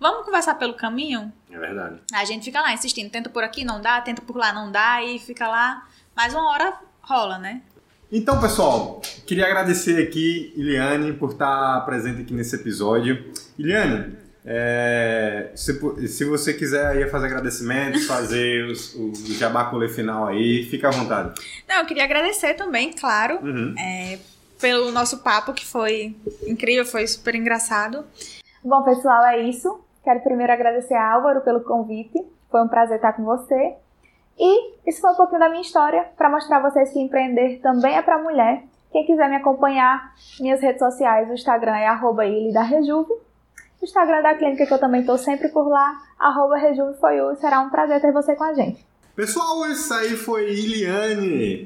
[0.00, 1.30] Vamos conversar pelo caminho?
[1.50, 2.00] É verdade.
[2.14, 3.10] A gente fica lá insistindo.
[3.10, 4.00] Tenta por aqui, não dá.
[4.00, 5.02] Tenta por lá, não dá.
[5.04, 5.86] E fica lá.
[6.16, 6.72] Mas uma hora
[7.02, 7.60] rola, né?
[8.10, 13.32] Então, pessoal, queria agradecer aqui, Iliane, por estar presente aqui nesse episódio.
[13.56, 20.64] Iliane, é, se, se você quiser aí fazer agradecimentos, fazer os- o, jabaculê final aí,
[20.68, 21.40] fica à vontade.
[21.68, 23.38] Não, eu queria agradecer também, claro.
[23.42, 23.74] Uhum.
[24.60, 26.16] pelo nosso papo, que foi
[26.46, 28.04] incrível, foi super engraçado.
[28.64, 29.80] Bom, pessoal, é isso.
[30.02, 32.18] Quero primeiro agradecer a Álvaro pelo convite.
[32.50, 33.76] Foi um prazer estar com você.
[34.38, 37.96] E isso foi um pouquinho da minha história para mostrar a vocês que empreender também
[37.96, 38.64] é para mulher.
[38.90, 43.12] Quem quiser me acompanhar, minhas redes sociais, o Instagram é arroba Rejuve.
[43.12, 47.18] O Instagram da clínica que eu também estou sempre por lá, arroba Rejuve foi.
[47.36, 48.84] Será um prazer ter você com a gente.
[49.14, 51.64] Pessoal, isso aí foi Iliane.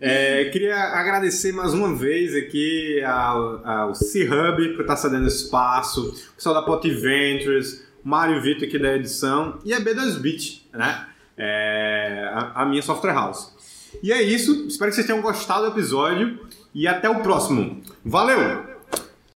[0.00, 6.36] É, queria agradecer mais uma vez aqui ao, ao C-Hub por estar cedendo espaço, o
[6.36, 11.06] pessoal da Pot Ventures, Mário Vitor aqui da edição e a B2Bit, né?
[11.36, 13.54] É, a, a minha software house.
[14.02, 16.38] E é isso, espero que vocês tenham gostado do episódio
[16.74, 17.82] e até o próximo.
[18.02, 18.69] Valeu!